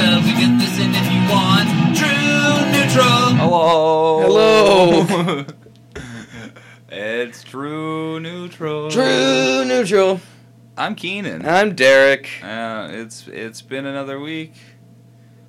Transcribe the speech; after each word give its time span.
yourself. 0.00 0.26
You 0.26 0.34
can 0.34 0.58
listen 0.58 0.90
if 0.94 1.12
you 1.12 1.20
want. 1.28 1.96
True 1.96 2.72
neutral. 2.72 3.34
Hello. 3.36 5.02
Hello. 5.02 5.46
it's 6.88 7.44
True 7.44 8.20
Neutral. 8.20 8.90
True 8.90 9.64
neutral. 9.64 10.20
I'm 10.76 10.94
Keenan. 10.94 11.46
I'm 11.46 11.74
Derek. 11.74 12.30
Uh, 12.42 12.88
it's 12.92 13.28
it's 13.28 13.60
been 13.60 13.84
another 13.86 14.18
week. 14.18 14.54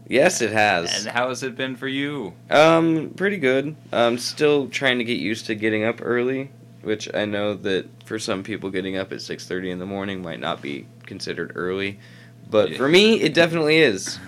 Yes, 0.07 0.41
it 0.41 0.52
has. 0.52 1.05
And 1.05 1.15
how 1.15 1.29
has 1.29 1.41
it 1.41 1.55
been 1.55 1.77
for 1.77 1.88
you? 1.88 2.33
Um, 2.49 3.11
pretty 3.15 3.38
good. 3.38 3.77
I'm 3.93 4.18
still 4.18 4.68
trying 4.68 4.97
to 4.97 5.05
get 5.05 5.20
used 5.20 5.45
to 5.45 5.55
getting 5.55 5.86
up 5.86 5.99
early, 6.02 6.52
which 6.81 7.07
I 7.13 7.23
know 7.23 7.54
that 7.54 7.88
for 8.04 8.20
some 8.20 8.43
people 8.43 8.70
getting 8.71 8.97
up 8.97 9.13
at 9.13 9.20
6:30 9.20 9.71
in 9.71 9.79
the 9.79 9.86
morning 9.86 10.21
might 10.21 10.41
not 10.41 10.61
be 10.61 10.88
considered 11.05 11.54
early, 11.55 11.99
but 12.52 12.75
for 12.75 12.88
me 12.88 13.21
it 13.21 13.33
definitely 13.33 13.77
is. 13.79 14.19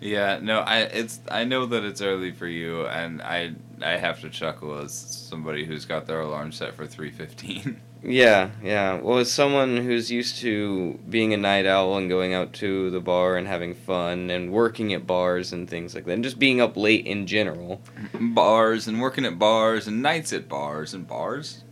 Yeah, 0.00 0.38
no, 0.40 0.60
I 0.60 0.80
it's 0.80 1.20
I 1.30 1.44
know 1.44 1.66
that 1.66 1.84
it's 1.84 2.00
early 2.02 2.30
for 2.30 2.46
you, 2.46 2.86
and 2.86 3.20
I 3.20 3.52
I 3.82 3.96
have 3.96 4.20
to 4.20 4.30
chuckle 4.30 4.78
as 4.78 4.92
somebody 4.92 5.64
who's 5.64 5.84
got 5.86 6.06
their 6.06 6.20
alarm 6.20 6.52
set 6.52 6.74
for 6.74 6.86
three 6.86 7.10
fifteen. 7.10 7.80
Yeah, 8.00 8.50
yeah. 8.62 9.00
Well, 9.00 9.18
as 9.18 9.32
someone 9.32 9.76
who's 9.78 10.08
used 10.08 10.38
to 10.38 11.00
being 11.10 11.34
a 11.34 11.36
night 11.36 11.66
owl 11.66 11.96
and 11.96 12.08
going 12.08 12.32
out 12.32 12.52
to 12.54 12.90
the 12.90 13.00
bar 13.00 13.36
and 13.36 13.48
having 13.48 13.74
fun 13.74 14.30
and 14.30 14.52
working 14.52 14.94
at 14.94 15.04
bars 15.04 15.52
and 15.52 15.68
things 15.68 15.96
like 15.96 16.04
that, 16.04 16.12
and 16.12 16.22
just 16.22 16.38
being 16.38 16.60
up 16.60 16.76
late 16.76 17.04
in 17.06 17.26
general. 17.26 17.80
bars 18.14 18.86
and 18.86 19.00
working 19.00 19.24
at 19.24 19.36
bars 19.36 19.88
and 19.88 20.00
nights 20.00 20.32
at 20.32 20.48
bars 20.48 20.94
and 20.94 21.08
bars. 21.08 21.64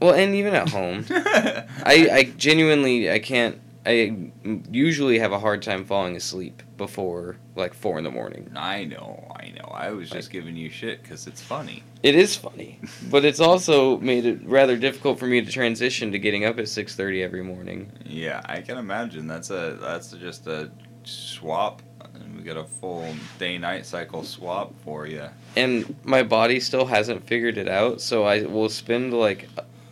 Well, 0.00 0.14
and 0.14 0.36
even 0.36 0.54
at 0.54 0.68
home. 0.68 1.04
I, 1.10 2.08
I 2.12 2.32
genuinely 2.36 3.10
I 3.10 3.18
can't 3.18 3.60
I 3.86 4.30
usually 4.72 5.20
have 5.20 5.30
a 5.30 5.38
hard 5.38 5.62
time 5.62 5.84
falling 5.84 6.16
asleep 6.16 6.62
before 6.76 7.36
like 7.54 7.72
four 7.72 7.98
in 7.98 8.04
the 8.04 8.10
morning. 8.10 8.50
I 8.56 8.84
know, 8.84 9.32
I 9.38 9.50
know. 9.50 9.68
I 9.72 9.92
was 9.92 10.10
just 10.10 10.30
giving 10.30 10.56
you 10.56 10.70
shit 10.70 11.02
because 11.02 11.28
it's 11.28 11.40
funny. 11.40 11.84
It 12.02 12.16
is 12.16 12.34
funny, 12.34 12.80
but 13.10 13.24
it's 13.24 13.38
also 13.38 13.98
made 13.98 14.26
it 14.26 14.40
rather 14.44 14.76
difficult 14.76 15.20
for 15.20 15.26
me 15.26 15.40
to 15.40 15.50
transition 15.50 16.10
to 16.12 16.18
getting 16.18 16.44
up 16.44 16.58
at 16.58 16.68
six 16.68 16.96
thirty 16.96 17.22
every 17.22 17.44
morning. 17.44 17.92
Yeah, 18.04 18.40
I 18.44 18.60
can 18.60 18.76
imagine. 18.76 19.28
That's 19.28 19.50
a 19.50 19.78
that's 19.80 20.10
just 20.12 20.48
a 20.48 20.70
swap. 21.04 21.80
And 22.14 22.36
we 22.36 22.42
got 22.42 22.56
a 22.56 22.64
full 22.64 23.14
day 23.38 23.56
night 23.56 23.86
cycle 23.86 24.24
swap 24.24 24.74
for 24.82 25.06
you. 25.06 25.28
And 25.54 25.94
my 26.02 26.22
body 26.24 26.58
still 26.58 26.86
hasn't 26.86 27.26
figured 27.26 27.56
it 27.56 27.68
out, 27.68 28.00
so 28.00 28.24
I 28.24 28.42
will 28.42 28.68
spend 28.68 29.14
like 29.14 29.48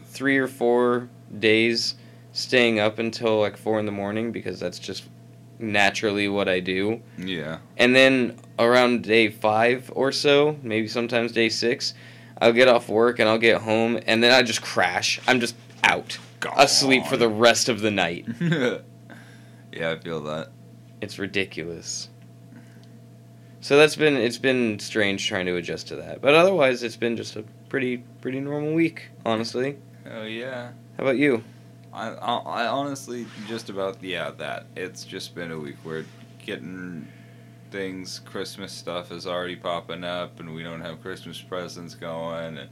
three 0.06 0.38
or 0.38 0.48
four 0.48 1.08
days 1.38 1.94
staying 2.34 2.80
up 2.80 2.98
until 2.98 3.40
like 3.40 3.56
four 3.56 3.78
in 3.78 3.86
the 3.86 3.92
morning 3.92 4.32
because 4.32 4.60
that's 4.60 4.78
just 4.78 5.04
naturally 5.58 6.28
what 6.28 6.48
I 6.48 6.60
do. 6.60 7.00
Yeah. 7.16 7.58
And 7.78 7.94
then 7.94 8.36
around 8.58 9.04
day 9.04 9.30
five 9.30 9.90
or 9.94 10.12
so, 10.12 10.58
maybe 10.62 10.88
sometimes 10.88 11.32
day 11.32 11.48
six, 11.48 11.94
I'll 12.38 12.52
get 12.52 12.68
off 12.68 12.88
work 12.88 13.20
and 13.20 13.28
I'll 13.28 13.38
get 13.38 13.62
home 13.62 13.98
and 14.06 14.22
then 14.22 14.32
I 14.32 14.42
just 14.42 14.62
crash. 14.62 15.20
I'm 15.26 15.40
just 15.40 15.54
out, 15.84 16.18
asleep 16.56 17.06
for 17.06 17.16
the 17.16 17.28
rest 17.28 17.68
of 17.68 17.80
the 17.80 17.90
night. 17.90 18.26
yeah, 18.40 19.90
I 19.90 19.98
feel 19.98 20.20
that. 20.22 20.48
It's 21.00 21.18
ridiculous. 21.18 22.08
So 23.60 23.78
that's 23.78 23.96
been 23.96 24.16
it's 24.16 24.38
been 24.38 24.78
strange 24.78 25.26
trying 25.26 25.46
to 25.46 25.56
adjust 25.56 25.88
to 25.88 25.96
that, 25.96 26.20
but 26.20 26.34
otherwise 26.34 26.82
it's 26.82 26.96
been 26.96 27.16
just 27.16 27.36
a 27.36 27.44
pretty 27.68 27.98
pretty 28.20 28.40
normal 28.40 28.74
week, 28.74 29.08
honestly. 29.24 29.78
Oh 30.10 30.24
yeah. 30.24 30.72
How 30.98 31.04
about 31.04 31.16
you? 31.16 31.42
I, 31.94 32.08
I, 32.08 32.36
I 32.36 32.66
honestly 32.66 33.26
just 33.46 33.70
about 33.70 34.02
yeah 34.02 34.32
that 34.32 34.66
it's 34.76 35.04
just 35.04 35.34
been 35.34 35.52
a 35.52 35.58
week. 35.58 35.76
We're 35.84 36.04
getting 36.44 37.08
things. 37.70 38.18
Christmas 38.18 38.72
stuff 38.72 39.12
is 39.12 39.26
already 39.26 39.56
popping 39.56 40.04
up, 40.04 40.40
and 40.40 40.54
we 40.54 40.62
don't 40.62 40.80
have 40.80 41.00
Christmas 41.00 41.40
presents 41.40 41.94
going. 41.94 42.58
And 42.58 42.68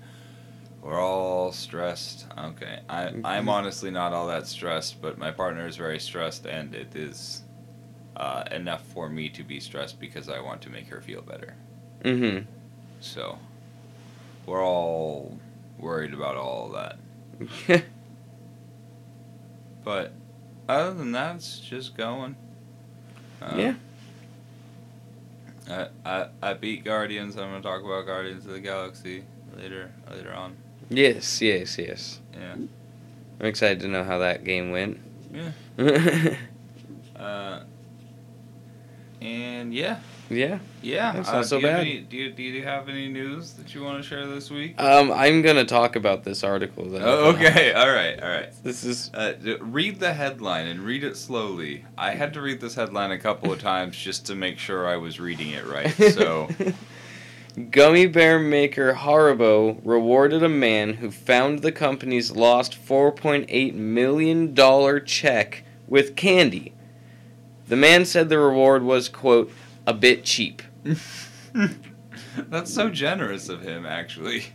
we're 0.82 1.00
all 1.00 1.52
stressed. 1.52 2.26
Okay, 2.36 2.80
I 2.88 3.12
I'm 3.24 3.48
honestly 3.48 3.90
not 3.90 4.12
all 4.12 4.26
that 4.26 4.46
stressed, 4.48 5.00
but 5.00 5.18
my 5.18 5.30
partner 5.30 5.66
is 5.68 5.76
very 5.76 6.00
stressed, 6.00 6.44
and 6.46 6.74
it 6.74 6.96
is 6.96 7.42
uh, 8.16 8.44
enough 8.50 8.82
for 8.88 9.08
me 9.08 9.28
to 9.30 9.44
be 9.44 9.60
stressed 9.60 10.00
because 10.00 10.28
I 10.28 10.40
want 10.40 10.60
to 10.62 10.70
make 10.70 10.88
her 10.88 11.00
feel 11.00 11.22
better. 11.22 11.54
Mm-hmm. 12.04 12.46
So 13.00 13.38
we're 14.46 14.64
all 14.64 15.38
worried 15.78 16.12
about 16.12 16.36
all 16.36 16.74
of 16.74 16.96
that. 17.68 17.84
But 19.84 20.12
other 20.68 20.94
than 20.94 21.12
that, 21.12 21.36
it's 21.36 21.58
just 21.58 21.96
going. 21.96 22.36
Um, 23.40 23.58
yeah. 23.58 23.74
I, 25.68 25.86
I 26.04 26.26
I 26.42 26.54
beat 26.54 26.84
Guardians. 26.84 27.36
I'm 27.36 27.50
gonna 27.50 27.62
talk 27.62 27.82
about 27.82 28.06
Guardians 28.06 28.46
of 28.46 28.52
the 28.52 28.60
Galaxy 28.60 29.24
later 29.56 29.90
later 30.10 30.32
on. 30.34 30.56
Yes, 30.88 31.40
yes, 31.40 31.78
yes. 31.78 32.20
Yeah. 32.34 32.54
I'm 32.54 33.46
excited 33.46 33.80
to 33.80 33.88
know 33.88 34.04
how 34.04 34.18
that 34.18 34.44
game 34.44 34.70
went. 34.70 35.00
Yeah. 35.32 35.52
Uh. 37.16 37.62
And 39.20 39.72
yeah, 39.72 40.00
yeah. 40.32 40.58
yeah. 40.80 41.12
That's 41.12 41.28
uh, 41.28 41.32
not 41.32 41.46
so 41.46 41.60
do 41.60 41.66
you 41.66 41.72
bad. 41.72 41.80
any- 41.80 42.00
do 42.00 42.16
you 42.16 42.32
do 42.32 42.42
you 42.42 42.62
have 42.64 42.88
any 42.88 43.08
news 43.08 43.52
that 43.54 43.74
you 43.74 43.82
want 43.82 44.02
to 44.02 44.08
share 44.08 44.26
this 44.26 44.50
week? 44.50 44.80
Um, 44.80 45.12
I'm 45.12 45.42
gonna 45.42 45.64
talk 45.64 45.96
about 45.96 46.24
this 46.24 46.42
article. 46.42 46.88
That 46.90 47.02
Oh, 47.02 47.30
okay. 47.30 47.72
All 47.76 47.90
right. 47.90 48.20
All 48.22 48.28
right. 48.28 48.52
This 48.62 48.84
is 48.84 49.10
Uh, 49.14 49.34
read 49.60 50.00
the 50.00 50.12
headline 50.14 50.66
and 50.66 50.80
read 50.80 51.04
it 51.04 51.16
slowly. 51.16 51.84
I 51.96 52.12
had 52.12 52.32
to 52.34 52.40
read 52.40 52.60
this 52.60 52.74
headline 52.74 53.10
a 53.10 53.18
couple 53.18 53.52
of 53.52 53.60
times 53.60 53.96
just 53.96 54.26
to 54.26 54.34
make 54.34 54.58
sure 54.58 54.86
I 54.86 54.96
was 54.96 55.20
reading 55.20 55.50
it 55.50 55.66
right. 55.66 55.92
So, 56.14 56.48
Gummy 57.70 58.06
bear 58.06 58.38
maker 58.38 58.94
Haribo 58.94 59.78
rewarded 59.84 60.42
a 60.42 60.48
man 60.48 60.94
who 60.94 61.10
found 61.10 61.58
the 61.60 61.72
company's 61.72 62.30
lost 62.30 62.72
$4.8 62.72 63.74
million 63.74 65.04
check 65.04 65.64
with 65.86 66.16
candy. 66.16 66.72
The 67.68 67.76
man 67.76 68.06
said 68.06 68.28
the 68.30 68.38
reward 68.38 68.82
was, 68.82 69.10
quote, 69.10 69.52
a 69.86 69.94
bit 69.94 70.24
cheap. 70.24 70.62
that's 72.36 72.72
so 72.72 72.88
generous 72.90 73.48
of 73.48 73.62
him, 73.62 73.86
actually. 73.86 74.44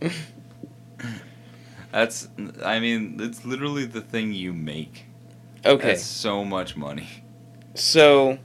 That's, 1.92 2.28
I 2.64 2.80
mean, 2.80 3.16
it's 3.18 3.44
literally 3.46 3.86
the 3.86 4.02
thing 4.02 4.32
you 4.34 4.52
make. 4.52 5.06
Okay, 5.64 5.88
That's 5.88 6.02
so 6.04 6.44
much 6.44 6.76
money. 6.76 7.08
so 7.74 8.38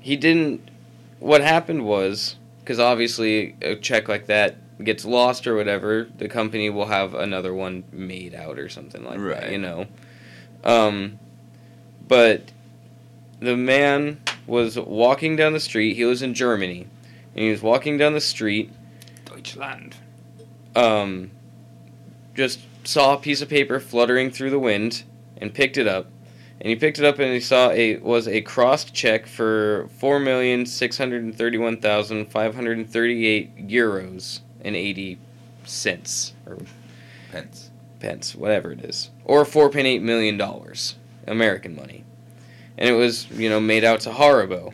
he 0.00 0.16
didn't. 0.16 0.70
What 1.20 1.42
happened 1.42 1.84
was, 1.84 2.36
because 2.60 2.78
obviously 2.78 3.54
a 3.60 3.76
check 3.76 4.08
like 4.08 4.26
that 4.26 4.56
gets 4.82 5.04
lost 5.04 5.46
or 5.46 5.56
whatever, 5.56 6.08
the 6.18 6.28
company 6.28 6.70
will 6.70 6.86
have 6.86 7.12
another 7.14 7.52
one 7.52 7.84
made 7.92 8.34
out 8.34 8.58
or 8.58 8.68
something 8.68 9.04
like 9.04 9.18
that, 9.18 9.24
Right. 9.24 9.52
you 9.52 9.58
know? 9.58 9.86
Um, 10.64 11.18
but 12.06 12.50
the 13.40 13.56
man 13.56 14.20
was 14.48 14.78
walking 14.78 15.36
down 15.36 15.52
the 15.52 15.60
street. 15.60 15.94
He 15.94 16.04
was 16.04 16.22
in 16.22 16.34
Germany, 16.34 16.86
and 17.34 17.44
he 17.44 17.50
was 17.50 17.62
walking 17.62 17.98
down 17.98 18.14
the 18.14 18.20
street. 18.20 18.72
Deutschland. 19.24 19.96
Um, 20.74 21.30
just 22.34 22.60
saw 22.84 23.14
a 23.14 23.18
piece 23.18 23.42
of 23.42 23.48
paper 23.48 23.78
fluttering 23.78 24.30
through 24.30 24.50
the 24.50 24.58
wind, 24.58 25.04
and 25.36 25.52
picked 25.52 25.76
it 25.76 25.86
up. 25.86 26.06
And 26.60 26.68
he 26.70 26.74
picked 26.74 26.98
it 26.98 27.04
up, 27.04 27.20
and 27.20 27.32
he 27.32 27.38
saw 27.38 27.70
a 27.70 27.98
was 27.98 28.26
a 28.26 28.40
crossed 28.40 28.92
check 28.92 29.26
for 29.26 29.88
four 29.98 30.18
million 30.18 30.66
six 30.66 30.98
hundred 30.98 31.32
thirty-one 31.36 31.76
thousand 31.76 32.32
five 32.32 32.56
hundred 32.56 32.90
thirty-eight 32.90 33.68
euros 33.68 34.40
and 34.62 34.74
eighty 34.74 35.18
cents 35.64 36.32
or 36.46 36.58
Pence. 37.30 37.70
pence, 38.00 38.34
whatever 38.34 38.72
it 38.72 38.84
is, 38.84 39.10
or 39.24 39.44
four 39.44 39.70
point 39.70 39.86
eight 39.86 40.02
million 40.02 40.36
dollars, 40.36 40.96
American 41.28 41.76
money, 41.76 42.04
and 42.78 42.88
it 42.88 42.94
was 42.94 43.28
you 43.30 43.50
know 43.50 43.60
made 43.60 43.84
out 43.84 44.00
to 44.00 44.10
Haribo, 44.10 44.72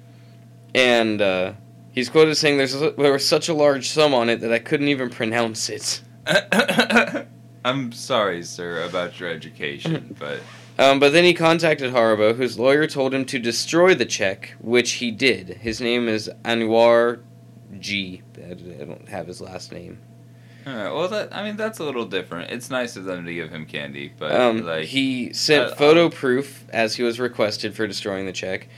and 0.74 1.22
uh, 1.22 1.52
he's 1.92 2.08
quoted 2.08 2.32
as 2.32 2.38
saying 2.38 2.58
there's 2.58 2.74
a, 2.74 2.90
there 2.92 3.12
was 3.12 3.26
such 3.26 3.48
a 3.48 3.54
large 3.54 3.88
sum 3.90 4.14
on 4.14 4.28
it 4.28 4.40
that 4.40 4.52
I 4.52 4.58
couldn't 4.58 4.88
even 4.88 5.10
pronounce 5.10 5.68
it. 5.68 6.02
I'm 7.64 7.92
sorry, 7.92 8.42
sir, 8.42 8.82
about 8.82 9.20
your 9.20 9.28
education, 9.30 10.16
but 10.18 10.40
Um, 10.78 11.00
but 11.00 11.12
then 11.12 11.24
he 11.24 11.34
contacted 11.34 11.92
Haribo, 11.92 12.36
whose 12.36 12.56
lawyer 12.56 12.86
told 12.86 13.12
him 13.12 13.24
to 13.26 13.38
destroy 13.40 13.94
the 13.94 14.06
check, 14.06 14.54
which 14.60 14.92
he 14.92 15.10
did. 15.10 15.48
His 15.48 15.80
name 15.80 16.06
is 16.08 16.30
Anwar 16.44 17.20
G. 17.80 18.22
I 18.36 18.54
don't 18.54 19.08
have 19.08 19.26
his 19.26 19.40
last 19.40 19.72
name. 19.72 19.98
Well, 20.76 21.08
that 21.08 21.34
I 21.34 21.42
mean 21.44 21.56
that's 21.56 21.78
a 21.78 21.84
little 21.84 22.04
different. 22.04 22.50
It's 22.50 22.70
nice 22.70 22.96
of 22.96 23.04
them 23.04 23.24
to 23.26 23.32
give 23.34 23.50
him 23.50 23.64
candy, 23.66 24.12
but 24.18 24.32
Um, 24.32 24.64
like 24.64 24.86
he 24.86 25.32
sent 25.32 25.72
uh, 25.72 25.74
photo 25.76 26.08
proof 26.08 26.64
as 26.70 26.96
he 26.96 27.02
was 27.02 27.18
requested 27.20 27.74
for 27.74 27.86
destroying 27.86 28.26
the 28.26 28.32
check. 28.32 28.68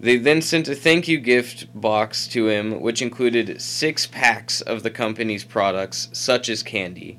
They 0.00 0.16
then 0.18 0.42
sent 0.42 0.66
a 0.68 0.74
thank 0.74 1.06
you 1.06 1.18
gift 1.18 1.68
box 1.80 2.26
to 2.28 2.48
him, 2.48 2.80
which 2.80 3.00
included 3.02 3.60
six 3.60 4.06
packs 4.06 4.60
of 4.60 4.82
the 4.82 4.90
company's 4.90 5.44
products, 5.44 6.08
such 6.12 6.48
as 6.48 6.62
candy. 6.62 7.18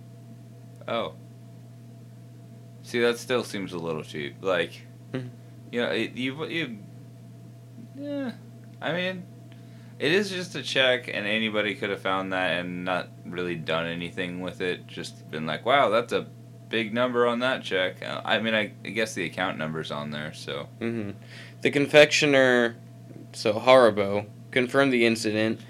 oh, 0.87 1.13
see 2.81 2.99
that 2.99 3.17
still 3.17 3.43
seems 3.43 3.71
a 3.73 3.77
little 3.77 4.03
cheap. 4.03 4.35
Like, 4.41 4.85
Mhm. 5.13 5.29
you 5.71 5.81
know, 5.81 5.91
you 5.93 6.45
you, 6.45 6.77
yeah. 7.97 8.31
I 8.81 8.91
mean, 8.91 9.23
it 10.03 10.11
is 10.11 10.29
just 10.29 10.53
a 10.55 10.61
check, 10.61 11.07
and 11.07 11.25
anybody 11.25 11.75
could 11.75 11.89
have 11.89 12.01
found 12.01 12.33
that 12.33 12.59
and 12.59 12.83
not 12.83 13.07
really 13.25 13.55
done 13.55 13.85
anything 13.85 14.41
with 14.41 14.59
it. 14.59 14.85
Just 14.85 15.31
been 15.31 15.45
like, 15.45 15.65
wow, 15.65 15.87
that's 15.87 16.11
a 16.11 16.27
big 16.67 16.93
number 16.93 17.25
on 17.25 17.39
that 17.39 17.63
check. 17.63 18.03
Uh, 18.03 18.19
I 18.25 18.39
mean, 18.39 18.53
I, 18.53 18.73
I 18.83 18.89
guess 18.89 19.13
the 19.13 19.23
account 19.23 19.57
number's 19.57 19.91
on 19.91 20.11
there, 20.11 20.33
so. 20.33 20.67
hmm 20.79 21.11
The 21.61 21.71
confectioner, 21.71 22.75
so 23.31 23.53
Haribo, 23.53 24.25
confirmed 24.51 24.91
the 24.91 25.05
incident, 25.05 25.61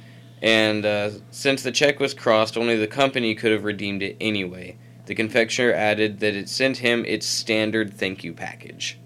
and 0.42 0.84
uh, 0.84 1.12
since 1.30 1.62
the 1.62 1.72
check 1.72 2.00
was 2.00 2.16
crossed, 2.16 2.58
only 2.58 2.76
the 2.76 2.88
company 2.88 3.36
could 3.36 3.52
have 3.52 3.64
redeemed 3.64 4.02
it 4.02 4.18
anyway. 4.20 4.78
The 5.06 5.14
confectioner 5.14 5.74
added 5.74 6.22
that 6.22 6.34
it 6.34 6.50
sent 6.50 6.78
him 6.78 7.06
its 7.06 7.28
standard 7.28 7.94
thank 7.94 8.24
you 8.24 8.34
package. 8.34 8.98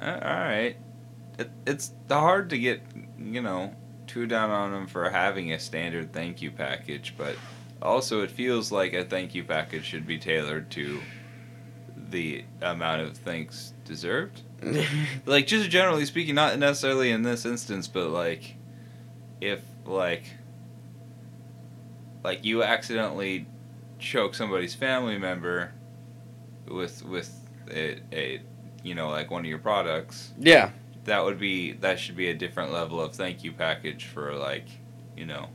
Uh, 0.00 0.18
all 0.20 0.30
right. 0.30 0.74
It, 1.42 1.50
it's 1.66 1.92
hard 2.08 2.50
to 2.50 2.58
get, 2.58 2.82
you 3.18 3.42
know, 3.42 3.74
too 4.06 4.26
down 4.26 4.50
on 4.50 4.72
them 4.72 4.86
for 4.86 5.08
having 5.10 5.52
a 5.52 5.58
standard 5.58 6.12
thank 6.12 6.42
you 6.42 6.50
package, 6.50 7.14
but 7.16 7.36
also 7.80 8.22
it 8.22 8.30
feels 8.30 8.70
like 8.70 8.92
a 8.92 9.04
thank 9.04 9.34
you 9.34 9.44
package 9.44 9.84
should 9.84 10.06
be 10.06 10.18
tailored 10.18 10.70
to 10.72 11.00
the 12.10 12.44
amount 12.60 13.02
of 13.02 13.16
thanks 13.16 13.72
deserved. 13.84 14.42
Like 15.26 15.46
just 15.46 15.70
generally 15.70 16.04
speaking, 16.04 16.34
not 16.34 16.58
necessarily 16.58 17.10
in 17.10 17.22
this 17.22 17.44
instance, 17.44 17.88
but 17.88 18.08
like 18.08 18.56
if 19.40 19.60
like 19.84 20.24
like 22.22 22.44
you 22.44 22.62
accidentally 22.62 23.46
choke 23.98 24.34
somebody's 24.34 24.74
family 24.74 25.18
member 25.18 25.72
with 26.68 27.04
with 27.04 27.32
a, 27.70 28.00
a 28.12 28.42
you 28.82 28.94
know 28.94 29.08
like 29.08 29.30
one 29.30 29.40
of 29.42 29.46
your 29.46 29.58
products 29.58 30.32
yeah. 30.38 30.70
That 31.04 31.24
would 31.24 31.38
be 31.38 31.72
that 31.72 31.98
should 31.98 32.16
be 32.16 32.28
a 32.28 32.34
different 32.34 32.72
level 32.72 33.00
of 33.00 33.14
thank 33.14 33.42
you 33.44 33.52
package 33.52 34.04
for 34.06 34.34
like 34.34 34.66
you 35.16 35.26
know 35.26 35.48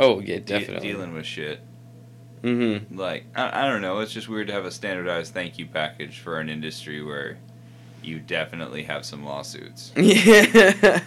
Oh 0.00 0.20
yeah, 0.20 0.36
de- 0.36 0.40
definitely. 0.40 0.88
dealing 0.92 1.12
with 1.14 1.26
shit 1.26 1.60
Mm-hmm. 2.42 2.98
like 2.98 3.24
I, 3.34 3.64
I 3.64 3.68
don't 3.68 3.80
know 3.80 4.00
it's 4.00 4.12
just 4.12 4.28
weird 4.28 4.48
to 4.48 4.52
have 4.52 4.64
a 4.66 4.70
standardized 4.70 5.32
thank 5.32 5.58
you 5.58 5.64
package 5.66 6.18
for 6.20 6.40
an 6.40 6.48
industry 6.50 7.02
where 7.02 7.38
you 8.02 8.20
definitely 8.20 8.82
have 8.82 9.04
some 9.06 9.24
lawsuits 9.24 9.92
Yeah. 9.96 11.00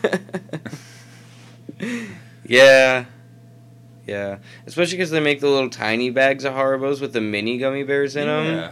yeah. 2.45 3.05
Yeah. 4.05 4.37
Especially 4.65 4.97
because 4.97 5.11
they 5.11 5.19
make 5.19 5.41
the 5.41 5.49
little 5.49 5.69
tiny 5.69 6.09
bags 6.09 6.43
of 6.45 6.53
Haribos 6.53 7.01
with 7.01 7.13
the 7.13 7.21
mini 7.21 7.57
gummy 7.57 7.83
bears 7.83 8.15
in 8.15 8.27
them. 8.27 8.45
yeah 8.45 8.71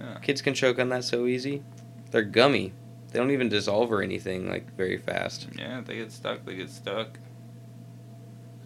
yeah 0.00 0.18
Kids 0.22 0.42
can 0.42 0.54
choke 0.54 0.78
on 0.78 0.88
that 0.88 1.04
so 1.04 1.26
easy. 1.26 1.62
They're 2.10 2.22
gummy. 2.22 2.72
They 3.16 3.22
don't 3.22 3.30
even 3.30 3.48
dissolve 3.48 3.90
or 3.90 4.02
anything 4.02 4.46
like 4.46 4.76
very 4.76 4.98
fast. 4.98 5.48
yeah 5.56 5.80
they 5.80 5.94
get 5.96 6.12
stuck 6.12 6.44
they 6.44 6.54
get 6.54 6.68
stuck 6.68 7.18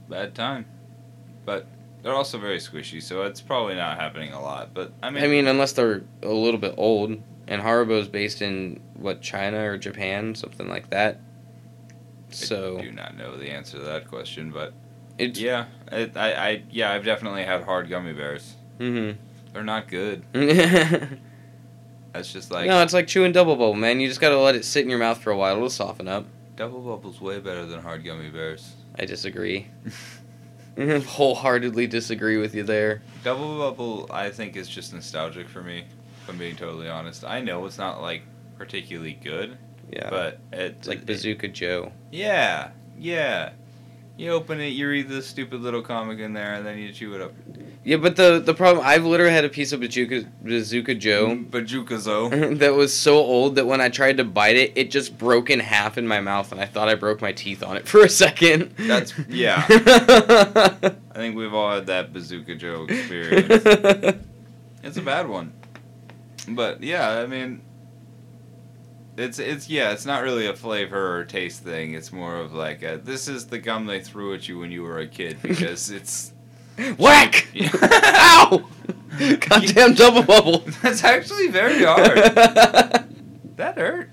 bad 0.08 0.34
time 0.34 0.66
but 1.44 1.68
they're 2.02 2.14
also 2.14 2.36
very 2.36 2.58
squishy 2.58 3.00
so 3.00 3.22
it's 3.22 3.40
probably 3.40 3.76
not 3.76 3.96
happening 3.96 4.32
a 4.32 4.42
lot 4.42 4.74
but 4.74 4.92
i 5.04 5.10
mean 5.10 5.22
I 5.22 5.28
mean, 5.28 5.46
unless 5.46 5.70
they're 5.70 6.02
a 6.24 6.28
little 6.28 6.58
bit 6.58 6.74
old. 6.76 7.10
And 7.46 7.62
Haribo's 7.62 8.08
based 8.08 8.42
in 8.42 8.80
what 8.94 9.22
China 9.22 9.70
or 9.70 9.76
Japan, 9.78 10.34
something 10.34 10.68
like 10.68 10.90
that. 10.90 11.20
So 12.30 12.78
I 12.78 12.82
do 12.82 12.90
not 12.90 13.16
know 13.16 13.36
the 13.36 13.50
answer 13.50 13.78
to 13.78 13.84
that 13.84 14.08
question, 14.08 14.50
but 14.50 14.72
it's 15.18 15.38
yeah, 15.38 15.66
it, 15.92 16.16
I, 16.16 16.32
I, 16.32 16.62
yeah, 16.70 16.92
I've 16.92 17.04
definitely 17.04 17.44
had 17.44 17.62
hard 17.62 17.88
gummy 17.88 18.12
bears. 18.14 18.54
hmm 18.78 19.12
They're 19.52 19.62
not 19.62 19.86
good. 19.88 20.24
That's 22.12 22.32
just 22.32 22.50
like 22.50 22.66
no, 22.66 22.82
it's 22.82 22.92
like 22.92 23.06
chewing 23.06 23.32
double 23.32 23.54
bubble, 23.56 23.74
man. 23.74 24.00
You 24.00 24.08
just 24.08 24.20
gotta 24.20 24.38
let 24.38 24.54
it 24.56 24.64
sit 24.64 24.82
in 24.84 24.90
your 24.90 24.98
mouth 24.98 25.18
for 25.22 25.30
a 25.30 25.36
while. 25.36 25.56
It'll 25.56 25.70
soften 25.70 26.08
up. 26.08 26.26
double 26.56 26.80
bubble's 26.80 27.20
way 27.20 27.38
better 27.38 27.64
than 27.66 27.80
hard 27.80 28.04
gummy 28.04 28.30
bears. 28.30 28.74
I 28.98 29.04
disagree. 29.04 29.68
Wholeheartedly 30.78 31.86
disagree 31.88 32.36
with 32.38 32.54
you 32.54 32.62
there. 32.62 33.02
double 33.24 33.58
bubble, 33.58 34.06
I 34.10 34.30
think, 34.30 34.56
is 34.56 34.68
just 34.68 34.92
nostalgic 34.94 35.48
for 35.48 35.62
me. 35.62 35.84
If 36.22 36.28
I'm 36.28 36.38
being 36.38 36.56
totally 36.56 36.88
honest, 36.88 37.24
I 37.24 37.40
know 37.40 37.66
it's 37.66 37.76
not 37.78 38.00
like 38.00 38.22
particularly 38.56 39.14
good, 39.14 39.58
Yeah. 39.92 40.08
but 40.10 40.40
it, 40.52 40.76
it's 40.78 40.88
like 40.88 41.04
Bazooka 41.04 41.48
Joe. 41.48 41.92
Yeah, 42.12 42.70
yeah. 42.96 43.50
You 44.16 44.30
open 44.32 44.60
it, 44.60 44.68
you 44.68 44.88
read 44.88 45.08
this 45.08 45.26
stupid 45.26 45.60
little 45.60 45.82
comic 45.82 46.18
in 46.18 46.32
there, 46.32 46.54
and 46.54 46.64
then 46.64 46.78
you 46.78 46.92
chew 46.92 47.14
it 47.14 47.20
up. 47.20 47.32
Yeah, 47.82 47.96
but 47.96 48.16
the 48.16 48.40
the 48.40 48.52
problem 48.52 48.84
I've 48.86 49.06
literally 49.06 49.32
had 49.32 49.44
a 49.44 49.48
piece 49.48 49.72
of 49.72 49.80
Bazooka 49.80 50.24
Bazooka 50.42 50.94
Joe 50.96 51.28
mm, 51.28 51.46
Bajukazo. 51.48 52.58
that 52.58 52.74
was 52.74 52.94
so 52.94 53.16
old 53.16 53.54
that 53.54 53.66
when 53.66 53.80
I 53.80 53.88
tried 53.88 54.18
to 54.18 54.24
bite 54.24 54.56
it, 54.56 54.72
it 54.76 54.90
just 54.90 55.16
broke 55.16 55.48
in 55.48 55.60
half 55.60 55.96
in 55.96 56.06
my 56.06 56.20
mouth, 56.20 56.52
and 56.52 56.60
I 56.60 56.66
thought 56.66 56.88
I 56.88 56.94
broke 56.94 57.22
my 57.22 57.32
teeth 57.32 57.62
on 57.62 57.78
it 57.78 57.88
for 57.88 58.02
a 58.02 58.08
second. 58.08 58.74
That's- 58.76 59.14
yeah. 59.28 59.64
I 59.70 61.14
think 61.14 61.36
we've 61.36 61.54
all 61.54 61.72
had 61.72 61.86
that 61.86 62.12
Bazooka 62.12 62.54
Joe 62.56 62.86
experience. 62.88 63.64
It's 64.82 64.96
a 64.96 65.02
bad 65.02 65.28
one. 65.28 65.52
But 66.48 66.82
yeah, 66.82 67.08
I 67.20 67.26
mean 67.26 67.62
it's 69.16 69.38
it's 69.38 69.68
yeah, 69.68 69.92
it's 69.92 70.06
not 70.06 70.22
really 70.22 70.46
a 70.46 70.54
flavor 70.54 71.18
or 71.18 71.24
taste 71.24 71.62
thing. 71.62 71.94
It's 71.94 72.12
more 72.12 72.36
of 72.36 72.52
like 72.52 72.82
a, 72.82 73.00
this 73.02 73.28
is 73.28 73.46
the 73.46 73.58
gum 73.58 73.86
they 73.86 74.00
threw 74.00 74.34
at 74.34 74.48
you 74.48 74.58
when 74.58 74.70
you 74.70 74.82
were 74.82 74.98
a 74.98 75.06
kid 75.06 75.38
because 75.42 75.90
it's 75.90 76.32
Whack! 76.98 77.48
Yeah. 77.52 77.70
Ow! 77.82 78.68
Goddamn 79.40 79.94
double 79.94 80.22
bubble. 80.22 80.58
that's 80.82 81.04
actually 81.04 81.48
very 81.48 81.84
hard. 81.84 83.06
That 83.56 83.76
hurt. 83.76 84.10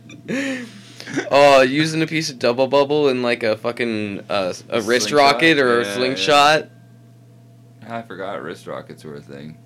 oh, 1.31 1.61
using 1.61 2.01
a 2.01 2.07
piece 2.07 2.29
of 2.29 2.37
double 2.37 2.67
bubble 2.67 3.07
in 3.07 3.21
like 3.23 3.43
a 3.43 3.55
fucking 3.55 4.25
uh, 4.29 4.53
a 4.67 4.81
wrist 4.81 5.07
Slingshot? 5.07 5.13
rocket 5.13 5.57
or 5.57 5.79
a 5.79 5.85
Yeah, 5.85 5.93
slingshot. 5.95 6.69
I 7.87 8.01
forgot 8.01 8.43
wrist 8.43 8.67
rockets 8.67 9.05
were 9.05 9.15
a 9.15 9.21
thing. 9.21 9.57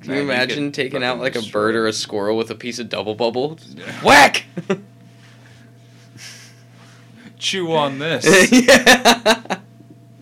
Can 0.00 0.14
you 0.14 0.20
imagine 0.22 0.68
could 0.68 0.74
taking 0.74 1.04
out 1.04 1.18
like 1.18 1.36
a 1.36 1.40
destroy 1.40 1.60
bird 1.60 1.74
or 1.74 1.86
a 1.88 1.92
squirrel 1.92 2.38
with 2.38 2.50
a 2.50 2.54
piece 2.54 2.78
of 2.78 2.88
double 2.88 3.14
bubble? 3.14 3.58
Yeah. 3.76 3.84
Whack! 4.02 4.46
Chew 7.38 7.70
on 7.72 7.98
this. 7.98 8.50
yeah. 8.50 9.58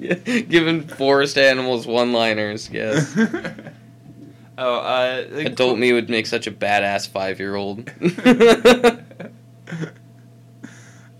Giving 0.48 0.82
forest 0.86 1.36
animals 1.36 1.86
one-liners. 1.86 2.70
Yes. 2.70 3.14
oh, 4.58 4.74
uh, 4.76 5.24
Adult 5.32 5.78
me 5.78 5.92
would 5.92 6.08
make 6.08 6.26
such 6.26 6.46
a 6.46 6.50
badass 6.50 7.06
five-year-old. 7.08 7.90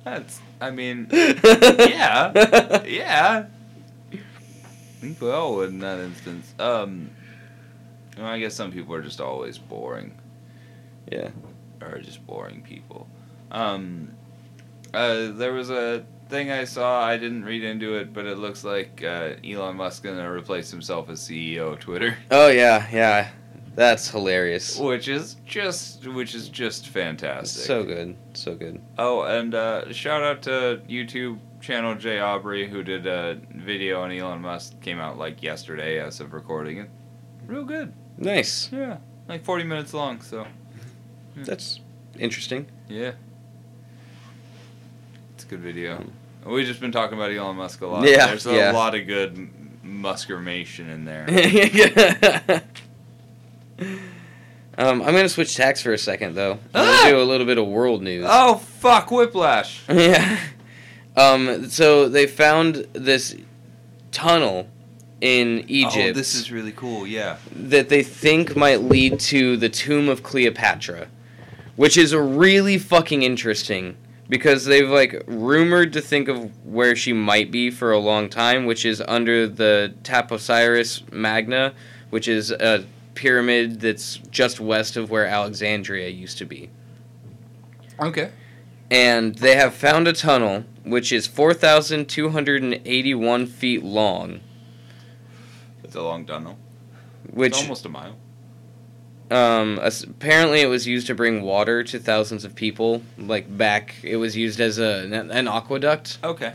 That's. 0.04 0.40
I 0.62 0.70
mean, 0.70 1.08
yeah, 1.12 2.82
yeah. 2.86 3.46
I 4.12 4.18
think 5.00 5.20
we 5.20 5.30
all 5.30 5.56
would 5.56 5.70
in 5.70 5.78
that 5.80 5.98
instance. 6.00 6.52
Um, 6.58 7.10
well, 8.18 8.26
I 8.26 8.38
guess 8.38 8.54
some 8.54 8.70
people 8.72 8.94
are 8.94 9.00
just 9.02 9.20
always 9.22 9.56
boring, 9.56 10.14
Yeah. 11.10 11.30
or 11.80 11.98
just 12.00 12.26
boring 12.26 12.60
people. 12.62 13.08
Um, 13.50 14.10
uh, 14.92 15.28
there 15.32 15.52
was 15.54 15.70
a 15.70 16.04
thing 16.30 16.50
I 16.50 16.64
saw. 16.64 17.02
I 17.04 17.16
didn't 17.16 17.44
read 17.44 17.62
into 17.64 17.96
it, 17.96 18.12
but 18.14 18.24
it 18.24 18.38
looks 18.38 18.64
like 18.64 19.02
uh, 19.04 19.34
Elon 19.44 19.76
Musk 19.76 20.04
gonna 20.04 20.30
replace 20.30 20.70
himself 20.70 21.10
as 21.10 21.20
CEO 21.20 21.72
of 21.74 21.80
Twitter, 21.80 22.16
Oh 22.30 22.48
yeah, 22.48 22.86
yeah. 22.92 23.30
That's 23.74 24.10
hilarious. 24.10 24.78
which 24.78 25.08
is 25.08 25.36
just, 25.46 26.06
which 26.06 26.34
is 26.34 26.48
just 26.48 26.88
fantastic. 26.88 27.64
So 27.64 27.84
good, 27.84 28.16
so 28.34 28.54
good. 28.54 28.80
Oh, 28.98 29.22
and 29.22 29.54
uh, 29.54 29.92
shout 29.92 30.22
out 30.22 30.42
to 30.42 30.82
YouTube 30.88 31.38
channel 31.60 31.94
Jay 31.94 32.18
Aubrey 32.18 32.68
who 32.68 32.82
did 32.82 33.06
a 33.06 33.38
video 33.54 34.00
on 34.02 34.10
Elon 34.10 34.40
Musk. 34.42 34.80
Came 34.80 34.98
out 34.98 35.18
like 35.18 35.42
yesterday 35.42 36.00
as 36.00 36.20
of 36.20 36.32
recording 36.32 36.78
it. 36.78 36.90
Real 37.46 37.64
good. 37.64 37.92
Nice. 38.18 38.70
Yeah, 38.72 38.98
like 39.28 39.44
forty 39.44 39.64
minutes 39.64 39.94
long. 39.94 40.20
So 40.20 40.46
That's 41.36 41.80
interesting. 42.18 42.66
yeah, 42.88 43.12
it's 45.34 45.44
a 45.44 45.46
good 45.46 45.60
video. 45.60 46.04
We've 46.44 46.66
just 46.66 46.80
been 46.80 46.92
talking 46.92 47.16
about 47.18 47.30
Elon 47.32 47.56
Musk 47.56 47.80
a 47.82 47.86
lot. 47.86 48.06
Yeah, 48.08 48.26
there's 48.26 48.46
a 48.46 48.54
yeah. 48.54 48.72
lot 48.72 48.94
of 48.94 49.06
good 49.06 49.48
muskermation 49.84 50.88
in 50.88 51.04
there. 51.04 51.26
um, 54.78 55.02
I'm 55.02 55.14
gonna 55.14 55.28
switch 55.28 55.54
tacks 55.56 55.82
for 55.82 55.92
a 55.92 55.98
second 55.98 56.34
though. 56.34 56.52
I'm 56.52 56.58
Ah! 56.74 57.00
gonna 57.02 57.12
do 57.16 57.22
a 57.22 57.24
little 57.24 57.46
bit 57.46 57.58
of 57.58 57.66
world 57.66 58.02
news. 58.02 58.26
oh 58.28 58.56
fuck, 58.56 59.10
Whiplash. 59.10 59.82
yeah. 59.88 60.38
Um, 61.16 61.68
so 61.68 62.08
they 62.08 62.26
found 62.26 62.86
this 62.92 63.36
tunnel 64.12 64.68
in 65.20 65.64
Egypt 65.68 66.10
Oh, 66.10 66.12
this 66.12 66.34
is 66.34 66.50
really 66.50 66.72
cool. 66.72 67.06
Yeah. 67.06 67.36
that 67.54 67.88
they 67.90 68.02
think 68.02 68.56
might 68.56 68.80
lead 68.82 69.20
to 69.20 69.56
the 69.58 69.68
tomb 69.68 70.08
of 70.08 70.22
Cleopatra, 70.22 71.08
which 71.76 71.98
is 71.98 72.12
a 72.12 72.20
really 72.22 72.78
fucking 72.78 73.22
interesting 73.22 73.96
because 74.30 74.64
they've 74.64 74.88
like 74.88 75.22
rumored 75.26 75.92
to 75.92 76.00
think 76.00 76.28
of 76.28 76.50
where 76.66 76.96
she 76.96 77.12
might 77.12 77.50
be 77.50 77.70
for 77.70 77.92
a 77.92 77.98
long 77.98 78.30
time, 78.30 78.64
which 78.64 78.86
is 78.86 79.02
under 79.06 79.46
the 79.46 79.92
Taposiris 80.04 81.12
Magna, 81.12 81.74
which 82.08 82.26
is 82.28 82.50
a 82.50 82.86
pyramid 83.14 83.80
that's 83.80 84.16
just 84.30 84.58
west 84.60 84.96
of 84.96 85.10
where 85.10 85.26
Alexandria 85.26 86.08
used 86.08 86.38
to 86.38 86.46
be. 86.46 86.70
Okay. 88.00 88.30
and 88.90 89.34
they 89.36 89.56
have 89.56 89.74
found 89.74 90.08
a 90.08 90.12
tunnel 90.14 90.64
which 90.84 91.12
is 91.12 91.26
4,281 91.26 93.46
feet 93.46 93.84
long, 93.84 94.40
It's 95.84 95.94
a 95.94 96.00
long 96.02 96.24
tunnel. 96.24 96.56
which 97.30 97.52
it's 97.52 97.60
almost 97.60 97.84
a 97.84 97.90
mile. 97.90 98.16
Um, 99.30 99.78
apparently 99.82 100.60
it 100.60 100.66
was 100.66 100.86
used 100.86 101.06
to 101.08 101.14
bring 101.14 101.42
water 101.42 101.82
to 101.84 101.98
thousands 101.98 102.44
of 102.44 102.54
people. 102.54 103.02
Like 103.18 103.56
back, 103.56 103.94
it 104.02 104.16
was 104.16 104.36
used 104.36 104.60
as 104.60 104.78
a, 104.78 105.04
an, 105.04 105.30
an 105.30 105.48
aqueduct. 105.48 106.18
Okay. 106.24 106.52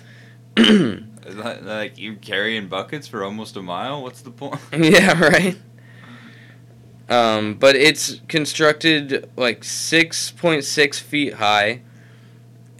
Like 1.27 1.97
you're 1.97 2.13
carrying 2.13 2.67
buckets 2.67 3.07
for 3.07 3.23
almost 3.23 3.55
a 3.57 3.61
mile. 3.63 4.03
What's 4.03 4.21
the 4.21 4.29
point? 4.29 4.61
Yeah. 4.71 5.19
Right. 5.19 5.57
Um, 7.09 7.55
but 7.55 7.75
it's 7.75 8.21
constructed 8.27 9.27
like 9.35 9.61
6.6 9.61 10.99
feet 10.99 11.33
high 11.33 11.81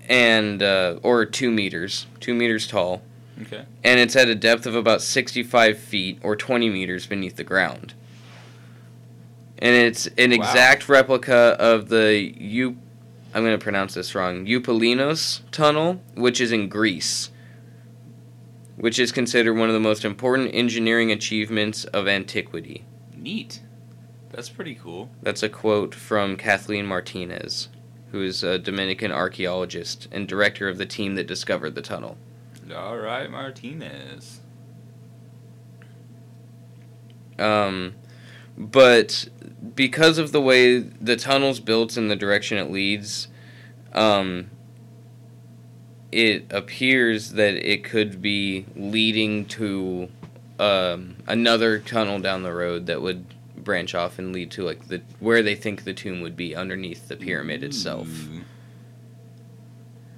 and 0.08 0.62
uh, 0.62 1.00
or 1.02 1.26
2 1.26 1.50
meters, 1.52 2.06
2 2.20 2.36
meters 2.36 2.68
tall. 2.68 3.02
Okay. 3.42 3.66
and 3.84 4.00
it's 4.00 4.16
at 4.16 4.30
a 4.30 4.36
depth 4.36 4.66
of 4.66 4.76
about 4.76 5.02
65 5.02 5.78
feet 5.78 6.20
or 6.24 6.36
20 6.38 6.70
meters 6.70 7.06
beneath 7.06 7.36
the 7.36 7.44
ground. 7.44 7.94
And 9.60 9.76
it's 9.76 10.08
an 10.18 10.32
Wow. 10.32 10.36
exact 10.38 10.90
replica 10.90 11.56
of 11.60 11.90
the 11.90 12.34
U. 12.38 12.78
I'm 13.34 13.44
going 13.44 13.58
to 13.58 13.64
pronounce 13.64 13.94
this 13.94 14.16
wrong. 14.16 14.46
Eupalinos 14.46 15.42
Tunnel, 15.52 16.02
which 16.16 16.40
is 16.40 16.52
in 16.52 16.70
Greece, 16.70 17.32
which 18.78 18.98
is 19.00 19.12
considered 19.12 19.54
one 19.56 19.70
of 19.70 19.74
the 19.74 19.80
most 19.80 20.06
important 20.06 20.52
engineering 20.54 21.12
achievements 21.12 21.86
of 21.86 22.08
antiquity. 22.08 22.84
Neat. 23.16 23.62
That's 24.32 24.50
pretty 24.50 24.76
cool. 24.76 25.10
That's 25.22 25.44
a 25.44 25.50
quote 25.50 25.96
from 25.96 26.36
Kathleen 26.38 26.86
Martinez, 26.86 27.70
who 28.12 28.22
is 28.22 28.44
a 28.44 28.60
Dominican 28.60 29.12
archaeologist 29.12 30.08
and 30.12 30.28
director 30.28 30.68
of 30.68 30.78
the 30.78 30.86
team 30.86 31.16
that 31.16 31.28
discovered 31.28 31.76
the 31.76 31.82
tunnel. 31.82 32.18
All 32.76 32.98
right, 32.98 33.30
Martinez. 33.30 34.42
Um, 37.38 37.96
but 38.58 39.28
because 39.76 40.18
of 40.18 40.32
the 40.32 40.42
way 40.42 40.80
the 40.80 41.16
tunnel's 41.16 41.60
built 41.60 41.98
and 41.98 42.10
the 42.10 42.16
direction 42.16 42.58
it 42.58 42.72
leads, 42.72 43.28
um, 43.94 44.50
it 46.12 46.46
appears 46.50 47.32
that 47.32 47.56
it 47.56 47.84
could 47.84 48.22
be 48.22 48.66
leading 48.76 49.46
to 49.46 50.10
um, 50.60 51.18
another 51.28 51.80
tunnel 51.80 52.20
down 52.20 52.44
the 52.44 52.54
road 52.54 52.86
that 52.86 53.02
would 53.02 53.26
branch 53.58 53.94
off 53.96 54.20
and 54.20 54.32
lead 54.32 54.52
to 54.52 54.64
like 54.64 54.88
the 54.88 55.02
where 55.20 55.42
they 55.42 55.56
think 55.56 55.84
the 55.84 55.94
tomb 55.94 56.22
would 56.22 56.38
be 56.38 56.56
underneath 56.56 57.10
the 57.10 57.18
pyramid 57.18 57.64
itself, 57.64 58.08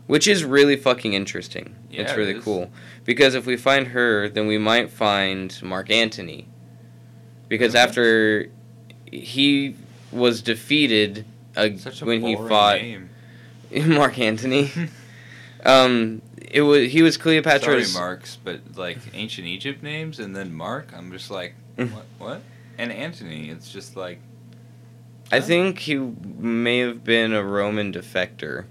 which 0.06 0.28
is 0.28 0.44
really 0.44 0.76
fucking 0.76 1.14
interesting. 1.14 1.76
Yeah, 1.90 2.02
it's 2.04 2.16
really 2.16 2.36
is. 2.36 2.44
cool 2.44 2.70
because 3.04 3.34
if 3.34 3.48
we 3.48 3.58
find 3.58 3.88
her, 3.88 4.30
then 4.30 4.46
we 4.46 4.60
might 4.60 4.92
find 4.92 5.60
Mark 5.64 5.90
Antony 5.90 6.48
because 7.48 7.76
after 7.76 8.50
he 9.12 9.76
was 10.12 10.42
defeated 10.42 11.26
uh, 11.56 11.70
when 12.02 12.22
he 12.22 12.36
fought 12.36 12.82
name. 12.82 13.10
Mark 13.88 14.18
Antony. 14.20 14.72
um, 15.66 16.22
it 16.50 16.62
was 16.62 16.92
he 16.92 17.02
was 17.02 17.18
Cleopatra's. 17.18 17.92
Sorry. 17.92 18.04
Marks, 18.06 18.38
but 18.44 18.62
like 18.76 18.98
ancient 19.14 19.48
Egypt 19.48 19.84
names 19.84 20.20
and 20.20 20.36
then 20.36 20.54
Mark, 20.54 20.92
I'm 20.96 21.12
just 21.12 21.30
like, 21.30 21.56
what? 21.76 22.06
What? 22.18 22.42
And 22.78 22.92
Antony, 22.92 23.50
it's 23.50 23.72
just 23.72 23.96
like, 23.96 24.20
I 25.32 25.40
Huh? 25.40 25.46
think 25.46 25.80
he 25.80 25.96
may 25.96 26.80
have 26.80 27.04
been 27.04 27.34
a 27.34 27.44
Roman 27.44 27.92
defector. 27.92 28.66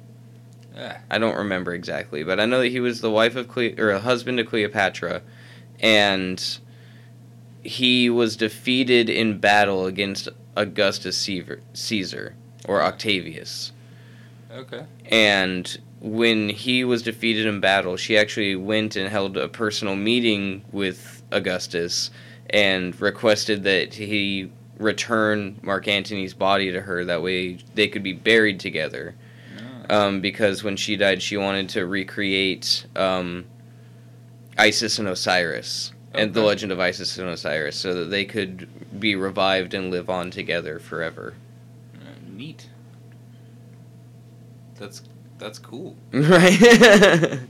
I 1.11 1.16
don't 1.16 1.37
remember 1.37 1.73
exactly, 1.73 2.23
but 2.23 2.38
I 2.38 2.45
know 2.45 2.61
that 2.61 2.68
he 2.68 2.80
was 2.80 3.00
the 3.00 3.11
wife 3.11 3.35
of 3.35 3.49
Cle- 3.49 3.80
or 3.80 3.90
a 3.90 3.99
husband 3.99 4.37
to 4.37 4.45
Cleopatra, 4.45 5.23
and 5.80 6.59
he 7.66 8.08
was 8.08 8.37
defeated 8.37 9.11
in 9.11 9.38
battle 9.38 9.87
against 9.87 10.28
Augustus 10.56 11.16
Caesar, 11.18 11.61
Caesar 11.75 12.35
or 12.66 12.82
Octavius. 12.82 13.73
okay. 14.52 14.85
And 15.11 15.78
when 16.00 16.49
he 16.49 16.85
was 16.85 17.02
defeated 17.02 17.46
in 17.46 17.61
battle, 17.61 17.96
she 17.96 18.16
actually 18.16 18.56
went 18.56 18.96
and 18.96 19.08
held 19.08 19.37
a 19.37 19.49
personal 19.49 19.96
meeting 19.96 20.62
with 20.73 21.23
Augustus 21.32 22.11
and 22.50 22.99
requested 23.00 23.64
that 23.64 23.94
he 23.94 24.50
return 24.78 25.58
Mark 25.62 25.88
Antony's 25.88 26.35
body 26.35 26.70
to 26.73 26.80
her. 26.82 27.04
That 27.04 27.23
way 27.23 27.58
they 27.75 27.88
could 27.88 28.02
be 28.02 28.12
buried 28.12 28.61
together. 28.61 29.14
Um, 29.88 30.20
because 30.20 30.64
when 30.64 30.76
she 30.76 30.96
died, 30.96 31.23
she 31.23 31.37
wanted 31.37 31.68
to 31.70 31.87
recreate 31.87 32.87
um, 32.96 33.44
Isis 34.58 34.99
and 34.99 35.06
Osiris 35.06 35.92
and 36.16 36.35
the 36.35 36.42
legend 36.42 36.73
of 36.73 36.80
Isis 36.80 37.18
and 37.18 37.28
Osiris 37.28 37.76
so 37.76 37.94
that 37.94 38.06
they 38.06 38.25
could 38.25 38.68
be 39.00 39.14
revived 39.16 39.75
and 39.75 39.90
live 39.90 40.08
on 40.11 40.30
together 40.30 40.78
forever. 40.78 41.35
uh, 41.94 41.99
neat. 42.30 42.68
That's 44.78 45.02
that's 45.38 45.58
cool. 45.58 45.96
Right? 46.12 47.40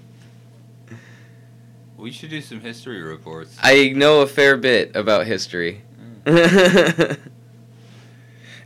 We 1.99 2.11
should 2.13 2.29
do 2.31 2.43
some 2.43 2.61
history 2.61 3.03
reports. 3.03 3.57
I 3.63 3.89
know 3.89 4.21
a 4.21 4.27
fair 4.27 4.57
bit 4.59 4.95
about 4.95 5.27
history. 5.27 5.83
Mm. 6.27 7.19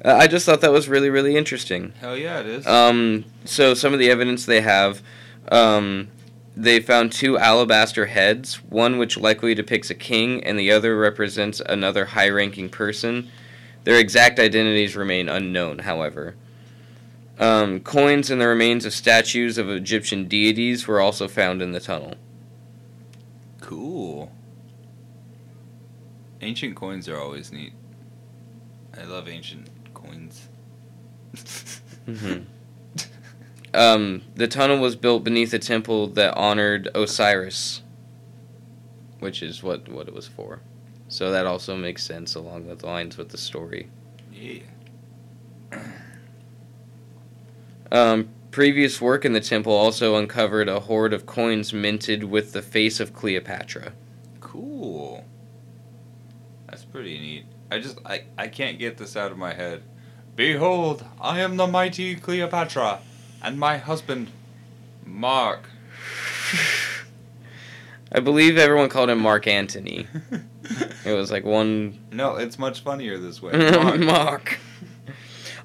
Uh, 0.02 0.14
I 0.18 0.28
just 0.28 0.46
thought 0.46 0.62
that 0.62 0.72
was 0.72 0.88
really, 0.88 1.10
really 1.10 1.36
interesting. 1.36 1.92
Hell 2.00 2.16
yeah, 2.16 2.40
it 2.40 2.46
is. 2.46 2.66
Um, 2.66 3.26
so 3.44 3.74
some 3.74 3.92
of 3.92 3.98
the 3.98 4.10
evidence 4.10 4.46
they 4.46 4.62
have, 4.62 5.02
um, 5.52 6.08
they 6.56 6.80
found 6.80 7.12
two 7.12 7.38
alabaster 7.38 8.06
heads, 8.06 8.56
one 8.64 8.98
which 8.98 9.16
likely 9.16 9.54
depicts 9.54 9.90
a 9.90 9.94
king, 9.94 10.42
and 10.44 10.58
the 10.58 10.70
other 10.70 10.96
represents 10.98 11.60
another 11.66 12.06
high-ranking 12.06 12.68
person. 12.70 13.30
Their 13.84 13.98
exact 13.98 14.38
identities 14.38 14.96
remain 14.96 15.28
unknown, 15.28 15.80
however. 15.80 16.34
Um, 17.38 17.80
coins 17.80 18.30
and 18.30 18.40
the 18.40 18.46
remains 18.48 18.84
of 18.84 18.92
statues 18.92 19.56
of 19.56 19.70
Egyptian 19.70 20.28
deities 20.28 20.86
were 20.86 21.00
also 21.00 21.26
found 21.28 21.62
in 21.62 21.72
the 21.72 21.80
tunnel. 21.80 22.14
cool. 23.60 24.32
Ancient 26.42 26.74
coins 26.74 27.08
are 27.08 27.18
always 27.18 27.52
neat. 27.52 27.72
I 28.98 29.04
love 29.04 29.28
ancient 29.28 29.68
coins. 29.94 30.48
Mhm. 32.08 32.46
Um, 33.72 34.22
the 34.34 34.48
tunnel 34.48 34.78
was 34.78 34.96
built 34.96 35.22
beneath 35.22 35.52
a 35.54 35.58
temple 35.58 36.08
that 36.08 36.36
honored 36.36 36.88
Osiris, 36.94 37.82
which 39.20 39.42
is 39.42 39.62
what, 39.62 39.88
what 39.88 40.08
it 40.08 40.14
was 40.14 40.26
for. 40.26 40.60
So 41.08 41.30
that 41.30 41.46
also 41.46 41.76
makes 41.76 42.04
sense 42.04 42.34
along 42.34 42.66
the 42.66 42.86
lines 42.86 43.16
with 43.16 43.30
the 43.30 43.38
story. 43.38 43.88
yeah. 44.32 44.60
Um, 47.92 48.28
previous 48.52 49.00
work 49.00 49.24
in 49.24 49.32
the 49.32 49.40
temple 49.40 49.72
also 49.72 50.16
uncovered 50.16 50.68
a 50.68 50.80
hoard 50.80 51.12
of 51.12 51.26
coins 51.26 51.72
minted 51.72 52.24
with 52.24 52.52
the 52.52 52.62
face 52.62 53.00
of 53.00 53.12
Cleopatra. 53.12 53.92
Cool. 54.40 55.24
That's 56.68 56.84
pretty 56.84 57.18
neat. 57.18 57.46
I 57.70 57.78
just 57.80 57.98
I, 58.06 58.24
I 58.38 58.46
can't 58.48 58.78
get 58.78 58.96
this 58.96 59.16
out 59.16 59.32
of 59.32 59.38
my 59.38 59.54
head. 59.54 59.82
Behold, 60.36 61.04
I 61.20 61.40
am 61.40 61.56
the 61.56 61.66
mighty 61.66 62.14
Cleopatra, 62.14 63.00
and 63.42 63.58
my 63.58 63.78
husband, 63.78 64.30
Mark. 65.04 65.68
I 68.12 68.20
believe 68.20 68.58
everyone 68.58 68.88
called 68.88 69.10
him 69.10 69.20
Mark 69.20 69.46
Antony. 69.46 70.06
It 71.04 71.14
was 71.14 71.32
like 71.32 71.44
one 71.44 71.98
no, 72.12 72.36
it's 72.36 72.56
much 72.58 72.82
funnier 72.82 73.18
this 73.18 73.42
way. 73.42 73.52
Mark. 73.72 73.98
Mark. 74.00 74.58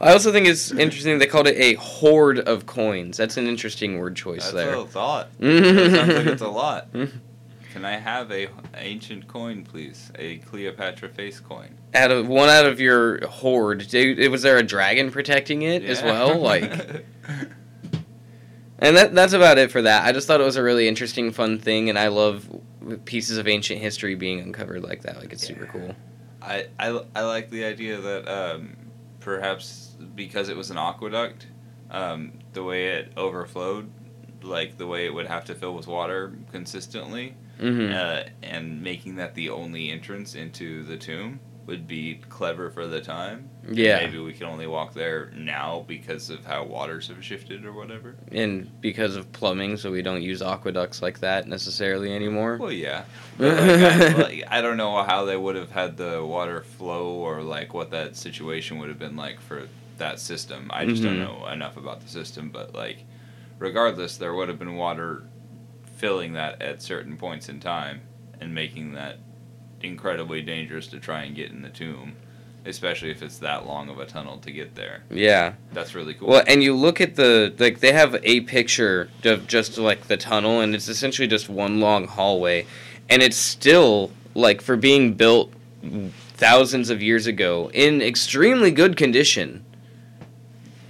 I 0.02 0.12
also 0.12 0.32
think 0.32 0.48
it's 0.48 0.72
interesting 0.72 1.20
they 1.20 1.28
called 1.28 1.48
it 1.48 1.58
a 1.58 1.76
hoard 1.76 2.40
of 2.40 2.66
coins. 2.66 3.16
That's 3.18 3.38
an 3.38 3.46
interesting 3.46 4.00
word 4.00 4.16
choice 4.16 4.52
That's 4.52 4.66
there. 4.66 4.76
a 4.76 4.86
thought. 4.86 5.30
That 5.40 5.92
sounds 5.92 6.14
like 6.16 6.26
it's 6.26 6.42
a 6.42 6.48
lot. 6.48 6.88
Can 6.92 7.86
I 7.86 7.98
have 7.98 8.32
a 8.32 8.48
ancient 8.78 9.28
coin, 9.28 9.64
please? 9.64 10.12
A 10.16 10.38
Cleopatra 10.38 11.10
face 11.10 11.40
coin. 11.40 11.76
out 11.94 12.10
of 12.10 12.28
one 12.28 12.50
out 12.50 12.66
of 12.66 12.80
your 12.80 13.28
hoard, 13.28 13.88
Dude, 13.88 14.32
was 14.32 14.42
there 14.42 14.58
a 14.58 14.64
dragon 14.64 15.12
protecting 15.12 15.62
it 15.62 15.84
as 15.84 16.02
well? 16.02 16.40
Like, 16.40 17.06
and 18.86 18.98
that 18.98 19.16
that's 19.16 19.34
about 19.34 19.58
it 19.58 19.72
for 19.72 19.82
that. 19.82 20.06
I 20.06 20.12
just 20.12 20.28
thought 20.28 20.40
it 20.40 20.46
was 20.46 20.58
a 20.58 20.64
really 20.64 20.88
interesting, 20.88 21.32
fun 21.32 21.60
thing, 21.60 21.90
and 21.90 21.98
I 21.98 22.10
love 22.10 22.48
pieces 23.06 23.38
of 23.38 23.48
ancient 23.48 23.82
history 23.82 24.16
being 24.16 24.40
uncovered 24.40 24.84
like 24.84 25.02
that. 25.02 25.18
Like, 25.18 25.34
it's 25.34 25.46
super 25.46 25.66
cool. 25.66 25.96
I, 26.42 26.68
I, 26.80 27.02
I 27.16 27.22
like 27.24 27.50
the 27.50 27.66
idea 27.66 28.00
that 28.00 28.28
um, 28.28 28.78
perhaps 29.20 29.96
because 30.16 30.50
it 30.50 30.56
was 30.56 30.70
an 30.70 30.78
aqueduct, 30.78 31.48
um, 31.90 32.34
the 32.54 32.64
way 32.64 32.88
it 32.88 33.12
overflowed, 33.18 33.90
like 34.44 34.78
the 34.78 34.86
way 34.86 35.08
it 35.08 35.14
would 35.14 35.26
have 35.26 35.46
to 35.46 35.56
fill 35.56 35.74
with 35.74 35.88
water 35.88 36.34
consistently, 36.52 37.36
hmm 37.60 37.92
uh, 37.92 38.24
and 38.44 38.84
making 38.84 39.16
that 39.16 39.34
the 39.34 39.50
only 39.50 39.90
entrance 39.90 40.36
into 40.36 40.84
the 40.84 40.98
tomb 40.98 41.40
would 41.66 41.88
be 41.88 42.22
clever 42.30 42.70
for 42.70 42.86
the 42.86 43.02
time. 43.02 43.50
And 43.68 43.78
Yeah. 43.78 43.98
Maybe 44.06 44.20
we 44.20 44.34
can 44.34 44.46
only 44.48 44.68
walk 44.68 44.94
there 44.94 45.32
now 45.36 45.84
because 45.88 46.30
of 46.30 46.46
how 46.46 46.64
waters 46.66 47.08
have 47.08 47.24
shifted 47.24 47.66
or 47.66 47.74
whatever. 47.74 48.16
and 48.32 48.70
because 48.82 49.16
of 49.16 49.32
plumbing, 49.32 49.78
so 49.78 49.92
we 49.92 50.02
don't 50.02 50.22
use 50.22 50.42
aqueducts 50.42 51.02
like 51.02 51.20
that 51.20 51.48
necessarily 51.48 52.14
anymore. 52.14 52.58
Well, 52.58 52.72
yeah. 52.72 53.06
Like, 53.40 53.58
I, 53.58 54.08
like, 54.22 54.44
I 54.50 54.62
don't 54.62 54.78
know 54.78 55.02
how 55.04 55.26
they 55.26 55.38
would 55.38 55.56
have 55.56 55.72
had 55.72 55.98
the 55.98 56.24
water 56.24 56.62
flow 56.62 57.08
or 57.16 57.42
like 57.42 57.74
what 57.74 57.92
that 57.92 58.16
situation 58.16 58.78
would 58.80 58.90
have 58.90 59.00
been 59.00 59.16
like 59.16 59.40
for 59.42 59.68
that 59.98 60.20
system. 60.20 60.70
I 60.74 60.86
just 60.86 61.02
don't 61.04 61.16
Mhm. 61.16 61.40
know 61.42 61.48
enough 61.48 61.78
about 61.78 62.02
the 62.02 62.10
system, 62.10 62.50
but 62.50 62.76
like, 62.76 62.98
regardless, 63.60 64.18
there 64.18 64.34
would 64.34 64.50
have 64.50 64.60
been 64.60 64.76
water 64.76 65.24
filling 65.98 66.34
that 66.34 66.62
at 66.62 66.82
certain 66.82 67.16
points 67.18 67.48
in 67.50 67.60
time 67.60 68.02
and 68.42 68.54
making 68.54 68.94
that 68.94 69.18
incredibly 69.82 70.42
dangerous 70.42 70.88
to 70.88 71.00
try 71.00 71.24
and 71.24 71.36
get 71.36 71.50
in 71.52 71.62
the 71.62 71.70
tomb, 71.70 72.16
especially 72.66 73.12
if 73.12 73.22
it's 73.22 73.38
that 73.40 73.66
long 73.66 73.90
of 73.90 74.00
a 74.00 74.06
tunnel 74.06 74.38
to 74.40 74.52
get 74.52 74.76
there. 74.76 75.04
Yeah. 75.10 75.54
That's 75.72 75.96
really 75.96 76.14
cool. 76.14 76.30
Well, 76.30 76.44
and 76.48 76.64
you 76.64 76.74
look 76.74 77.00
at 77.00 77.16
the 77.16 77.54
like 77.60 77.80
they 77.80 77.92
have 77.92 78.16
a 78.24 78.42
picture 78.42 79.10
of 79.24 79.48
just 79.48 79.78
like 79.78 80.08
the 80.08 80.18
tunnel, 80.18 80.62
and 80.62 80.74
it's 80.76 80.88
essentially 80.88 81.28
just 81.28 81.50
one 81.50 81.80
long 81.80 82.08
hallway, 82.08 82.66
and 83.10 83.22
it's 83.22 83.38
still 83.38 84.12
like 84.34 84.62
for 84.62 84.76
being 84.76 85.14
built 85.14 85.54
thousands 86.34 86.90
of 86.90 87.02
years 87.02 87.28
ago 87.28 87.70
in 87.74 88.02
extremely 88.02 88.72
good 88.72 88.98
condition. 88.98 89.64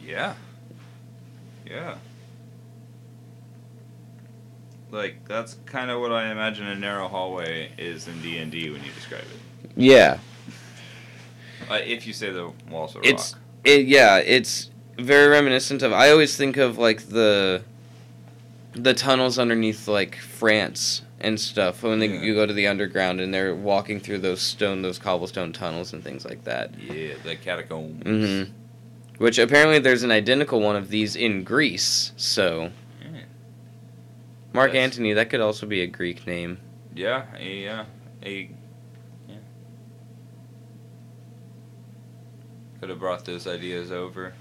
Yeah. 0.03 0.35
Yeah. 1.65 1.95
Like 4.91 5.27
that's 5.27 5.57
kind 5.65 5.91
of 5.91 5.99
what 5.99 6.13
I 6.13 6.31
imagine 6.31 6.67
a 6.67 6.75
narrow 6.75 7.09
hallway 7.09 7.69
is 7.77 8.07
in 8.07 8.21
D 8.21 8.37
and 8.37 8.49
D 8.49 8.69
when 8.69 8.81
you 8.81 8.91
describe 8.93 9.23
it. 9.23 9.71
Yeah, 9.75 10.19
Uh, 11.69 11.75
if 11.83 12.05
you 12.07 12.13
say 12.13 12.29
the 12.31 12.51
walls 12.69 12.95
are 12.95 12.99
It's- 13.03 13.33
rock. 13.33 13.41
it 13.63 13.85
yeah 13.87 14.17
it's 14.17 14.69
very 14.97 15.27
reminiscent 15.27 15.81
of. 15.81 15.91
I 15.91 16.09
always 16.11 16.37
think 16.37 16.57
of 16.57 16.77
like 16.77 17.09
the 17.09 17.63
the 18.73 18.93
tunnels 18.93 19.37
underneath 19.39 19.87
like 19.87 20.17
France 20.17 21.01
and 21.21 21.39
stuff 21.39 21.81
when 21.81 21.99
they, 21.99 22.07
Yeah. 22.07 22.21
you 22.21 22.33
go 22.35 22.45
to 22.45 22.53
the 22.53 22.67
underground 22.67 23.19
and 23.21 23.33
they're 23.33 23.55
walking 23.55 23.99
through 23.99 24.19
those 24.19 24.41
stone 24.41 24.81
those 24.81 24.99
cobblestone 24.99 25.51
tunnels 25.53 25.91
and 25.93 26.03
things 26.03 26.25
like 26.25 26.43
that. 26.43 26.71
Yeah, 26.79 27.13
the 27.23 27.35
catacombs. 27.35 28.03
hmm 28.03 28.43
Which 29.17 29.37
apparently 29.39 29.79
there's 29.79 30.03
an 30.03 30.11
identical 30.11 30.59
one 30.59 30.75
of 30.75 30.89
these 30.89 31.15
in 31.15 31.43
Greece. 31.43 32.11
So 32.17 32.71
Yeah. 33.01 33.21
Mark. 34.53 34.75
Antony, 34.75 35.13
that 35.13 35.29
could 35.29 35.41
also 35.41 35.65
be 35.65 35.81
a 35.81 35.87
Greek 35.87 36.27
name. 36.27 36.57
Yeah, 36.93 37.23
a 37.37 37.67
uh, 37.67 37.83
a 38.23 38.49
yeah. 39.27 39.35
Could 42.85 42.91
have 42.91 42.99
brought 42.99 43.25
those 43.25 43.47
ideas 43.47 43.91
over. 43.91 44.35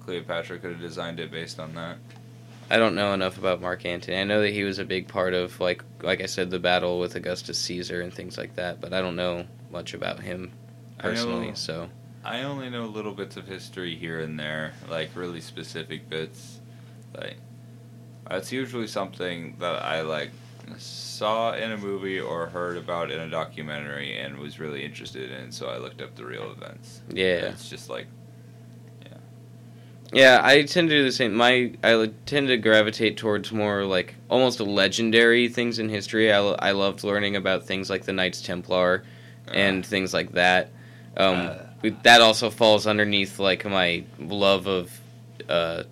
Cleopatra 0.00 0.58
could 0.58 0.72
have 0.72 0.82
designed 0.82 1.18
it 1.18 1.30
based 1.30 1.58
on 1.58 1.74
that. 1.76 1.96
I 2.68 2.76
don't 2.76 2.94
know 2.94 3.14
enough 3.14 3.38
about 3.38 3.62
Mark 3.62 3.86
Antony. 3.86 4.18
I 4.18 4.24
know 4.24 4.42
that 4.42 4.52
he 4.52 4.64
was 4.64 4.78
a 4.78 4.84
big 4.84 5.08
part 5.08 5.32
of 5.32 5.58
like 5.60 5.82
like 6.02 6.20
I 6.20 6.26
said 6.26 6.50
the 6.50 6.58
battle 6.58 7.00
with 7.00 7.16
Augustus 7.16 7.58
Caesar 7.60 8.02
and 8.02 8.12
things 8.12 8.36
like 8.36 8.54
that, 8.56 8.82
but 8.82 8.92
I 8.92 9.00
don't 9.00 9.16
know 9.16 9.46
much 9.70 9.94
about 9.94 10.20
him 10.20 10.52
I 10.98 11.04
know- 11.04 11.08
personally. 11.08 11.52
So 11.54 11.88
I 12.22 12.42
only 12.42 12.68
know 12.68 12.84
little 12.84 13.14
bits 13.14 13.38
of 13.38 13.48
history 13.48 13.96
here 13.96 14.20
and 14.20 14.38
there, 14.38 14.74
like 14.90 15.08
really 15.14 15.40
specific 15.40 16.06
bits. 16.10 16.60
Like 17.16 17.38
that's 18.28 18.52
usually 18.52 18.88
something 18.88 19.56
that 19.60 19.82
I 19.82 20.02
like 20.02 20.32
saw 20.78 21.54
in 21.54 21.72
a 21.72 21.76
movie 21.76 22.18
or 22.20 22.46
heard 22.46 22.76
about 22.76 23.10
in 23.10 23.20
a 23.20 23.28
documentary 23.28 24.18
and 24.18 24.38
was 24.38 24.58
really 24.58 24.84
interested 24.84 25.30
in, 25.30 25.52
so 25.52 25.68
I 25.68 25.78
looked 25.78 26.00
up 26.00 26.14
the 26.16 26.24
real 26.24 26.50
events. 26.50 27.02
yeah. 27.12 27.46
It's 27.46 27.68
just 27.68 27.88
like 27.90 28.06
Yeah, 29.04 29.18
Yeah, 30.12 30.40
I 30.42 30.62
tend 30.62 30.88
to 30.90 30.96
do 30.96 31.04
the 31.04 31.12
same. 31.12 31.34
My 31.34 31.72
I 31.84 32.10
tend 32.26 32.48
to 32.48 32.56
gravitate 32.56 33.16
towards 33.16 33.52
more 33.52 33.84
like 33.84 34.14
almost 34.28 34.60
legendary 34.60 35.48
things 35.48 35.78
in 35.78 35.88
history. 35.88 36.32
I, 36.32 36.38
I 36.38 36.70
loved 36.72 37.04
learning 37.04 37.36
about 37.36 37.64
things 37.66 37.90
like 37.90 38.04
the 38.04 38.12
Knights 38.12 38.40
Templar 38.42 39.04
and 39.52 39.84
things 39.84 40.14
like 40.14 40.32
that. 40.32 40.70
Um, 41.16 41.36
Uh. 41.36 41.90
that 42.04 42.20
also 42.20 42.50
falls 42.50 42.86
underneath 42.86 43.38
like 43.38 43.64
my 43.64 44.04
love 44.18 44.66
of 44.68 45.00
uh, 45.48 45.82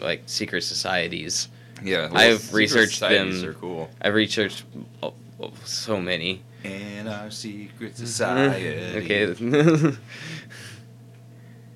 like 0.00 0.22
secret 0.26 0.62
societies. 0.62 1.48
Yeah, 1.82 2.08
I've 2.12 2.52
researched 2.52 3.00
them. 3.00 3.44
Are 3.44 3.52
cool. 3.54 3.90
I've 4.00 4.14
researched 4.14 4.64
oh, 5.02 5.14
oh, 5.40 5.52
so 5.64 6.00
many. 6.00 6.42
In 6.64 7.08
our 7.08 7.30
secret 7.30 8.00
okay. 8.00 9.34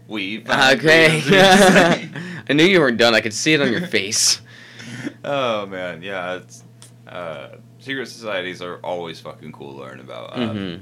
we 0.08 0.38
found 0.40 0.78
okay. 0.80 2.08
I 2.48 2.52
knew 2.52 2.64
you 2.64 2.78
weren't 2.80 2.98
done. 2.98 3.14
I 3.14 3.20
could 3.20 3.34
see 3.34 3.54
it 3.54 3.60
on 3.60 3.72
your 3.72 3.86
face. 3.86 4.40
oh 5.24 5.66
man, 5.66 6.02
yeah, 6.02 6.36
it's 6.36 6.62
uh, 7.08 7.56
secret 7.80 8.06
societies 8.06 8.62
are 8.62 8.76
always 8.78 9.18
fucking 9.18 9.50
cool 9.52 9.74
to 9.74 9.80
learn 9.80 10.00
about. 10.00 10.38
Um, 10.38 10.56
hmm 10.56 10.76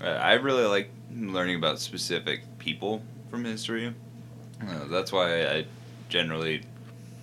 I 0.00 0.08
I 0.08 0.32
really 0.34 0.64
like 0.64 0.90
learning 1.14 1.56
about 1.56 1.78
specific 1.80 2.42
people 2.58 3.02
from 3.30 3.44
history. 3.44 3.94
Uh, 4.60 4.84
that's 4.88 5.12
why 5.12 5.46
I 5.46 5.64
generally 6.08 6.62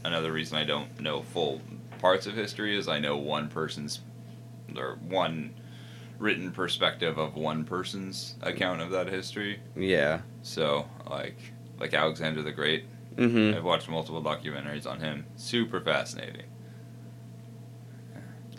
another 0.04 0.32
reason 0.32 0.58
I 0.58 0.64
don't 0.66 1.00
know 1.00 1.22
full 1.24 1.62
parts 2.00 2.28
of 2.28 2.34
history 2.34 2.78
is 2.78 2.88
I 2.88 3.00
know 3.00 3.18
one 3.18 3.48
person's 3.50 4.02
or 4.76 4.98
one 5.08 5.54
written 6.20 6.52
perspective 6.52 7.18
of 7.18 7.36
one 7.36 7.64
person's 7.64 8.36
account 8.42 8.82
of 8.82 8.92
that 8.92 9.08
history. 9.08 9.60
Yeah. 9.76 10.22
So 10.42 10.88
like 11.10 11.38
like 11.80 11.94
Alexander 11.94 12.42
the 12.42 12.52
Great, 12.52 12.86
hmm 13.18 13.54
I've 13.56 13.64
watched 13.64 13.90
multiple 13.90 14.22
documentaries 14.22 14.88
on 14.88 15.00
him. 15.00 15.26
Super 15.36 15.80
fascinating. 15.82 16.46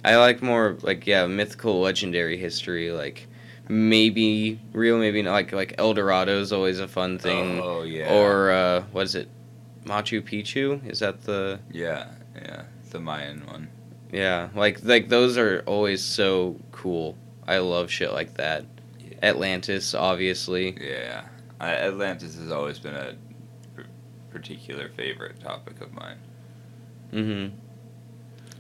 I 0.05 0.17
like 0.17 0.43
more 0.43 0.77
like 0.83 1.07
yeah, 1.07 1.27
mythical, 1.27 1.81
legendary 1.81 2.37
history. 2.37 2.93
Like 2.93 3.27
maybe 3.69 4.61
real, 4.73 4.99
maybe 4.99 5.23
not. 5.23 5.33
Like 5.33 5.53
like 5.53 5.75
El 5.79 5.95
Dorado 5.95 6.41
is 6.41 6.53
always 6.53 6.79
a 6.79 6.89
fun 6.89 7.19
thing. 7.19 7.61
Oh 7.63 7.83
yeah. 7.83 8.13
Or 8.15 8.51
uh, 8.51 8.83
what 8.93 9.05
is 9.05 9.15
it? 9.15 9.29
Machu 9.85 10.23
Picchu? 10.23 10.85
Is 10.89 10.99
that 11.01 11.23
the 11.23 11.61
yeah, 11.71 12.07
yeah, 12.37 12.63
the 12.91 13.01
Mayan 13.01 13.45
one. 13.47 13.69
yeah? 14.13 14.49
Like 14.55 14.83
like 14.85 15.09
those 15.09 15.37
are 15.39 15.63
always 15.67 16.03
so 16.03 16.57
cool. 16.73 17.17
I 17.47 17.59
love 17.59 17.91
shit 17.91 18.13
like 18.13 18.35
that. 18.35 18.65
Yeah. 19.01 19.17
Atlantis, 19.23 19.95
obviously. 19.95 20.77
Yeah, 20.81 21.25
I, 21.61 21.75
Atlantis 21.75 22.37
has 22.37 22.51
always 22.51 22.79
been 22.79 22.95
a 22.95 23.15
particular 24.31 24.89
favorite 24.91 25.41
topic 25.41 25.81
of 25.81 25.93
mine. 25.93 26.17
hmm 27.11 27.47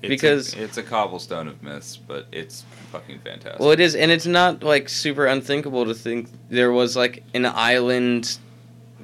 It's 0.03 0.09
Because- 0.09 0.55
a, 0.55 0.63
it's 0.63 0.77
a 0.77 0.83
cobblestone 0.83 1.49
of 1.49 1.63
myths, 1.63 1.97
but 1.97 2.27
it's 2.31 2.65
fucking 2.93 3.21
fantastic. 3.21 3.59
Well, 3.61 3.71
it 3.73 3.81
is, 3.81 3.95
and 3.95 4.11
it's 4.11 4.27
not 4.27 4.63
like 4.63 4.89
super 4.89 5.27
unthinkable 5.27 5.87
to 5.87 5.95
think 5.95 6.29
there 6.51 6.71
was 6.73 6.97
like 6.97 7.25
an 7.35 7.47
island 7.47 8.39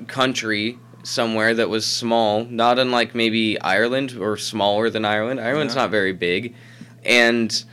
country 0.07 0.79
somewhere 1.03 1.55
that 1.55 1.69
was 1.69 1.87
small, 1.87 2.45
not 2.45 2.79
unlike 2.79 3.15
maybe 3.15 3.61
Ireland 3.61 4.17
or 4.19 4.37
smaller 4.37 4.91
than 4.91 5.05
Ireland. 5.05 5.41
Ireland's 5.41 5.75
Yeah. 5.75 5.83
not 5.83 5.91
very 5.91 6.13
big, 6.13 6.55
and 7.05 7.65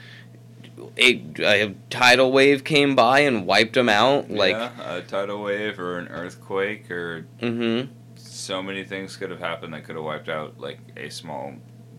a, 0.98 1.22
a 1.40 1.76
tidal 1.90 2.32
wave 2.32 2.64
came 2.64 2.96
by 2.96 3.20
and 3.20 3.46
wiped 3.46 3.74
them 3.74 3.90
out. 3.90 4.30
Like, 4.32 4.56
yeah, 4.56 4.98
a 4.98 5.02
tidal 5.02 5.44
wave 5.44 5.80
or 5.80 5.98
an 6.00 6.08
earthquake 6.08 6.90
or 6.92 7.26
hmm 7.40 7.82
so 8.16 8.64
many 8.64 8.84
things 8.84 9.18
could 9.18 9.30
have 9.30 9.40
happened 9.40 9.74
that 9.74 9.84
could 9.84 9.96
have 9.96 10.06
wiped 10.06 10.30
out 10.30 10.60
like 10.60 10.80
a 10.96 11.10
small 11.10 11.54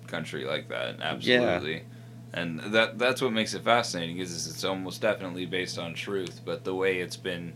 country 0.06 0.44
like 0.44 0.68
that. 0.68 1.00
Absolutely. 1.00 1.82
And 2.32 2.60
that 2.60 2.98
that's 2.98 3.20
what 3.20 3.32
makes 3.32 3.54
it 3.54 3.62
fascinating 3.62 4.18
is 4.18 4.46
it's 4.46 4.64
almost 4.64 5.00
definitely 5.00 5.46
based 5.46 5.78
on 5.78 5.94
truth, 5.94 6.40
but 6.44 6.64
the 6.64 6.74
way 6.74 7.00
it's 7.00 7.16
been 7.16 7.54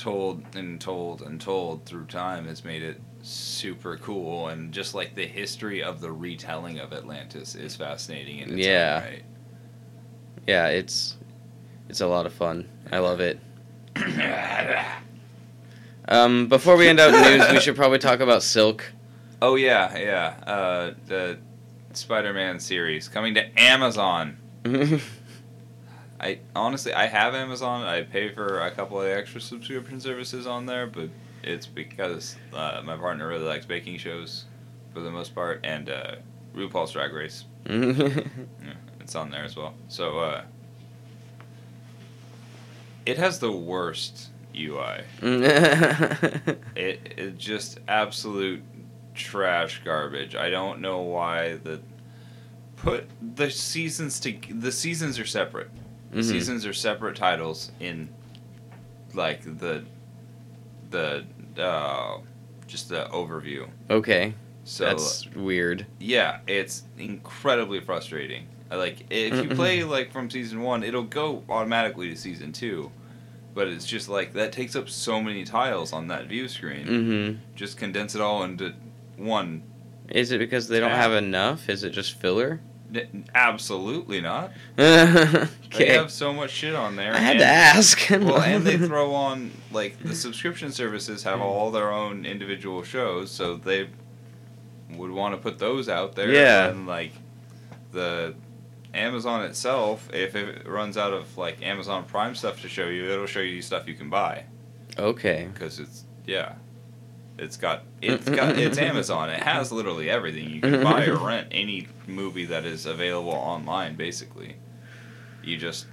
told 0.00 0.42
and 0.54 0.80
told 0.80 1.22
and 1.22 1.40
told 1.40 1.84
through 1.84 2.06
time 2.06 2.46
has 2.46 2.64
made 2.64 2.82
it 2.82 3.00
super 3.22 3.96
cool 3.98 4.48
and 4.48 4.72
just 4.72 4.94
like 4.94 5.14
the 5.14 5.26
history 5.26 5.82
of 5.82 6.00
the 6.00 6.10
retelling 6.10 6.78
of 6.78 6.92
Atlantis 6.92 7.54
is 7.54 7.76
fascinating 7.76 8.40
and 8.40 8.58
Yeah. 8.58 9.02
right. 9.04 9.22
yeah, 10.46 10.68
it's 10.68 11.16
it's 11.88 12.00
a 12.00 12.06
lot 12.06 12.24
of 12.26 12.32
fun. 12.32 12.68
I 12.90 12.98
love 12.98 13.20
it. 13.20 13.38
Um, 16.08 16.48
before 16.48 16.76
we 16.76 16.88
end 16.88 16.98
out 16.98 17.12
news, 17.12 17.52
we 17.52 17.60
should 17.60 17.76
probably 17.76 17.98
talk 17.98 18.18
about 18.18 18.42
Silk. 18.42 18.90
Oh 19.40 19.54
yeah, 19.54 19.96
yeah. 19.96 20.34
Uh, 20.52 20.94
the 21.06 21.38
Spider-Man 21.92 22.58
series 22.58 23.06
coming 23.08 23.34
to 23.34 23.60
Amazon. 23.60 24.36
I 26.20 26.40
honestly 26.54 26.92
I 26.92 27.06
have 27.06 27.34
Amazon. 27.34 27.82
I 27.84 28.02
pay 28.02 28.28
for 28.28 28.60
a 28.60 28.70
couple 28.70 29.00
of 29.00 29.06
extra 29.06 29.40
subscription 29.40 30.00
services 30.00 30.46
on 30.46 30.66
there, 30.66 30.86
but 30.86 31.08
it's 31.42 31.66
because 31.66 32.36
uh, 32.52 32.82
my 32.84 32.96
partner 32.96 33.26
really 33.26 33.46
likes 33.46 33.64
baking 33.64 33.96
shows 33.96 34.44
for 34.92 35.00
the 35.00 35.10
most 35.10 35.34
part, 35.34 35.60
and 35.64 35.88
uh, 35.88 36.16
RuPaul's 36.54 36.92
Drag 36.92 37.12
Race. 37.12 37.44
Yeah, 37.66 38.74
it's 39.00 39.14
on 39.14 39.30
there 39.30 39.44
as 39.44 39.56
well. 39.56 39.74
So 39.88 40.18
uh, 40.18 40.42
it 43.06 43.16
has 43.16 43.38
the 43.38 43.50
worst 43.52 44.28
UI. 44.54 45.04
It 46.76 47.14
it 47.16 47.38
just 47.38 47.78
absolute 47.88 48.62
trash 49.14 49.80
garbage. 49.84 50.34
I 50.34 50.50
don't 50.50 50.80
know 50.80 51.00
why 51.00 51.54
the 51.54 51.80
put 52.76 53.08
the 53.36 53.50
seasons 53.50 54.20
to 54.20 54.38
the 54.50 54.72
seasons 54.72 55.18
are 55.18 55.26
separate. 55.26 55.70
Mhm. 56.12 56.24
Seasons 56.24 56.66
are 56.66 56.72
separate 56.72 57.16
titles 57.16 57.70
in 57.80 58.08
like 59.14 59.42
the 59.58 59.84
the 60.90 61.24
uh 61.58 62.18
just 62.66 62.88
the 62.88 63.06
overview. 63.12 63.68
okay, 63.90 64.34
So 64.64 64.84
that's 64.84 65.26
weird. 65.34 65.86
yeah, 65.98 66.38
it's 66.46 66.84
incredibly 66.98 67.80
frustrating. 67.80 68.46
Like 68.70 69.06
if 69.10 69.42
you 69.42 69.50
play 69.50 69.82
like 69.82 70.12
from 70.12 70.30
season 70.30 70.62
1, 70.62 70.84
it'll 70.84 71.02
go 71.02 71.42
automatically 71.48 72.08
to 72.10 72.16
season 72.16 72.52
2. 72.52 72.90
But 73.52 73.66
it's 73.66 73.84
just 73.84 74.08
like 74.08 74.32
that 74.34 74.52
takes 74.52 74.76
up 74.76 74.88
so 74.88 75.20
many 75.20 75.42
tiles 75.44 75.92
on 75.92 76.06
that 76.08 76.26
view 76.28 76.46
screen. 76.46 76.86
hmm 76.86 77.56
Just 77.56 77.76
condense 77.76 78.14
it 78.14 78.20
all 78.20 78.44
into 78.44 78.72
one 79.16 79.62
Is 80.08 80.30
it 80.30 80.38
because 80.38 80.68
they 80.68 80.78
don't 80.78 80.90
have 80.92 81.12
enough? 81.12 81.68
Is 81.68 81.82
it 81.82 81.90
just 81.90 82.14
filler? 82.14 82.60
N- 82.94 83.28
Absolutely 83.34 84.20
not. 84.20 84.52
They 85.76 85.86
have 85.86 86.10
so 86.10 86.32
much 86.32 86.50
shit 86.50 86.74
on 86.74 86.96
there. 86.96 87.14
I 87.14 87.18
had 87.18 87.36
and, 87.36 87.40
to 87.40 87.46
ask. 87.46 88.10
well, 88.10 88.40
and 88.42 88.66
they 88.66 88.76
throw 88.76 89.14
on 89.14 89.52
like 89.70 90.02
the 90.02 90.16
subscription 90.16 90.72
services 90.72 91.22
have 91.22 91.40
all 91.40 91.70
their 91.70 91.92
own 91.92 92.26
individual 92.26 92.82
shows, 92.82 93.30
so 93.30 93.54
they 93.54 93.88
would 94.90 95.12
want 95.12 95.34
to 95.34 95.40
put 95.40 95.58
those 95.60 95.88
out 95.88 96.16
there. 96.16 96.32
Yeah. 96.32 96.66
And 96.66 96.88
like 96.88 97.12
the 97.92 98.34
Amazon 98.92 99.44
itself, 99.44 100.12
if 100.12 100.34
it 100.34 100.66
runs 100.66 100.96
out 100.96 101.12
of 101.12 101.38
like 101.38 101.62
Amazon 101.62 102.04
Prime 102.04 102.34
stuff 102.34 102.60
to 102.62 102.68
show 102.68 102.86
you, 102.86 103.08
it'll 103.08 103.26
show 103.26 103.38
you 103.38 103.62
stuff 103.62 103.86
you 103.86 103.94
can 103.94 104.10
buy 104.10 104.44
okay. 104.98 105.48
because 105.52 105.78
it's 105.78 106.04
yeah. 106.26 106.54
It's 107.40 107.56
got 107.56 107.84
it's 108.02 108.28
got 108.28 108.58
it's 108.58 108.76
Amazon. 108.78 109.30
It 109.30 109.42
has 109.42 109.72
literally 109.72 110.10
everything. 110.10 110.50
You 110.50 110.60
can 110.60 110.82
buy 110.82 111.06
or 111.06 111.16
rent 111.16 111.48
any 111.50 111.88
movie 112.06 112.44
that 112.46 112.64
is 112.66 112.84
available 112.84 113.32
online 113.32 113.96
basically. 113.96 114.56
You 115.42 115.56
just 115.56 115.86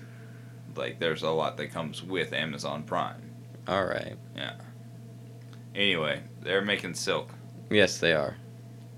like 0.76 1.00
there's 1.00 1.24
a 1.24 1.30
lot 1.30 1.56
that 1.58 1.68
comes 1.72 2.04
with 2.04 2.34
Amazon 2.34 2.84
Prime. 2.84 3.22
All 3.68 3.86
right. 3.86 4.18
Yeah. 4.36 4.56
Anyway, 5.74 6.22
they're 6.42 6.62
making 6.62 6.96
Silk. 6.96 7.30
Yes, 7.70 7.98
they 7.98 8.14
are. 8.14 8.36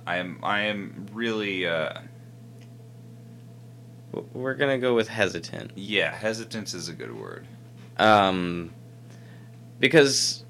I 0.07 0.17
am 0.17 0.39
I 0.41 0.61
am 0.61 1.05
really 1.13 1.67
uh 1.67 1.99
We're 4.33 4.55
gonna 4.55 4.79
go 4.79 4.95
with 4.95 5.07
hesitant. 5.07 5.73
yeah, 5.75 6.15
hesitance 6.15 6.73
is 6.73 6.89
a 6.89 6.93
good 6.93 7.15
word. 7.15 7.45
Um, 7.97 8.71
because 9.79 10.45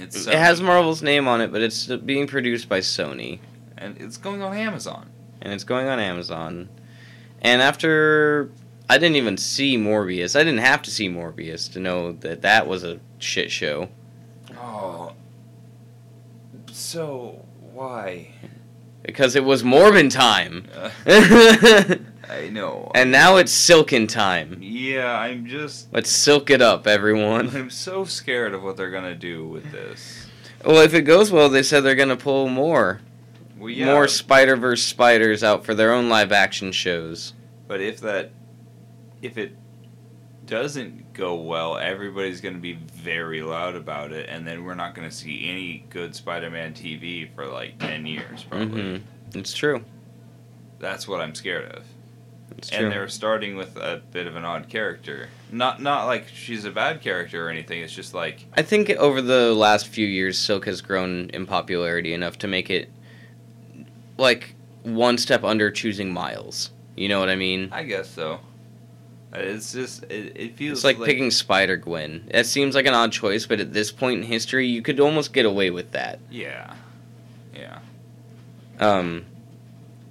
It's 0.00 0.26
it 0.26 0.34
has 0.34 0.60
Marvel's 0.60 1.02
name 1.02 1.28
on 1.28 1.40
it, 1.40 1.52
but 1.52 1.60
it's 1.60 1.86
being 1.86 2.26
produced 2.26 2.68
by 2.68 2.80
Sony, 2.80 3.40
and 3.76 3.96
it's 4.00 4.16
going 4.16 4.42
on 4.42 4.56
Amazon. 4.56 5.10
and 5.42 5.52
it's 5.52 5.64
going 5.64 5.88
on 5.88 5.98
Amazon. 5.98 6.68
And 7.42 7.62
after 7.62 8.50
I 8.88 8.98
didn't 8.98 9.16
even 9.16 9.36
see 9.36 9.76
Morbius, 9.76 10.38
I 10.38 10.44
didn't 10.44 10.60
have 10.60 10.82
to 10.82 10.90
see 10.90 11.08
Morbius 11.08 11.72
to 11.72 11.80
know 11.80 12.12
that 12.12 12.42
that 12.42 12.66
was 12.66 12.84
a 12.84 13.00
shit 13.18 13.50
show. 13.50 13.88
Oh. 14.56 15.12
So 16.72 17.44
why? 17.72 18.32
Because 19.02 19.36
it 19.36 19.44
was 19.44 19.62
Morbin 19.62 20.10
time. 20.10 20.66
Uh, 20.74 20.90
I 22.30 22.48
know. 22.48 22.90
And 22.94 23.10
now 23.10 23.36
it's 23.36 23.52
Silken 23.52 24.06
time. 24.06 24.58
Yeah, 24.60 25.18
I'm 25.18 25.46
just 25.46 25.92
Let's 25.92 26.10
silk 26.10 26.50
it 26.50 26.62
up, 26.62 26.86
everyone. 26.86 27.48
I'm 27.56 27.70
so 27.70 28.04
scared 28.04 28.54
of 28.54 28.62
what 28.62 28.76
they're 28.76 28.90
gonna 28.90 29.14
do 29.14 29.46
with 29.46 29.70
this. 29.72 30.26
Well, 30.64 30.78
if 30.82 30.94
it 30.94 31.02
goes 31.02 31.32
well, 31.32 31.48
they 31.48 31.62
said 31.62 31.80
they're 31.80 31.94
gonna 31.94 32.16
pull 32.16 32.48
more, 32.48 33.00
Well, 33.58 33.70
yeah, 33.70 33.86
more 33.86 34.06
Spider 34.08 34.56
Verse 34.56 34.82
spiders 34.82 35.42
out 35.42 35.64
for 35.64 35.74
their 35.74 35.92
own 35.92 36.08
live 36.08 36.32
action 36.32 36.70
shows. 36.72 37.32
but 37.66 37.80
if 37.80 38.00
that, 38.00 38.30
if 39.22 39.36
it 39.38 39.56
doesn't 40.46 41.12
go 41.14 41.34
well, 41.36 41.78
everybody's 41.78 42.40
gonna 42.40 42.58
be 42.58 42.74
very 42.74 43.42
loud 43.42 43.74
about 43.76 44.12
it, 44.12 44.28
and 44.28 44.46
then 44.46 44.64
we're 44.64 44.74
not 44.74 44.94
gonna 44.94 45.10
see 45.10 45.48
any 45.48 45.84
good 45.90 46.14
Spider-Man 46.14 46.74
TV 46.74 47.28
for 47.34 47.46
like 47.46 47.78
ten 47.78 48.04
years, 48.06 48.44
probably. 48.44 48.98
hmm 48.98 49.38
It's 49.38 49.52
true. 49.54 49.84
That's 50.78 51.06
what 51.08 51.20
I'm 51.20 51.34
scared 51.34 51.70
of. 51.72 51.84
And 52.72 52.92
they're 52.92 53.08
starting 53.08 53.56
with 53.56 53.76
a 53.76 54.02
bit 54.12 54.26
of 54.26 54.36
an 54.36 54.44
odd 54.44 54.68
character. 54.68 55.28
Not 55.50 55.80
not 55.80 56.06
like 56.06 56.28
she's 56.28 56.64
a 56.64 56.70
bad 56.70 57.00
character 57.00 57.46
or 57.46 57.50
anything. 57.50 57.80
It's 57.80 57.92
just 57.92 58.14
like 58.14 58.44
I 58.54 58.62
think 58.62 58.90
over 58.90 59.22
the 59.22 59.54
last 59.54 59.88
few 59.88 60.06
years, 60.06 60.38
Silk 60.38 60.66
has 60.66 60.80
grown 60.80 61.30
in 61.30 61.46
popularity 61.46 62.12
enough 62.12 62.38
to 62.38 62.48
make 62.48 62.70
it 62.70 62.90
like 64.18 64.54
one 64.82 65.18
step 65.18 65.44
under 65.44 65.70
choosing 65.70 66.12
Miles. 66.12 66.70
You 66.96 67.08
know 67.08 67.20
what 67.20 67.28
I 67.28 67.36
mean? 67.36 67.70
I 67.72 67.84
guess 67.84 68.08
so. 68.10 68.40
It's 69.32 69.72
just 69.72 70.02
it, 70.04 70.36
it 70.36 70.56
feels 70.56 70.78
It's 70.78 70.84
like, 70.84 70.98
picking 70.98 71.30
Spider 71.30 71.76
Gwen. 71.76 72.28
It 72.32 72.46
seems 72.46 72.74
like 72.74 72.86
an 72.86 72.94
odd 72.94 73.12
choice, 73.12 73.46
but 73.46 73.60
at 73.60 73.72
this 73.72 73.92
point 73.92 74.22
in 74.22 74.26
history, 74.26 74.66
you 74.66 74.82
could 74.82 74.98
almost 74.98 75.32
get 75.32 75.46
away 75.46 75.70
with 75.70 75.92
that. 75.92 76.18
Yeah, 76.30 76.74
yeah. 77.54 77.78
Um, 78.80 79.24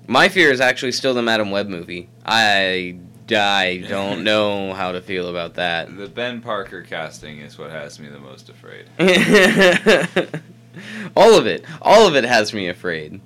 my 0.10 0.28
fear 0.28 0.52
is 0.52 0.60
actually 0.60 0.92
still 0.92 1.14
the 1.14 1.22
Madame 1.22 1.52
Web 1.52 1.68
movie. 1.68 2.10
I 2.26 2.98
I 3.32 3.86
don't 3.88 4.24
know 4.24 4.74
how 4.74 4.92
to 4.92 5.02
feel 5.02 5.30
about 5.30 5.54
that. 5.56 5.96
The 5.96 6.08
Ben 6.08 6.42
Parker 6.42 6.82
casting 6.82 7.38
is 7.40 7.58
what 7.60 7.70
has 7.70 8.00
me 8.00 8.10
the 8.10 8.20
most 8.20 8.50
afraid. 8.50 8.88
all 11.16 11.38
of 11.38 11.46
it, 11.46 11.64
all 11.82 12.08
of 12.08 12.16
it 12.16 12.24
has 12.24 12.54
me 12.54 12.70
afraid. 12.70 13.22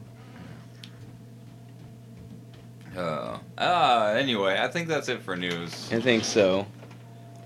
Uh, 2.97 3.37
ah, 3.57 4.09
anyway, 4.09 4.57
I 4.59 4.67
think 4.67 4.89
that's 4.89 5.07
it 5.09 5.23
for 5.23 5.37
news. 5.37 5.89
I 5.91 5.99
think 6.01 6.25
so. 6.25 6.67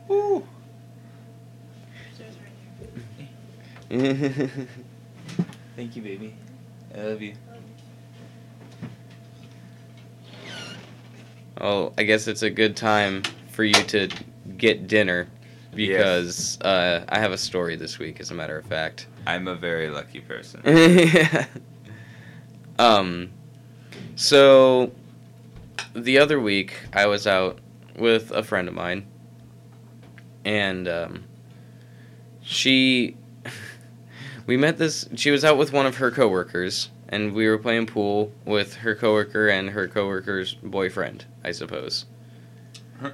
Woo. 0.07 0.45
Thank 3.89 4.67
you, 5.95 6.01
baby. 6.01 6.35
I 6.93 7.01
love 7.01 7.21
you. 7.21 7.35
Oh, 11.61 11.93
I 11.97 12.03
guess 12.03 12.27
it's 12.27 12.43
a 12.43 12.49
good 12.49 12.75
time 12.75 13.23
for 13.49 13.63
you 13.63 13.73
to 13.73 14.09
get 14.57 14.87
dinner 14.87 15.27
because 15.73 16.59
uh, 16.61 17.05
I 17.07 17.19
have 17.19 17.31
a 17.31 17.37
story 17.37 17.75
this 17.75 17.99
week, 17.99 18.19
as 18.19 18.31
a 18.31 18.33
matter 18.33 18.57
of 18.57 18.65
fact. 18.65 19.07
I'm 19.25 19.47
a 19.47 19.55
very 19.55 19.89
lucky 19.89 20.19
person. 20.19 20.61
um, 22.79 23.29
so 24.15 24.91
the 25.93 26.17
other 26.17 26.39
week 26.39 26.79
I 26.93 27.05
was 27.05 27.27
out 27.27 27.59
with 27.95 28.31
a 28.31 28.43
friend 28.43 28.67
of 28.67 28.73
mine, 28.73 29.05
and 30.43 30.87
um, 30.87 31.23
she, 32.41 33.15
we 34.47 34.57
met 34.57 34.77
this. 34.77 35.07
She 35.15 35.29
was 35.29 35.45
out 35.45 35.57
with 35.57 35.71
one 35.71 35.85
of 35.85 35.97
her 35.97 36.09
coworkers, 36.09 36.89
and 37.09 37.33
we 37.33 37.47
were 37.47 37.57
playing 37.57 37.85
pool 37.87 38.31
with 38.45 38.75
her 38.75 38.95
coworker 38.95 39.47
and 39.49 39.69
her 39.69 39.87
coworker's 39.87 40.53
boyfriend, 40.55 41.25
I 41.43 41.51
suppose. 41.51 42.05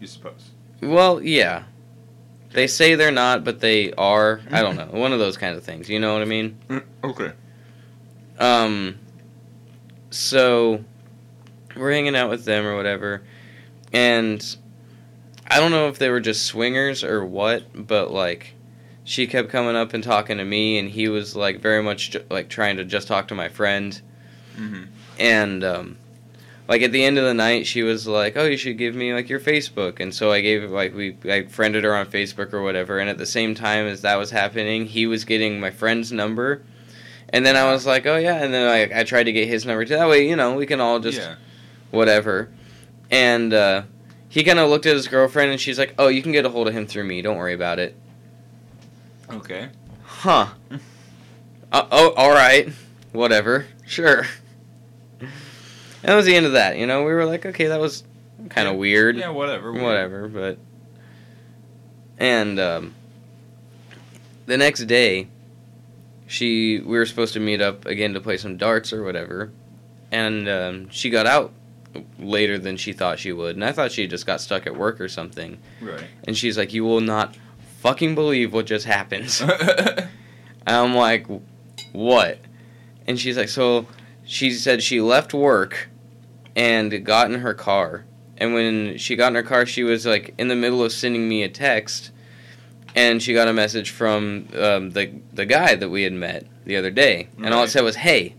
You 0.00 0.08
suppose? 0.08 0.50
Well, 0.80 1.22
yeah. 1.22 1.62
They 2.50 2.66
say 2.66 2.96
they're 2.96 3.12
not, 3.12 3.44
but 3.44 3.60
they 3.60 3.92
are. 3.92 4.40
I 4.50 4.60
don't 4.60 4.74
know. 4.76 4.88
One 4.90 5.12
of 5.12 5.20
those 5.20 5.36
kind 5.36 5.56
of 5.56 5.62
things. 5.62 5.88
You 5.88 6.00
know 6.00 6.12
what 6.12 6.22
I 6.22 6.24
mean? 6.24 6.58
Okay. 7.04 7.30
Um, 8.40 8.98
so 10.10 10.84
we're 11.76 11.92
hanging 11.92 12.16
out 12.16 12.30
with 12.30 12.44
them 12.44 12.66
or 12.66 12.74
whatever, 12.74 13.22
and 13.92 14.44
I 15.46 15.60
don't 15.60 15.70
know 15.70 15.86
if 15.86 15.98
they 15.98 16.10
were 16.10 16.18
just 16.20 16.46
swingers 16.46 17.04
or 17.04 17.24
what, 17.24 17.86
but 17.86 18.10
like 18.10 18.54
she 19.04 19.26
kept 19.26 19.48
coming 19.50 19.76
up 19.76 19.94
and 19.94 20.02
talking 20.04 20.38
to 20.38 20.44
me, 20.44 20.78
and 20.78 20.90
he 20.90 21.08
was 21.08 21.34
like 21.36 21.60
very 21.60 21.82
much 21.82 22.10
ju- 22.12 22.24
like 22.30 22.48
trying 22.48 22.76
to 22.76 22.84
just 22.84 23.08
talk 23.08 23.28
to 23.28 23.34
my 23.34 23.48
friend, 23.48 24.00
Mm-hmm. 24.56 24.82
and 25.18 25.64
um, 25.64 25.96
like 26.68 26.82
at 26.82 26.92
the 26.92 27.02
end 27.04 27.16
of 27.18 27.24
the 27.24 27.34
night, 27.34 27.66
she 27.66 27.82
was 27.82 28.06
like, 28.06 28.36
"Oh, 28.36 28.44
you 28.44 28.56
should 28.56 28.76
give 28.78 28.94
me 28.94 29.12
like 29.14 29.28
your 29.28 29.40
Facebook," 29.40 29.98
and 29.98 30.14
so 30.14 30.30
I 30.30 30.40
gave 30.42 30.62
it 30.62 30.70
like 30.70 30.94
we 30.94 31.16
I 31.24 31.44
friended 31.46 31.84
her 31.84 31.94
on 31.94 32.06
Facebook 32.06 32.52
or 32.52 32.62
whatever, 32.62 32.98
and 32.98 33.08
at 33.08 33.18
the 33.18 33.26
same 33.26 33.54
time 33.54 33.86
as 33.86 34.02
that 34.02 34.16
was 34.16 34.30
happening, 34.30 34.86
he 34.86 35.06
was 35.06 35.24
getting 35.24 35.58
my 35.58 35.70
friend's 35.70 36.12
number. 36.12 36.62
And 37.34 37.46
then 37.46 37.56
I 37.56 37.72
was 37.72 37.86
like, 37.86 38.04
oh 38.06 38.16
yeah, 38.18 38.42
and 38.44 38.52
then 38.52 38.68
I, 38.68 39.00
I 39.00 39.04
tried 39.04 39.24
to 39.24 39.32
get 39.32 39.48
his 39.48 39.64
number 39.64 39.86
too. 39.86 39.94
That 39.96 40.06
way, 40.08 40.28
you 40.28 40.36
know, 40.36 40.54
we 40.54 40.66
can 40.66 40.80
all 40.82 41.00
just 41.00 41.18
yeah. 41.18 41.36
whatever. 41.90 42.50
And 43.10 43.54
uh, 43.54 43.82
he 44.28 44.44
kind 44.44 44.58
of 44.58 44.68
looked 44.68 44.84
at 44.84 44.94
his 44.94 45.08
girlfriend, 45.08 45.50
and 45.50 45.58
she's 45.60 45.78
like, 45.78 45.94
"Oh, 45.98 46.08
you 46.08 46.22
can 46.22 46.32
get 46.32 46.44
a 46.44 46.50
hold 46.50 46.68
of 46.68 46.74
him 46.74 46.86
through 46.86 47.04
me. 47.04 47.22
Don't 47.22 47.38
worry 47.38 47.54
about 47.54 47.78
it." 47.78 47.96
Okay. 49.32 49.68
Huh? 50.04 50.46
uh, 51.72 51.86
oh, 51.90 52.12
all 52.16 52.30
right. 52.30 52.68
Whatever. 53.12 53.66
Sure. 53.86 54.24
That 56.02 56.14
was 56.16 56.26
the 56.26 56.34
end 56.34 56.46
of 56.46 56.52
that. 56.52 56.76
You 56.78 56.86
know, 56.86 57.04
we 57.04 57.12
were 57.12 57.24
like, 57.24 57.46
okay, 57.46 57.66
that 57.68 57.80
was 57.80 58.02
kind 58.48 58.66
of 58.68 58.74
Yeah. 58.74 58.80
weird. 58.80 59.16
Yeah, 59.16 59.28
whatever. 59.30 59.70
weird. 59.72 59.84
Whatever, 59.84 60.28
but 60.28 60.58
and 62.18 62.58
um, 62.58 62.94
the 64.46 64.56
next 64.56 64.80
day, 64.86 65.28
she 66.26 66.80
we 66.80 66.98
were 66.98 67.06
supposed 67.06 67.34
to 67.34 67.40
meet 67.40 67.60
up 67.60 67.86
again 67.86 68.14
to 68.14 68.20
play 68.20 68.36
some 68.36 68.56
darts 68.56 68.92
or 68.92 69.04
whatever, 69.04 69.52
and 70.10 70.48
um, 70.48 70.88
she 70.90 71.08
got 71.10 71.26
out 71.26 71.52
later 72.18 72.58
than 72.58 72.76
she 72.76 72.92
thought 72.92 73.18
she 73.18 73.32
would, 73.32 73.54
and 73.56 73.64
I 73.64 73.72
thought 73.72 73.92
she 73.92 74.06
just 74.06 74.26
got 74.26 74.40
stuck 74.40 74.66
at 74.66 74.76
work 74.76 75.00
or 75.00 75.08
something. 75.08 75.58
Right. 75.80 76.04
And 76.24 76.36
she's 76.36 76.56
like, 76.58 76.72
"You 76.72 76.84
will 76.84 77.00
not 77.00 77.36
fucking 77.82 78.14
believe 78.14 78.52
what 78.52 78.66
just 78.66 78.86
happened." 78.86 79.28
I'm 80.66 80.94
like, 80.94 81.26
what? 81.92 82.38
And 83.06 83.18
she's 83.18 83.36
like, 83.36 83.48
so 83.48 83.86
she 84.24 84.52
said 84.52 84.82
she 84.82 85.00
left 85.00 85.34
work 85.34 85.88
and 86.54 87.04
got 87.04 87.30
in 87.30 87.40
her 87.40 87.52
car. 87.54 88.04
And 88.38 88.54
when 88.54 88.96
she 88.96 89.16
got 89.16 89.28
in 89.28 89.34
her 89.34 89.42
car, 89.42 89.66
she 89.66 89.82
was 89.82 90.06
like 90.06 90.34
in 90.38 90.48
the 90.48 90.54
middle 90.56 90.82
of 90.84 90.92
sending 90.92 91.28
me 91.28 91.42
a 91.42 91.48
text, 91.48 92.10
and 92.94 93.22
she 93.22 93.34
got 93.34 93.48
a 93.48 93.52
message 93.52 93.90
from 93.90 94.48
um, 94.56 94.90
the 94.90 95.12
the 95.32 95.46
guy 95.46 95.74
that 95.74 95.88
we 95.90 96.02
had 96.02 96.12
met 96.12 96.46
the 96.64 96.76
other 96.76 96.90
day, 96.90 97.28
and 97.38 97.52
all 97.54 97.62
it 97.64 97.68
said 97.68 97.82
was 97.84 97.96
"Hey." 97.96 98.34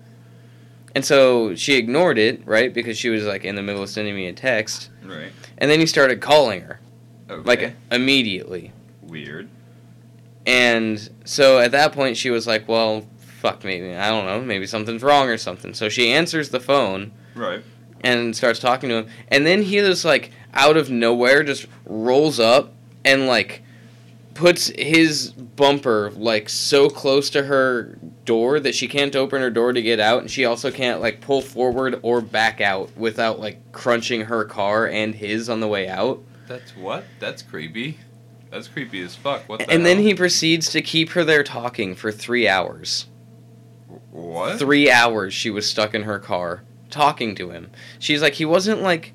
And 0.96 1.04
so 1.04 1.56
she 1.56 1.76
ignored 1.76 2.20
it, 2.20 2.46
right? 2.46 2.72
Because 2.72 2.98
she 3.00 3.10
was 3.10 3.24
like 3.26 3.44
in 3.46 3.56
the 3.56 3.64
middle 3.64 3.82
of 3.82 3.90
sending 3.90 4.14
me 4.16 4.28
a 4.28 4.34
text, 4.34 4.90
right. 5.04 5.32
and 5.58 5.72
then 5.72 5.80
he 5.80 5.86
started 5.88 6.22
calling 6.22 6.62
her 6.62 6.80
Okay. 7.30 7.44
like 7.48 7.76
immediately. 7.92 8.73
Weird. 9.14 9.48
And 10.46 11.10
so 11.24 11.60
at 11.60 11.72
that 11.72 11.94
point, 11.94 12.18
she 12.18 12.30
was 12.30 12.46
like, 12.46 12.68
well, 12.68 13.06
fuck, 13.40 13.64
maybe, 13.64 13.94
I 13.96 14.10
don't 14.10 14.26
know, 14.26 14.42
maybe 14.42 14.68
something's 14.68 15.04
wrong 15.04 15.30
or 15.30 15.38
something. 15.38 15.74
So 15.74 15.88
she 15.88 16.12
answers 16.12 16.50
the 16.50 16.60
phone 16.60 17.12
Right. 17.36 17.64
and 18.02 18.36
starts 18.36 18.60
talking 18.60 18.90
to 18.90 18.96
him. 18.96 19.08
And 19.30 19.46
then 19.46 19.62
he 19.62 19.78
just, 19.78 20.04
like, 20.04 20.32
out 20.54 20.76
of 20.76 20.90
nowhere, 20.90 21.44
just 21.44 21.68
rolls 21.86 22.40
up 22.40 22.74
and, 23.06 23.28
like, 23.28 23.64
puts 24.34 24.68
his 24.78 25.32
bumper, 25.32 26.12
like, 26.16 26.50
so 26.50 26.90
close 26.90 27.30
to 27.30 27.44
her 27.44 27.98
door 28.26 28.60
that 28.60 28.74
she 28.76 28.88
can't 28.88 29.16
open 29.16 29.42
her 29.42 29.50
door 29.50 29.72
to 29.74 29.82
get 29.82 30.00
out. 30.00 30.22
And 30.22 30.30
she 30.32 30.44
also 30.44 30.72
can't, 30.72 31.00
like, 31.02 31.22
pull 31.22 31.42
forward 31.42 32.00
or 32.02 32.20
back 32.20 32.60
out 32.60 32.90
without, 32.98 33.40
like, 33.40 33.72
crunching 33.72 34.22
her 34.22 34.44
car 34.44 34.88
and 34.88 35.16
his 35.16 35.50
on 35.50 35.60
the 35.62 35.68
way 35.68 35.88
out. 35.88 36.22
That's 36.48 36.76
what? 36.76 37.06
That's 37.20 37.42
creepy. 37.42 38.00
That's 38.54 38.68
creepy 38.68 39.02
as 39.02 39.16
fuck. 39.16 39.50
What 39.50 39.60
the 39.60 39.72
And 39.72 39.84
then 39.84 39.98
he 39.98 40.14
proceeds 40.14 40.70
to 40.70 40.82
keep 40.84 41.10
her 41.12 41.24
there 41.24 41.44
talking 41.44 41.96
for 41.96 42.12
three 42.12 42.48
hours. 42.48 43.08
What? 44.12 44.60
Three 44.60 44.92
hours 44.92 45.34
she 45.34 45.50
was 45.50 45.68
stuck 45.68 45.96
in 45.96 46.04
her 46.04 46.20
car 46.20 46.62
talking 46.92 47.34
to 47.34 47.50
him. 47.50 47.72
She's 47.98 48.22
like, 48.22 48.34
he 48.34 48.46
wasn't 48.46 48.84
like, 48.84 49.14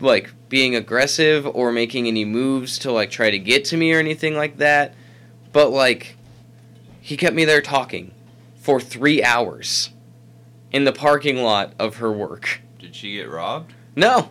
like 0.00 0.32
being 0.48 0.74
aggressive 0.74 1.46
or 1.46 1.70
making 1.70 2.08
any 2.08 2.24
moves 2.24 2.76
to 2.80 2.90
like 2.90 3.12
try 3.12 3.30
to 3.30 3.38
get 3.38 3.64
to 3.66 3.76
me 3.76 3.92
or 3.92 4.00
anything 4.00 4.34
like 4.34 4.56
that. 4.56 4.96
But 5.52 5.70
like, 5.70 6.16
he 7.00 7.16
kept 7.16 7.36
me 7.36 7.44
there 7.44 7.62
talking 7.62 8.12
for 8.56 8.80
three 8.80 9.22
hours 9.22 9.90
in 10.72 10.82
the 10.82 10.92
parking 10.92 11.36
lot 11.36 11.74
of 11.78 11.98
her 11.98 12.10
work. 12.10 12.60
Did 12.80 12.96
she 12.96 13.14
get 13.14 13.30
robbed? 13.30 13.72
No. 13.94 14.30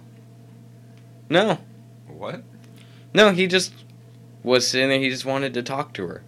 No. 1.29 1.60
What? 2.08 2.43
No, 3.13 3.32
he 3.32 3.47
just 3.47 3.73
was 4.43 4.67
sitting 4.67 4.89
there. 4.89 4.99
He 4.99 5.10
just 5.10 5.25
wanted 5.25 5.53
to 5.56 5.63
talk 5.63 5.93
to 5.95 6.08
her. 6.08 6.23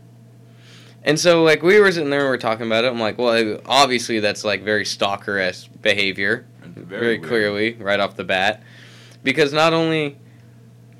And 1.03 1.19
so, 1.19 1.43
like, 1.43 1.61
we 1.61 1.79
were 1.79 1.91
sitting 1.91 2.09
there 2.09 2.21
and 2.21 2.29
we 2.29 2.33
are 2.35 2.39
talking 2.39 2.65
about 2.65 2.83
it. 2.83 2.87
I'm 2.87 2.99
like, 2.99 3.17
well, 3.19 3.59
obviously 3.65 4.19
that's 4.19 4.43
like 4.43 4.63
very 4.63 4.85
stalker 4.85 5.37
esque 5.37 5.69
behavior, 5.81 6.47
very, 6.65 7.19
weird. 7.19 7.23
clearly, 7.23 7.73
right 7.73 7.99
off 7.99 8.15
the 8.15 8.23
bat. 8.23 8.63
Because 9.23 9.53
not 9.53 9.73
only 9.73 10.17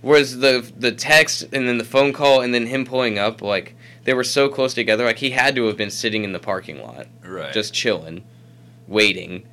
was 0.04 0.38
the 0.38 0.71
the 0.78 0.91
text 0.91 1.41
and 1.54 1.67
then 1.67 1.80
the 1.80 1.84
phone 1.84 2.13
call 2.13 2.41
and 2.41 2.54
then 2.54 2.67
him 2.67 2.86
pulling 2.86 3.17
up, 3.17 3.41
like, 3.41 3.75
they 4.04 4.13
were 4.13 4.23
so 4.23 4.47
close 4.47 4.75
together. 4.75 5.04
Like, 5.06 5.17
he 5.17 5.32
had 5.32 5.56
to 5.56 5.65
have 5.65 5.78
been 5.78 5.89
sitting 5.89 6.23
in 6.23 6.32
the 6.34 6.39
parking 6.39 6.80
lot, 6.84 7.08
Right. 7.23 7.51
just 7.51 7.73
chilling, 7.73 8.23
waiting. 8.88 9.47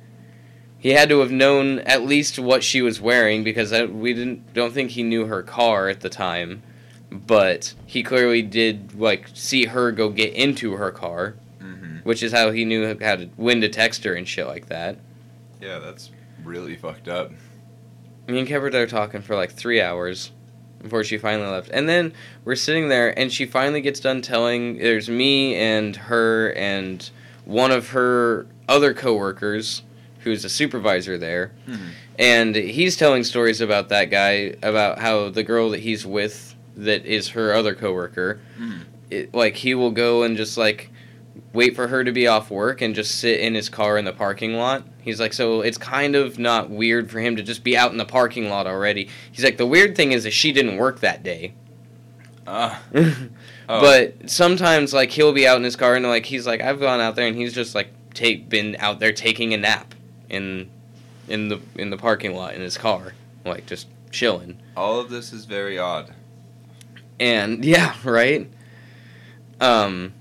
He 0.77 0.89
had 0.89 1.09
to 1.09 1.21
have 1.21 1.31
known 1.31 1.79
at 1.79 2.03
least 2.05 2.37
what 2.37 2.61
she 2.63 2.81
was 2.83 2.99
wearing 3.01 3.43
because 3.43 3.73
I, 3.73 3.85
we 3.85 4.13
didn't 4.13 4.53
don't 4.53 4.73
think 4.73 4.91
he 4.91 5.01
knew 5.01 5.25
her 5.25 5.41
car 5.41 5.87
at 5.89 6.01
the 6.01 6.09
time, 6.09 6.61
but 7.13 7.73
he 7.85 8.03
clearly 8.03 8.41
did 8.41 8.99
like 8.99 9.29
see 9.33 9.65
her 9.65 9.91
go 9.91 10.09
get 10.09 10.33
into 10.33 10.73
her 10.73 10.91
car, 10.91 11.35
hmm 11.61 11.97
which 12.03 12.21
is 12.21 12.31
how 12.33 12.51
he 12.51 12.65
knew 12.65 12.97
how 13.01 13.15
to 13.15 13.27
when 13.37 13.61
to 13.61 13.69
text 13.69 14.03
her 14.03 14.13
and 14.13 14.27
shit 14.27 14.47
like 14.47 14.67
that. 14.67 14.97
Yeah, 15.61 15.79
that's 15.79 16.11
really 16.43 16.75
fucked 16.75 17.07
up. 17.07 17.31
Me 18.27 18.39
and 18.39 18.47
Kevin 18.47 18.75
are 18.75 18.87
talking 18.87 19.21
for 19.21 19.35
like 19.35 19.51
three 19.51 19.79
hours 19.81 20.31
before 20.81 21.03
she 21.05 21.17
finally 21.17 21.47
left. 21.47 21.69
And 21.73 21.87
then 21.87 22.11
we're 22.43 22.55
sitting 22.55 22.89
there, 22.89 23.17
and 23.17 23.31
she 23.31 23.45
finally 23.45 23.79
gets 23.79 23.99
done 24.01 24.21
telling. 24.21 24.77
There's 24.79 25.09
me 25.09 25.55
and 25.55 25.95
her 25.95 26.49
and 26.57 27.09
one 27.45 27.71
of 27.71 27.89
her 27.89 28.47
other 28.67 28.93
coworkers, 28.93 29.83
who's 30.19 30.43
a 30.45 30.49
supervisor 30.49 31.17
there, 31.17 31.51
Mhm. 31.69 31.89
and 32.19 32.55
he's 32.55 32.95
telling 32.97 33.23
stories 33.25 33.59
about 33.61 33.89
that 33.89 34.05
guy, 34.09 34.55
about 34.63 34.99
how 34.99 35.29
the 35.29 35.43
girl 35.43 35.69
that 35.71 35.81
he's 35.81 36.05
with, 36.05 36.52
that 36.75 37.05
is 37.05 37.29
her 37.29 37.53
other 37.53 37.75
coworker, 37.75 38.39
Mhm. 38.59 38.79
it, 39.11 39.33
like 39.33 39.55
he 39.57 39.75
will 39.75 39.91
go 39.91 40.23
and 40.23 40.35
just 40.37 40.57
like 40.57 40.89
wait 41.53 41.75
for 41.75 41.87
her 41.87 42.03
to 42.03 42.11
be 42.11 42.27
off 42.27 42.49
work 42.51 42.81
and 42.81 42.93
just 42.95 43.15
sit 43.19 43.39
in 43.39 43.53
his 43.55 43.69
car 43.69 43.97
in 43.97 44.05
the 44.05 44.11
parking 44.13 44.53
lot. 44.55 44.83
He's 45.01 45.19
like, 45.19 45.33
so 45.33 45.61
it's 45.61 45.77
kind 45.77 46.15
of 46.15 46.37
not 46.39 46.69
weird 46.69 47.09
for 47.11 47.19
him 47.19 47.35
to 47.35 47.43
just 47.43 47.63
be 47.63 47.75
out 47.77 47.91
in 47.91 47.97
the 47.97 48.05
parking 48.05 48.49
lot 48.49 48.65
already. 48.67 49.09
He's 49.31 49.43
like, 49.43 49.57
the 49.57 49.65
weird 49.65 49.95
thing 49.95 50.11
is 50.11 50.23
that 50.23 50.31
she 50.31 50.51
didn't 50.51 50.77
work 50.77 50.99
that 51.01 51.23
day. 51.23 51.53
Ah. 52.47 52.81
Oh. 53.69 53.79
But 53.79 54.29
sometimes 54.29 54.93
like 54.93 55.09
he'll 55.11 55.31
be 55.31 55.47
out 55.47 55.55
in 55.55 55.63
his 55.63 55.77
car 55.77 55.95
and 55.95 56.05
like 56.05 56.25
he's 56.25 56.45
like, 56.45 56.59
I've 56.61 56.81
gone 56.81 56.99
out 56.99 57.15
there 57.15 57.25
and 57.27 57.35
he's 57.37 57.53
just 57.53 57.73
like 57.75 57.87
take 58.13 58.49
been 58.49 58.75
out 58.77 58.99
there 58.99 59.13
taking 59.13 59.53
a 59.53 59.57
nap 59.57 59.95
in 60.29 60.69
in 61.29 61.47
the 61.47 61.61
in 61.75 61.89
the 61.89 61.95
parking 61.95 62.35
lot 62.35 62.55
in 62.55 62.59
his 62.61 62.77
car, 62.77 63.13
like 63.45 63.65
just 63.65 63.87
chilling. 64.11 64.57
all 64.75 64.99
of 64.99 65.09
this 65.09 65.31
is 65.31 65.45
very 65.45 65.79
odd. 65.79 66.13
And 67.19 67.63
yeah 67.65 67.93
right 68.03 68.49
um 69.61 70.13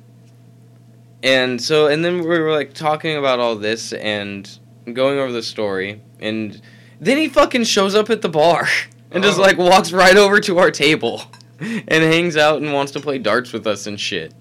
and 1.23 1.61
so 1.61 1.87
and 1.87 2.05
then 2.05 2.19
we 2.21 2.27
were 2.39 2.51
like 2.53 2.73
talking 2.75 3.17
about 3.17 3.39
all 3.41 3.57
this 3.57 3.93
and 3.93 4.59
going 4.93 5.19
over 5.19 5.33
the 5.33 5.43
story 5.43 6.01
and 6.21 6.61
then 7.01 7.17
he 7.19 7.29
fucking 7.29 7.65
shows 7.65 7.95
up 7.95 8.11
at 8.11 8.23
the 8.23 8.29
bar 8.29 8.69
and 9.11 9.23
just 9.23 9.39
Oh. 9.39 9.43
like 9.43 9.59
walks 9.59 9.93
right 9.93 10.17
over 10.17 10.41
to 10.41 10.59
our 10.59 10.71
table 10.71 11.23
and 11.61 11.89
hangs 11.89 12.37
out 12.37 12.61
and 12.63 12.73
wants 12.73 12.93
to 12.93 13.01
play 13.01 13.19
darts 13.19 13.53
with 13.53 13.67
us 13.67 13.87
and 13.87 13.99
shit 14.01 14.35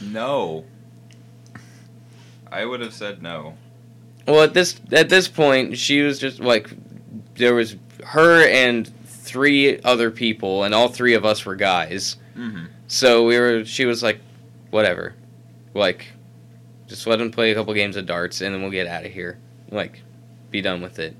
No. 0.00 0.64
I 2.50 2.64
would 2.64 2.80
have 2.80 2.94
said 2.94 3.22
no. 3.22 3.56
well 4.26 4.42
at 4.42 4.54
this 4.54 4.80
at 4.92 5.08
this 5.08 5.28
point 5.28 5.76
she 5.76 6.02
was 6.02 6.18
just 6.18 6.40
like 6.40 6.70
there 7.34 7.54
was 7.54 7.76
her 8.04 8.46
and 8.46 8.90
three 9.36 9.80
other 9.82 10.10
people 10.10 10.64
and 10.64 10.74
all 10.74 10.88
three 10.88 11.14
of 11.14 11.24
us 11.24 11.44
were 11.44 11.56
guys 11.56 12.16
Mm-hmm. 12.36 12.66
So 12.88 13.24
we 13.24 13.38
were. 13.38 13.64
She 13.64 13.86
was 13.86 14.02
like, 14.02 14.20
whatever, 14.70 15.14
like, 15.74 16.06
just 16.86 17.06
let 17.06 17.20
him 17.20 17.30
play 17.30 17.50
a 17.50 17.54
couple 17.54 17.72
games 17.74 17.96
of 17.96 18.06
darts 18.06 18.40
and 18.40 18.54
then 18.54 18.62
we'll 18.62 18.70
get 18.70 18.86
out 18.86 19.04
of 19.04 19.12
here. 19.12 19.38
Like, 19.70 20.02
be 20.50 20.60
done 20.60 20.82
with 20.82 20.98
it. 20.98 21.16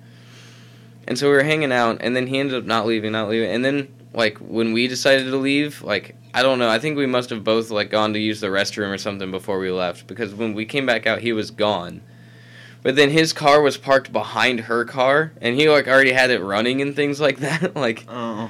And 1.09 1.19
so 1.19 1.29
we 1.29 1.37
were 1.37 1.43
hanging 1.43 1.73
out, 1.73 1.99
and 2.01 2.17
then 2.17 2.27
he 2.27 2.39
ended 2.39 2.57
up 2.57 2.65
not 2.65 2.87
leaving, 2.87 3.13
not 3.13 3.29
leaving. 3.29 3.51
And 3.51 3.65
then 3.65 3.95
like 4.13 4.39
when 4.39 4.73
we 4.73 4.89
decided 4.89 5.25
to 5.25 5.37
leave, 5.37 5.83
like 5.83 6.15
I 6.35 6.43
don't 6.43 6.59
know. 6.59 6.69
I 6.69 6.79
think 6.79 6.97
we 6.97 7.07
must 7.07 7.31
have 7.31 7.45
both 7.45 7.71
like 7.71 7.91
gone 7.91 8.13
to 8.13 8.19
use 8.19 8.41
the 8.41 8.49
restroom 8.49 8.93
or 8.93 8.99
something 8.99 9.31
before 9.31 9.59
we 9.59 9.71
left 9.71 10.07
because 10.07 10.35
when 10.35 10.55
we 10.55 10.67
came 10.67 10.87
back 10.87 11.07
out, 11.07 11.21
he 11.21 11.33
was 11.33 11.51
gone. 11.51 12.03
But 12.87 12.95
then 12.95 13.11
his 13.11 13.33
car 13.33 13.63
was 13.63 13.77
parked 13.77 14.13
behind 14.13 14.61
her 14.61 14.85
car, 14.85 15.33
and 15.41 15.57
he 15.57 15.69
like 15.69 15.89
already 15.89 16.13
had 16.13 16.31
it 16.31 16.41
running 16.41 16.81
and 16.81 16.95
things 16.95 17.21
like 17.21 17.39
that. 17.39 17.75
like 17.87 18.05
Oh. 18.09 18.49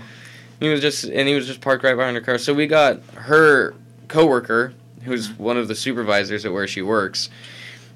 he 0.61 0.69
was 0.69 0.83
just 0.83 1.05
and 1.05 1.27
he 1.27 1.35
was 1.35 1.47
just 1.47 1.63
parked 1.63 1.83
right 1.83 1.97
behind 1.97 2.17
her 2.17 2.21
car. 2.21 2.37
So 2.37 2.53
we 2.53 2.67
got 2.67 3.01
her 3.15 3.75
coworker, 4.09 4.75
who's 5.05 5.31
mm-hmm. 5.31 5.43
one 5.43 5.57
of 5.57 5.69
the 5.69 5.75
supervisors 5.75 6.45
at 6.45 6.53
where 6.53 6.69
she 6.69 6.83
works, 6.83 7.31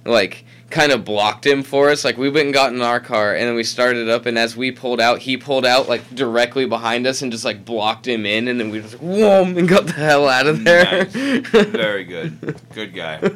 like 0.06 0.46
kind 0.70 0.92
of 0.92 1.04
blocked 1.04 1.44
him 1.44 1.62
for 1.62 1.90
us. 1.90 2.06
Like 2.06 2.16
we 2.16 2.30
went 2.30 2.46
and 2.46 2.54
got 2.54 2.72
in 2.72 2.80
our 2.80 3.00
car 3.00 3.34
and 3.34 3.46
then 3.46 3.54
we 3.54 3.62
started 3.62 4.08
up 4.08 4.24
and 4.24 4.38
as 4.38 4.56
we 4.56 4.72
pulled 4.72 4.98
out, 4.98 5.18
he 5.18 5.36
pulled 5.36 5.66
out 5.66 5.90
like 5.90 6.08
directly 6.14 6.64
behind 6.64 7.06
us 7.06 7.20
and 7.20 7.30
just 7.30 7.44
like 7.44 7.66
blocked 7.66 8.08
him 8.08 8.24
in 8.24 8.48
and 8.48 8.58
then 8.58 8.70
we 8.70 8.80
just 8.80 8.94
like 8.94 9.02
whoa 9.02 9.42
and 9.42 9.68
got 9.68 9.84
the 9.84 9.92
hell 9.92 10.26
out 10.26 10.46
of 10.46 10.64
there. 10.64 11.04
Nice. 11.04 11.12
Very 11.66 12.04
good. 12.04 12.58
Good 12.72 12.94
guy. 12.94 13.30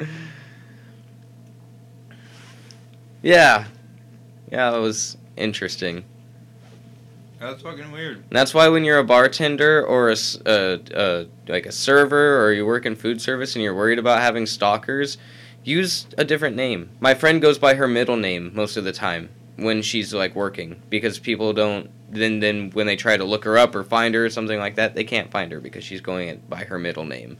Yeah. 3.24 3.64
Yeah, 4.52 4.76
it 4.76 4.80
was 4.80 5.16
interesting. 5.36 6.04
That's 7.40 7.62
fucking 7.62 7.90
weird. 7.90 8.18
And 8.18 8.26
that's 8.30 8.52
why 8.54 8.68
when 8.68 8.84
you're 8.84 8.98
a 8.98 9.04
bartender 9.04 9.84
or 9.84 10.10
a, 10.10 10.12
s- 10.12 10.38
a- 10.46 10.80
a- 10.94 11.26
like 11.50 11.66
a 11.66 11.72
server 11.72 12.42
or 12.44 12.52
you 12.52 12.64
work 12.66 12.86
in 12.86 12.94
food 12.94 13.20
service 13.20 13.54
and 13.56 13.62
you're 13.62 13.74
worried 13.74 13.98
about 13.98 14.20
having 14.20 14.46
stalkers, 14.46 15.16
use 15.64 16.06
a 16.18 16.24
different 16.24 16.54
name. 16.56 16.90
My 17.00 17.14
friend 17.14 17.40
goes 17.42 17.58
by 17.58 17.74
her 17.74 17.88
middle 17.88 18.16
name 18.16 18.52
most 18.54 18.76
of 18.76 18.84
the 18.84 18.92
time 18.92 19.30
when 19.56 19.80
she's 19.82 20.12
like 20.12 20.34
working 20.34 20.80
because 20.90 21.18
people 21.18 21.52
don't 21.52 21.90
then 22.10 22.38
then 22.40 22.70
when 22.74 22.86
they 22.86 22.96
try 22.96 23.16
to 23.16 23.24
look 23.24 23.44
her 23.44 23.56
up 23.58 23.74
or 23.74 23.82
find 23.82 24.14
her 24.14 24.26
or 24.26 24.30
something 24.30 24.58
like 24.58 24.76
that, 24.76 24.94
they 24.94 25.04
can't 25.04 25.30
find 25.30 25.50
her 25.50 25.60
because 25.60 25.82
she's 25.82 26.00
going 26.02 26.28
it 26.28 26.48
by 26.50 26.64
her 26.64 26.78
middle 26.78 27.04
name. 27.04 27.36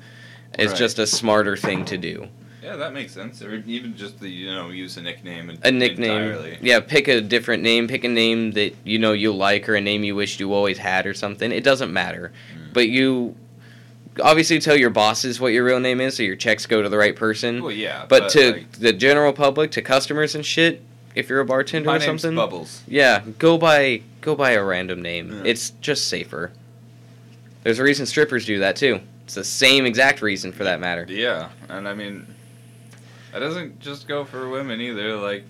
It's 0.58 0.72
Right. 0.72 0.78
just 0.78 0.98
a 0.98 1.06
smarter 1.06 1.56
thing 1.56 1.84
to 1.86 1.98
do. 1.98 2.28
Yeah, 2.64 2.76
that 2.76 2.94
makes 2.94 3.12
sense. 3.12 3.42
Or 3.42 3.54
even 3.54 3.94
just 3.94 4.18
the 4.20 4.28
you 4.28 4.52
know 4.52 4.70
use 4.70 4.96
a 4.96 5.02
nickname. 5.02 5.50
A 5.62 5.70
nickname. 5.70 6.10
Entirely. 6.10 6.58
Yeah, 6.62 6.80
pick 6.80 7.08
a 7.08 7.20
different 7.20 7.62
name, 7.62 7.86
pick 7.86 8.04
a 8.04 8.08
name 8.08 8.52
that 8.52 8.74
you 8.84 8.98
know 8.98 9.12
you 9.12 9.34
like 9.34 9.68
or 9.68 9.74
a 9.74 9.82
name 9.82 10.02
you 10.02 10.16
wish 10.16 10.40
you 10.40 10.52
always 10.54 10.78
had 10.78 11.06
or 11.06 11.12
something. 11.12 11.52
It 11.52 11.62
doesn't 11.62 11.92
matter. 11.92 12.32
Mm. 12.56 12.72
But 12.72 12.88
you 12.88 13.36
obviously 14.22 14.60
tell 14.60 14.76
your 14.76 14.88
bosses 14.88 15.38
what 15.40 15.48
your 15.48 15.64
real 15.64 15.78
name 15.78 16.00
is 16.00 16.16
so 16.16 16.22
your 16.22 16.36
checks 16.36 16.64
go 16.64 16.80
to 16.80 16.88
the 16.88 16.96
right 16.96 17.14
person. 17.14 17.62
Well, 17.62 17.72
yeah. 17.72 18.06
but, 18.08 18.30
to 18.30 18.52
like, 18.52 18.72
the 18.72 18.92
general 18.92 19.32
public, 19.32 19.70
to 19.72 19.82
customers 19.82 20.34
and 20.34 20.44
shit, 20.44 20.82
if 21.14 21.28
you're 21.28 21.40
a 21.40 21.44
bartender 21.44 21.90
or 21.90 22.00
something, 22.00 22.34
Bubbles. 22.34 22.82
yeah, 22.88 23.22
go 23.38 23.58
by 23.58 24.02
go 24.22 24.34
by 24.34 24.52
a 24.52 24.64
random 24.64 25.02
name. 25.02 25.32
Yeah. 25.32 25.42
It's 25.44 25.70
just 25.82 26.08
safer. 26.08 26.50
There's 27.62 27.78
a 27.78 27.82
reason 27.82 28.06
strippers 28.06 28.46
do 28.46 28.58
that 28.60 28.76
too. 28.76 29.00
It's 29.24 29.34
the 29.34 29.44
same 29.44 29.86
exact 29.86 30.22
reason 30.22 30.50
for 30.52 30.64
that 30.64 30.80
matter. 30.80 31.06
Yeah, 31.08 31.50
and 31.68 31.88
I 31.88 31.94
mean, 31.94 32.33
that 33.34 33.40
doesn't 33.40 33.80
just 33.80 34.06
go 34.08 34.24
for 34.24 34.48
women 34.48 34.80
either. 34.80 35.16
Like, 35.16 35.44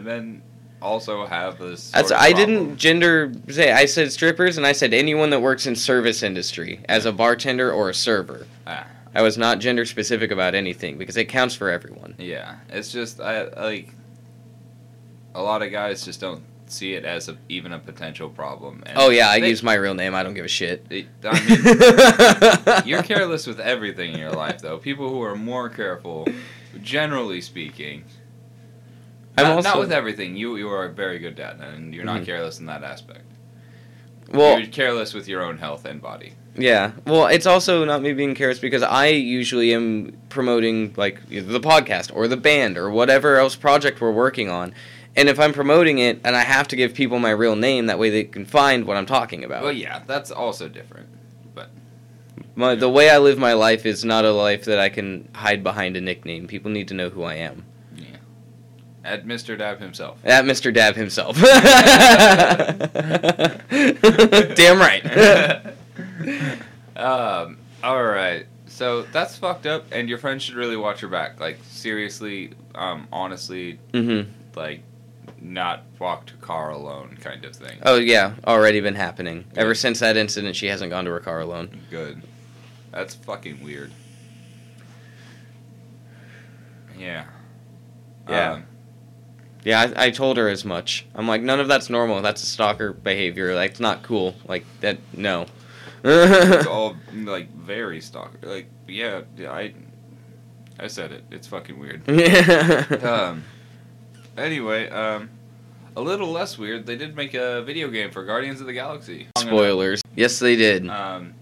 men 0.00 0.42
also 0.80 1.26
have 1.26 1.58
this. 1.58 1.90
That's 1.90 2.12
I 2.12 2.32
problem. 2.32 2.36
didn't 2.54 2.76
gender 2.76 3.32
say 3.48 3.72
I 3.72 3.86
said 3.86 4.12
strippers 4.12 4.56
and 4.58 4.66
I 4.66 4.72
said 4.72 4.92
anyone 4.94 5.30
that 5.30 5.40
works 5.40 5.66
in 5.66 5.74
service 5.74 6.22
industry 6.22 6.80
as 6.88 7.06
a 7.06 7.12
bartender 7.12 7.72
or 7.72 7.88
a 7.90 7.94
server. 7.94 8.46
Ah. 8.66 8.86
I 9.14 9.22
was 9.22 9.36
not 9.38 9.58
gender 9.58 9.84
specific 9.84 10.30
about 10.30 10.54
anything 10.54 10.98
because 10.98 11.16
it 11.16 11.24
counts 11.26 11.54
for 11.54 11.68
everyone. 11.70 12.14
Yeah, 12.18 12.56
it's 12.68 12.92
just 12.92 13.20
I 13.20 13.44
like. 13.48 13.94
A 15.34 15.42
lot 15.42 15.62
of 15.62 15.70
guys 15.72 16.04
just 16.04 16.20
don't 16.20 16.42
see 16.66 16.92
it 16.94 17.04
as 17.06 17.28
a, 17.28 17.36
even 17.48 17.72
a 17.72 17.78
potential 17.78 18.28
problem. 18.28 18.82
And 18.86 18.98
Oh 18.98 19.08
yeah, 19.10 19.28
I 19.30 19.36
use 19.36 19.62
my 19.62 19.74
real 19.74 19.94
name. 19.94 20.14
I 20.14 20.22
don't 20.22 20.34
give 20.34 20.44
a 20.44 20.48
shit. 20.48 20.88
they- 20.88 21.06
I 21.24 22.74
mean, 22.82 22.86
you're 22.86 23.02
careless 23.02 23.46
with 23.46 23.60
everything 23.60 24.12
in 24.12 24.18
your 24.18 24.32
life, 24.32 24.60
though. 24.60 24.78
People 24.78 25.08
who 25.08 25.22
are 25.22 25.34
more 25.36 25.68
careful, 25.70 26.26
generally 26.80 27.40
speaking. 27.40 28.04
Not, 29.36 29.46
also 29.46 29.68
not 29.70 29.78
with 29.80 29.92
everything. 29.92 30.36
You 30.36 30.56
you 30.56 30.68
are 30.68 30.84
a 30.84 30.92
very 30.92 31.18
good 31.18 31.34
dad, 31.36 31.58
and 31.60 31.94
you're 31.94 32.04
not 32.04 32.20
Mhm. 32.22 32.26
careless 32.26 32.60
in 32.60 32.66
that 32.66 32.82
aspect. 32.84 33.24
well, 34.32 34.58
you're 34.58 34.68
careless 34.68 35.12
with 35.14 35.28
your 35.28 35.42
own 35.42 35.58
health 35.58 35.84
and 35.84 36.00
body. 36.00 36.32
Yeah. 36.56 36.92
Well, 37.06 37.26
it's 37.26 37.46
also 37.46 37.84
not 37.84 38.02
me 38.02 38.12
being 38.14 38.34
careless 38.34 38.58
because 38.58 38.82
I 38.82 39.08
usually 39.08 39.74
am 39.74 40.16
promoting 40.30 40.94
like 40.96 41.26
the 41.28 41.60
podcast 41.60 42.10
or 42.14 42.28
the 42.28 42.36
band 42.36 42.76
or 42.78 42.90
whatever 42.90 43.36
else 43.36 43.56
project 43.56 44.00
we're 44.00 44.10
working 44.12 44.48
on. 44.48 44.74
And 45.16 45.28
if 45.28 45.38
I'm 45.38 45.52
promoting 45.52 45.98
it 45.98 46.20
and 46.24 46.34
I 46.36 46.40
have 46.42 46.68
to 46.68 46.76
give 46.76 46.94
people 46.94 47.18
my 47.18 47.30
real 47.30 47.56
name, 47.56 47.86
that 47.86 47.98
way 47.98 48.08
they 48.10 48.24
can 48.24 48.44
find 48.46 48.86
what 48.86 48.96
I'm 48.96 49.04
talking 49.06 49.44
about. 49.44 49.62
Well, 49.62 49.72
yeah, 49.72 50.00
that's 50.06 50.30
also 50.30 50.68
different. 50.68 51.08
My, 52.54 52.74
the 52.74 52.88
way 52.88 53.10
I 53.10 53.18
live 53.18 53.38
my 53.38 53.54
life 53.54 53.86
is 53.86 54.04
not 54.04 54.24
a 54.24 54.32
life 54.32 54.64
that 54.66 54.78
I 54.78 54.88
can 54.88 55.28
hide 55.34 55.62
behind 55.62 55.96
a 55.96 56.00
nickname. 56.00 56.46
People 56.46 56.70
need 56.70 56.88
to 56.88 56.94
know 56.94 57.08
who 57.08 57.22
I 57.22 57.34
am. 57.34 57.64
At 59.04 59.26
Mr. 59.26 59.58
Dab 59.58 59.80
himself. 59.80 60.18
At 60.24 60.44
Mr. 60.44 60.72
Dab 60.72 60.94
himself. 60.94 61.36
Damn 64.54 64.78
right. 64.78 65.74
um, 66.96 67.58
all 67.82 68.04
right. 68.04 68.46
So 68.66 69.02
that's 69.02 69.36
fucked 69.36 69.66
up, 69.66 69.86
and 69.90 70.08
your 70.08 70.18
friend 70.18 70.40
should 70.40 70.54
really 70.54 70.76
watch 70.76 71.02
your 71.02 71.10
back. 71.10 71.40
Like 71.40 71.58
seriously, 71.64 72.52
um, 72.74 73.08
honestly, 73.12 73.78
hmm 73.92 74.22
like 74.54 74.82
not 75.40 75.82
walk 75.98 76.26
to 76.26 76.34
car 76.34 76.70
alone, 76.70 77.18
kind 77.20 77.44
of 77.44 77.56
thing. 77.56 77.78
Oh 77.84 77.96
yeah, 77.96 78.34
already 78.46 78.80
been 78.80 78.94
happening. 78.94 79.44
Ever 79.56 79.74
since 79.74 79.98
that 80.00 80.16
incident, 80.16 80.54
she 80.54 80.66
hasn't 80.66 80.90
gone 80.90 81.04
to 81.06 81.10
her 81.10 81.20
car 81.20 81.40
alone. 81.40 81.80
Good. 81.90 82.22
That's 82.92 83.14
fucking 83.14 83.62
weird. 83.64 83.90
Yeah. 86.98 87.24
Yeah. 88.28 88.52
Um, 88.52 88.64
Yeah, 89.64 89.92
I, 89.96 90.06
I 90.06 90.10
told 90.10 90.36
her 90.36 90.48
as 90.48 90.64
much. 90.64 91.06
I'm 91.14 91.26
like, 91.26 91.42
none 91.42 91.58
of 91.58 91.68
that's 91.68 91.88
normal. 91.90 92.20
That's 92.22 92.42
a 92.42 92.46
stalker 92.46 92.92
behavior. 92.92 93.54
Like, 93.54 93.72
it's 93.72 93.80
not 93.80 94.02
cool. 94.02 94.34
Like 94.46 94.64
that. 94.80 94.98
No. 95.16 95.46
it's 96.04 96.66
all 96.66 96.96
like 97.14 97.52
very 97.54 98.00
stalker. 98.00 98.38
Like 98.42 98.66
yeah, 98.88 99.22
yeah, 99.36 99.52
I, 99.52 99.72
I 100.78 100.88
said 100.88 101.12
it. 101.12 101.24
It's 101.30 101.46
fucking 101.46 101.78
weird. 101.78 102.02
Um. 103.04 103.44
Anyway, 104.36 104.88
um, 104.88 105.28
a 105.94 106.00
little 106.00 106.30
less 106.30 106.56
weird. 106.56 106.86
They 106.86 106.96
did 106.96 107.14
make 107.14 107.34
a 107.34 107.62
video 107.62 107.88
game 107.88 108.10
for 108.10 108.24
Guardians 108.24 108.60
of 108.62 108.66
the 108.66 108.72
Galaxy. 108.72 109.28
Spoilers. 109.36 110.00
Yes, 110.16 110.38
they 110.38 110.56
did. 110.56 110.88
Um, 110.88 111.34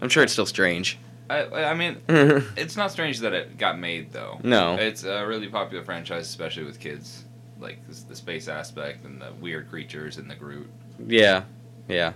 I'm 0.00 0.08
sure 0.08 0.22
it's 0.22 0.32
still 0.32 0.46
strange. 0.46 0.98
I, 1.28 1.44
I 1.64 1.74
mean, 1.74 1.98
it's 2.56 2.76
not 2.76 2.90
strange 2.90 3.20
that 3.20 3.32
it 3.32 3.56
got 3.56 3.78
made 3.78 4.12
though. 4.12 4.40
No, 4.42 4.74
it's 4.74 5.04
a 5.04 5.24
really 5.26 5.48
popular 5.48 5.84
franchise, 5.84 6.28
especially 6.28 6.64
with 6.64 6.80
kids. 6.80 7.24
Like 7.60 7.86
this, 7.86 8.02
the 8.02 8.16
space 8.16 8.48
aspect 8.48 9.04
and 9.04 9.20
the 9.20 9.32
weird 9.40 9.68
creatures 9.68 10.16
and 10.16 10.30
the 10.30 10.34
Groot. 10.34 10.70
Yeah. 11.06 11.42
Yeah. 11.88 12.14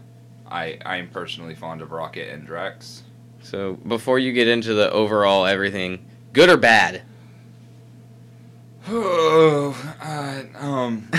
I 0.50 0.78
I 0.84 0.96
am 0.96 1.08
personally 1.08 1.54
fond 1.54 1.82
of 1.82 1.92
Rocket 1.92 2.30
and 2.30 2.46
Drax. 2.46 3.02
So 3.42 3.74
before 3.74 4.18
you 4.18 4.32
get 4.32 4.48
into 4.48 4.72
the 4.72 4.90
overall 4.90 5.44
everything, 5.44 6.06
good 6.32 6.48
or 6.48 6.56
bad? 6.56 7.02
Oh, 8.88 9.76
uh, 10.02 10.42
um, 10.58 11.08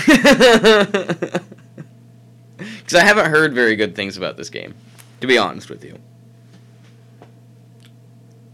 Because 2.57 2.95
I 2.95 3.03
haven't 3.03 3.29
heard 3.31 3.53
very 3.53 3.75
good 3.75 3.95
things 3.95 4.17
about 4.17 4.37
this 4.37 4.49
game, 4.49 4.73
to 5.21 5.27
be 5.27 5.37
honest 5.37 5.69
with 5.69 5.83
you. 5.83 5.99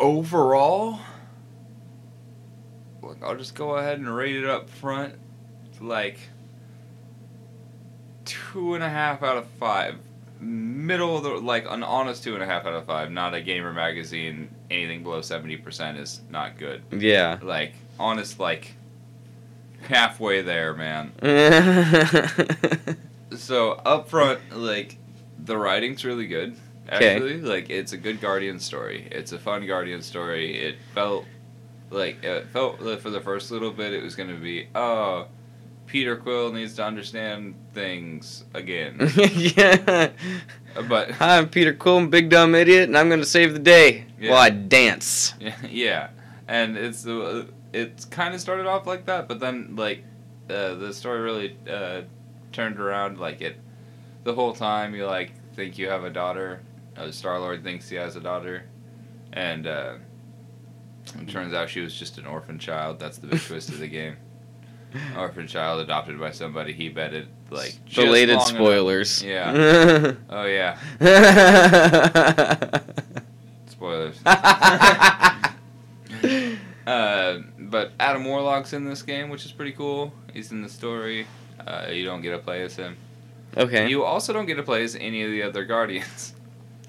Overall, 0.01 0.99
look, 3.01 3.17
I'll 3.23 3.37
just 3.37 3.55
go 3.55 3.77
ahead 3.77 3.99
and 3.99 4.13
rate 4.13 4.35
it 4.35 4.45
up 4.45 4.69
front, 4.69 5.13
like 5.79 6.17
two 8.25 8.75
and 8.75 8.83
a 8.83 8.89
half 8.89 9.23
out 9.23 9.37
of 9.37 9.47
five. 9.59 9.95
Middle 10.39 11.17
of 11.17 11.23
the 11.23 11.29
like 11.29 11.65
an 11.69 11.83
honest 11.83 12.23
two 12.23 12.33
and 12.33 12.41
a 12.41 12.47
half 12.47 12.65
out 12.65 12.73
of 12.73 12.85
five. 12.85 13.11
Not 13.11 13.35
a 13.35 13.41
gamer 13.41 13.71
magazine. 13.71 14.49
Anything 14.71 15.03
below 15.03 15.21
seventy 15.21 15.55
percent 15.55 15.99
is 15.99 16.21
not 16.29 16.57
good. 16.57 16.81
Yeah. 16.91 17.37
Like 17.43 17.75
honest, 17.99 18.39
like 18.39 18.73
halfway 19.87 20.41
there, 20.41 20.73
man. 20.73 21.11
So 23.37 23.71
up 23.71 24.09
front, 24.09 24.39
like 24.51 24.97
the 25.39 25.57
writing's 25.57 26.03
really 26.03 26.27
good. 26.27 26.55
Actually, 26.89 27.41
like 27.41 27.69
it's 27.69 27.93
a 27.93 27.97
good 27.97 28.19
Guardian 28.19 28.59
story. 28.59 29.07
It's 29.11 29.31
a 29.31 29.39
fun 29.39 29.65
Guardian 29.65 30.01
story. 30.01 30.59
It 30.59 30.75
felt 30.93 31.25
like 31.89 32.23
it 32.23 32.47
felt 32.47 32.81
like 32.81 32.99
for 32.99 33.09
the 33.09 33.21
first 33.21 33.51
little 33.51 33.71
bit 33.71 33.93
it 33.93 34.01
was 34.01 34.15
gonna 34.15 34.35
be 34.37 34.67
oh, 34.75 35.27
Peter 35.85 36.15
Quill 36.15 36.51
needs 36.53 36.75
to 36.75 36.83
understand 36.85 37.55
things 37.73 38.45
again. 38.53 38.97
yeah. 39.35 40.09
but 40.87 41.11
Hi, 41.11 41.37
I'm 41.39 41.49
Peter 41.49 41.73
Quill, 41.73 41.97
I'm 41.97 42.09
big 42.09 42.29
dumb 42.29 42.55
idiot, 42.55 42.83
and 42.89 42.97
I'm 42.97 43.09
gonna 43.09 43.25
save 43.25 43.53
the 43.53 43.59
day 43.59 44.05
Yeah. 44.19 44.31
while 44.31 44.39
I 44.39 44.49
dance. 44.49 45.33
yeah, 45.69 46.09
and 46.47 46.77
it's 46.77 47.05
uh, 47.05 47.45
it's 47.73 48.05
kind 48.05 48.33
of 48.33 48.41
started 48.41 48.65
off 48.65 48.87
like 48.87 49.05
that, 49.05 49.27
but 49.27 49.39
then 49.39 49.75
like 49.75 50.03
uh, 50.49 50.75
the 50.75 50.93
story 50.93 51.21
really 51.21 51.57
uh, 51.69 52.01
turned 52.51 52.79
around. 52.79 53.19
Like 53.19 53.41
it, 53.41 53.57
the 54.23 54.33
whole 54.33 54.53
time 54.53 54.95
you 54.95 55.05
like 55.05 55.31
think 55.55 55.77
you 55.77 55.89
have 55.89 56.03
a 56.03 56.09
daughter. 56.09 56.61
Uh, 56.97 57.11
Star 57.11 57.39
Lord 57.39 57.63
thinks 57.63 57.87
he 57.89 57.95
has 57.95 58.15
a 58.15 58.19
daughter, 58.19 58.65
and 59.33 59.65
uh, 59.67 59.93
it 61.19 61.29
turns 61.29 61.53
out 61.53 61.69
she 61.69 61.79
was 61.81 61.93
just 61.97 62.17
an 62.17 62.25
orphan 62.25 62.59
child. 62.59 62.99
That's 62.99 63.17
the 63.17 63.27
big 63.27 63.39
twist 63.47 63.69
of 63.69 63.79
the 63.79 63.87
game. 63.87 64.17
Orphan 65.17 65.47
child 65.47 65.79
adopted 65.79 66.19
by 66.19 66.31
somebody 66.31 66.73
he 66.73 66.89
betted 66.89 67.29
like 67.49 67.73
Belated 67.95 68.35
long 68.35 68.49
enough- 68.49 68.57
spoilers. 68.57 69.23
Yeah. 69.23 70.13
Oh 70.29 70.43
yeah, 70.45 70.77
spoilers. 73.67 74.17
Uh, 76.85 77.39
but 77.59 77.91
Adam 77.99 78.25
Warlock's 78.25 78.73
in 78.73 78.83
this 78.85 79.01
game, 79.03 79.29
which 79.29 79.45
is 79.45 79.51
pretty 79.51 79.71
cool. 79.71 80.11
He's 80.33 80.51
in 80.51 80.61
the 80.61 80.69
story. 80.69 81.25
Uh, 81.65 81.85
you 81.91 82.03
don't 82.03 82.21
get 82.21 82.31
to 82.31 82.39
play 82.39 82.63
as 82.63 82.75
him. 82.75 82.97
okay. 83.55 83.87
You 83.87 84.03
also 84.03 84.33
don't 84.33 84.45
get 84.47 84.55
to 84.55 84.63
play 84.63 84.83
as 84.83 84.95
any 84.95 85.23
of 85.23 85.31
the 85.31 85.43
other 85.43 85.63
Guardians. 85.63 86.33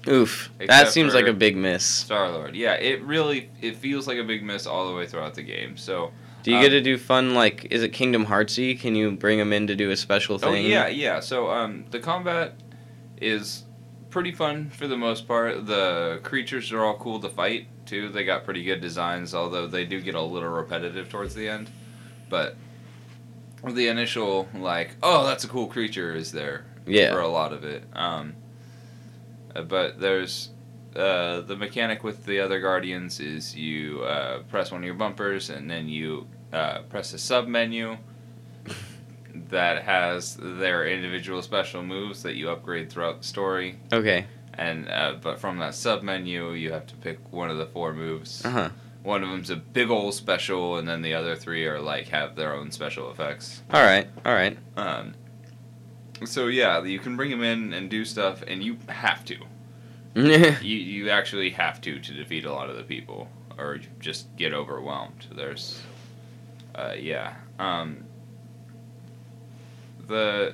Oof. 0.07 0.51
That 0.67 0.89
seems 0.89 1.13
like 1.13 1.27
a 1.27 1.33
big 1.33 1.55
miss. 1.55 1.85
Star 1.85 2.29
Lord. 2.31 2.55
Yeah, 2.55 2.73
it 2.73 3.01
really 3.03 3.49
it 3.61 3.77
feels 3.77 4.07
like 4.07 4.17
a 4.17 4.23
big 4.23 4.43
miss 4.43 4.65
all 4.67 4.87
the 4.89 4.95
way 4.95 5.05
throughout 5.05 5.33
the 5.33 5.43
game. 5.43 5.77
So 5.77 6.11
Do 6.43 6.51
you 6.51 6.57
um, 6.57 6.63
get 6.63 6.69
to 6.69 6.81
do 6.81 6.97
fun 6.97 7.33
like 7.33 7.67
is 7.71 7.83
it 7.83 7.89
Kingdom 7.89 8.25
Heartsy? 8.25 8.79
Can 8.79 8.95
you 8.95 9.11
bring 9.11 9.37
them 9.39 9.53
in 9.53 9.67
to 9.67 9.75
do 9.75 9.91
a 9.91 9.95
special 9.97 10.37
thing? 10.37 10.49
Oh 10.65 10.67
yeah, 10.67 10.87
yeah. 10.87 11.19
So 11.19 11.49
um, 11.49 11.85
the 11.91 11.99
combat 11.99 12.55
is 13.21 13.63
pretty 14.09 14.31
fun 14.31 14.69
for 14.69 14.87
the 14.87 14.97
most 14.97 15.27
part. 15.27 15.65
The 15.65 16.19
creatures 16.23 16.71
are 16.71 16.83
all 16.83 16.97
cool 16.97 17.19
to 17.21 17.29
fight 17.29 17.67
too. 17.85 18.09
They 18.09 18.23
got 18.25 18.43
pretty 18.43 18.63
good 18.63 18.81
designs, 18.81 19.33
although 19.33 19.67
they 19.67 19.85
do 19.85 20.01
get 20.01 20.15
a 20.15 20.21
little 20.21 20.49
repetitive 20.49 21.09
towards 21.09 21.33
the 21.33 21.47
end. 21.47 21.69
But 22.29 22.55
the 23.65 23.87
initial 23.87 24.49
like, 24.53 24.97
oh, 25.01 25.25
that's 25.25 25.45
a 25.45 25.47
cool 25.47 25.67
creature 25.67 26.13
is 26.13 26.31
there 26.31 26.65
Yeah. 26.85 27.13
for 27.13 27.21
a 27.21 27.27
lot 27.29 27.53
of 27.53 27.63
it. 27.63 27.83
Um, 27.93 28.35
but 29.61 29.99
there's 29.99 30.49
uh, 30.95 31.41
the 31.41 31.55
mechanic 31.55 32.03
with 32.03 32.25
the 32.25 32.39
other 32.39 32.59
guardians 32.59 33.19
is 33.19 33.55
you 33.55 34.01
uh, 34.03 34.39
press 34.43 34.71
one 34.71 34.81
of 34.81 34.85
your 34.85 34.95
bumpers 34.95 35.49
and 35.49 35.69
then 35.69 35.87
you 35.87 36.27
uh, 36.51 36.79
press 36.83 37.13
a 37.13 37.17
sub 37.17 37.47
menu 37.47 37.97
that 39.49 39.83
has 39.83 40.37
their 40.39 40.87
individual 40.87 41.41
special 41.41 41.83
moves 41.83 42.23
that 42.23 42.35
you 42.35 42.49
upgrade 42.49 42.91
throughout 42.91 43.21
the 43.21 43.27
story. 43.27 43.77
Okay. 43.91 44.25
And 44.53 44.87
uh, 44.87 45.15
but 45.19 45.39
from 45.39 45.57
that 45.59 45.73
sub 45.73 46.03
menu, 46.03 46.51
you 46.51 46.71
have 46.71 46.85
to 46.87 46.95
pick 46.95 47.17
one 47.31 47.49
of 47.49 47.57
the 47.57 47.65
four 47.65 47.93
moves. 47.93 48.45
Uh 48.45 48.49
huh. 48.49 48.69
One 49.01 49.23
of 49.23 49.29
them's 49.29 49.49
a 49.49 49.55
big 49.55 49.89
old 49.89 50.13
special, 50.13 50.77
and 50.77 50.87
then 50.87 51.01
the 51.01 51.15
other 51.15 51.35
three 51.35 51.65
are 51.65 51.81
like 51.81 52.09
have 52.09 52.35
their 52.35 52.53
own 52.53 52.71
special 52.71 53.09
effects. 53.11 53.63
All 53.71 53.81
right. 53.81 54.07
All 54.23 54.33
right. 54.33 54.57
Um, 54.77 55.15
so 56.25 56.47
yeah, 56.47 56.83
you 56.83 56.99
can 56.99 57.15
bring 57.15 57.29
them 57.31 57.43
in 57.43 57.73
and 57.73 57.89
do 57.89 58.05
stuff, 58.05 58.43
and 58.47 58.63
you 58.63 58.77
have 58.89 59.25
to. 59.25 59.37
You 60.15 60.77
you 60.77 61.09
actually 61.09 61.49
have 61.51 61.81
to 61.81 61.99
to 61.99 62.13
defeat 62.13 62.45
a 62.45 62.53
lot 62.53 62.69
of 62.69 62.77
the 62.77 62.83
people, 62.83 63.27
or 63.57 63.79
just 63.99 64.35
get 64.35 64.53
overwhelmed. 64.53 65.25
There's, 65.35 65.81
uh, 66.75 66.93
yeah. 66.97 67.33
Um, 67.57 68.03
the 70.07 70.53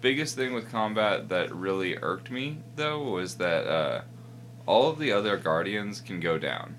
biggest 0.00 0.36
thing 0.36 0.52
with 0.52 0.70
combat 0.70 1.28
that 1.28 1.54
really 1.54 1.96
irked 1.96 2.30
me 2.30 2.58
though 2.76 3.02
was 3.02 3.36
that 3.36 3.66
uh, 3.66 4.02
all 4.66 4.90
of 4.90 4.98
the 4.98 5.12
other 5.12 5.36
guardians 5.36 6.00
can 6.00 6.20
go 6.20 6.38
down. 6.38 6.76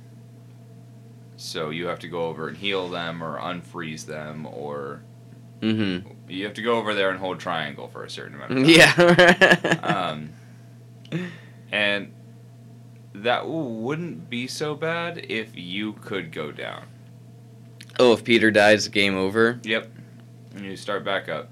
So 1.37 1.69
you 1.69 1.87
have 1.87 1.99
to 1.99 2.07
go 2.07 2.25
over 2.25 2.49
and 2.49 2.57
heal 2.57 2.89
them 2.89 3.23
or 3.23 3.39
unfreeze 3.39 4.05
them 4.05 4.45
or 4.45 5.01
Mm-hmm. 5.61 6.09
you 6.29 6.45
have 6.45 6.53
to 6.55 6.61
go 6.61 6.75
over 6.77 6.93
there 6.93 7.09
and 7.09 7.19
hold 7.19 7.39
triangle 7.39 7.87
for 7.89 8.03
a 8.05 8.09
certain 8.09 8.35
amount 8.35 8.51
of 8.51 8.57
time. 8.57 8.69
Yeah. 8.69 9.79
Um, 11.11 11.29
and 11.71 12.13
that 13.13 13.47
wouldn't 13.47 14.29
be 14.29 14.47
so 14.47 14.75
bad 14.75 15.25
if 15.29 15.49
you 15.55 15.93
could 15.93 16.31
go 16.31 16.51
down. 16.51 16.83
oh, 17.99 18.13
if 18.13 18.23
Peter 18.23 18.51
dies, 18.51 18.87
game 18.87 19.15
over. 19.17 19.59
Yep. 19.63 19.91
And 20.55 20.65
you 20.65 20.75
start 20.77 21.03
back 21.03 21.27
up. 21.29 21.49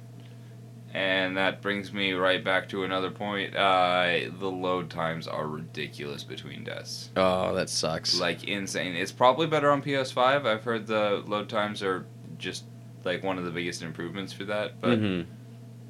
And 0.93 1.35
that 1.37 1.61
brings 1.61 1.91
me 1.93 2.13
right 2.13 2.43
back 2.43 2.69
to 2.69 2.83
another 2.83 3.11
point. 3.11 3.55
Uh, 3.55 4.29
the 4.39 4.49
load 4.49 4.89
times 4.89 5.27
are 5.27 5.45
ridiculous 5.45 6.23
between 6.23 6.63
deaths. 6.63 7.09
Oh, 7.15 7.53
that 7.55 7.69
sucks. 7.69 8.19
Like, 8.19 8.45
insane. 8.45 8.95
It's 8.95 9.11
probably 9.11 9.45
better 9.47 9.69
on 9.69 9.81
PS5. 9.83 10.45
I've 10.47 10.63
heard 10.63 10.87
the 10.87 11.23
load 11.27 11.49
times 11.49 11.83
are 11.83 12.05
just, 12.37 12.63
like, 13.07 13.23
one 13.23 13.37
of 13.39 13.45
the 13.45 13.51
biggest 13.51 13.81
improvements 13.81 14.31
for 14.33 14.43
that. 14.45 14.79
But 14.81 14.99
mm-hmm. 14.99 15.29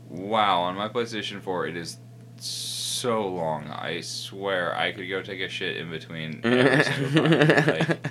Wow, 0.10 0.62
on 0.62 0.76
my 0.76 0.88
PlayStation 0.88 1.42
4, 1.42 1.68
it 1.68 1.76
is 1.76 1.98
so 2.40 3.28
long. 3.28 3.68
I 3.68 4.00
swear 4.02 4.74
I 4.78 4.94
could 4.94 5.10
go 5.10 5.22
take 5.22 5.42
a 5.42 5.50
shit 5.50 5.76
in 5.78 5.90
between. 5.90 6.42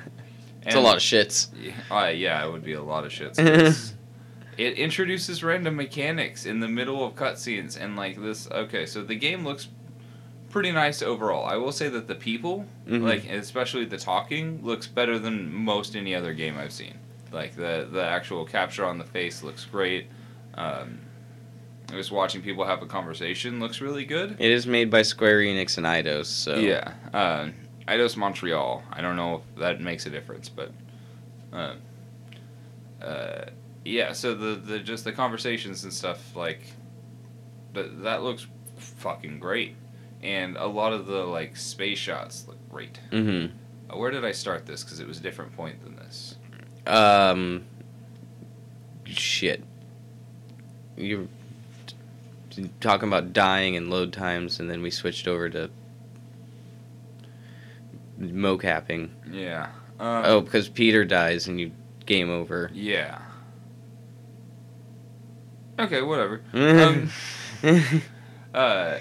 Like, 0.66 0.72
it's 0.72 0.74
a 0.74 0.80
lot 0.80 0.96
of 0.96 1.02
shits. 1.02 1.48
Uh, 1.90 2.09
yeah, 2.09 2.44
it 2.44 2.50
would 2.50 2.64
be 2.64 2.72
a 2.72 2.82
lot 2.82 3.04
of 3.07 3.12
shits. 3.12 3.92
It 4.59 4.78
introduces 4.78 5.44
random 5.44 5.76
mechanics 5.76 6.46
in 6.46 6.61
the 6.61 6.68
middle 6.68 7.04
of 7.04 7.14
cutscenes, 7.14 7.78
and 7.78 7.94
like 7.94 8.18
this. 8.20 8.50
Okay, 8.50 8.86
so 8.86 9.02
the 9.04 9.14
game 9.14 9.44
looks 9.44 9.68
pretty 10.48 10.72
nice 10.72 11.02
overall. 11.02 11.44
I 11.44 11.57
will 11.57 11.72
say 11.72 11.90
that 11.90 12.09
the 12.09 12.14
people, 12.14 12.64
Mhm. 12.88 13.02
like 13.02 13.28
especially 13.28 13.84
the 13.84 13.98
talking, 13.98 14.61
looks 14.64 14.86
better 14.86 15.18
than 15.18 15.52
most 15.52 15.94
any 15.94 16.14
other 16.14 16.32
game 16.32 16.57
I've 16.57 16.72
seen. 16.72 16.94
Like 17.37 17.55
the 17.55 17.87
the 17.93 18.03
actual 18.03 18.47
capture 18.47 18.87
on 18.87 18.97
the 18.97 19.05
face 19.05 19.43
looks 19.43 19.66
great. 19.66 20.07
Um, 20.55 21.01
just 21.91 22.11
watching 22.11 22.41
people 22.41 22.64
have 22.64 22.80
a 22.80 22.87
conversation 22.87 23.61
looks 23.61 23.82
really 23.82 24.07
good. 24.07 24.37
It 24.39 24.51
is 24.51 24.66
made 24.66 24.91
by 24.91 25.03
Square 25.03 25.41
Enix 25.41 25.76
and 25.76 25.84
Eidos, 25.84 26.24
so 26.24 26.57
Yeah, 26.57 26.95
uh, 27.12 27.51
Eidos 27.87 28.16
Montreal. 28.16 28.82
I 28.91 29.03
don't 29.03 29.16
know 29.16 29.37
if 29.37 29.61
that 29.61 29.82
makes 29.82 30.07
a 30.07 30.11
difference, 30.11 30.49
but 30.49 30.72
uh, 31.53 31.74
uh, 33.05 33.45
yeah. 33.84 34.12
So 34.12 34.34
the, 34.34 34.55
the 34.55 34.78
just 34.78 35.05
the 35.05 35.12
conversations 35.12 35.84
and 35.84 35.93
stuff 35.93 36.34
like 36.34 36.62
that 37.74 38.03
that 38.03 38.22
looks 38.22 38.47
fucking 38.78 39.41
great, 39.41 39.76
and 40.22 40.57
a 40.57 40.66
lot 40.66 40.95
of 40.95 41.05
the 41.05 41.22
like 41.24 41.55
space 41.55 41.99
shots 41.99 42.49
look 42.49 42.70
great. 42.70 42.99
Mm-hmm. 43.12 43.55
Uh, 43.93 43.99
where 43.99 44.11
did 44.11 44.24
I 44.24 44.32
start 44.32 44.64
this? 44.64 44.82
Because 44.82 45.01
it 45.01 45.07
was 45.07 45.18
a 45.18 45.22
different 45.22 45.55
point 45.55 45.84
than 45.84 45.97
this. 45.97 46.37
Um. 46.87 47.64
Shit. 49.05 49.62
You're 50.97 51.26
t- 52.51 52.70
talking 52.80 53.09
about 53.09 53.32
dying 53.32 53.76
and 53.76 53.91
load 53.91 54.12
times, 54.12 54.61
and 54.61 54.68
then 54.70 54.82
we 54.82 54.91
switched 54.91 55.28
over 55.28 55.49
to 55.51 55.70
mocapping. 58.20 59.11
Yeah. 59.30 59.68
Um, 60.01 60.22
Oh, 60.24 60.41
because 60.41 60.68
Peter 60.68 61.05
dies 61.05 61.47
and 61.49 61.61
you 61.61 61.70
game 62.07 62.30
over. 62.30 62.70
Yeah. 62.72 63.18
Okay, 65.78 66.01
whatever. 66.03 66.41
um, 66.55 67.11
Uh, 68.55 68.99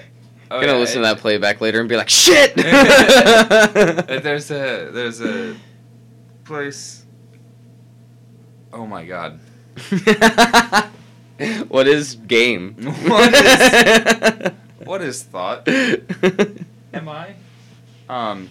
oh, 0.52 0.60
gonna 0.60 0.68
yeah, 0.74 0.78
listen 0.78 1.02
to 1.02 1.08
that 1.08 1.20
playback 1.20 1.62
later 1.62 1.80
and 1.80 1.88
be 1.88 1.96
like, 1.96 2.10
shit. 2.10 2.54
There's 2.56 4.52
a 4.52 4.90
there's 4.92 5.22
a 5.22 5.56
place. 6.44 7.05
Oh 8.76 8.86
my 8.86 9.06
god. 9.06 9.40
what 11.70 11.88
is 11.88 12.16
game? 12.28 12.76
What 13.08 13.34
is- 13.34 14.52
What 14.86 15.02
is 15.02 15.24
thought? 15.24 15.68
Am 15.68 17.10
I? 17.10 17.34
Um. 18.08 18.50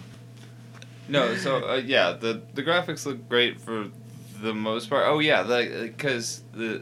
No, 1.07 1.35
so 1.35 1.57
uh, 1.69 1.75
yeah, 1.75 2.11
the 2.11 2.41
the 2.55 2.61
graphics 2.63 3.05
look 3.05 3.29
great 3.29 3.61
for 3.61 3.87
the 4.41 4.53
most 4.53 4.89
part. 4.89 5.05
Oh 5.07 5.19
yeah, 5.19 5.43
the 5.43 5.83
because 5.95 6.41
the 6.53 6.81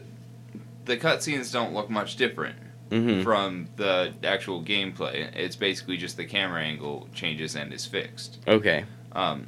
the 0.86 0.96
cutscenes 0.96 1.52
don't 1.52 1.72
look 1.72 1.88
much 1.88 2.16
different 2.16 2.56
hmm 2.90 3.22
from 3.22 3.68
the 3.76 4.12
actual 4.24 4.60
gameplay. 4.62 5.30
It's 5.36 5.54
basically 5.56 5.96
just 5.98 6.16
the 6.16 6.24
camera 6.24 6.62
angle 6.62 7.08
changes 7.14 7.54
and 7.54 7.72
is 7.72 7.86
fixed. 7.86 8.38
Okay. 8.48 8.84
Um, 9.12 9.46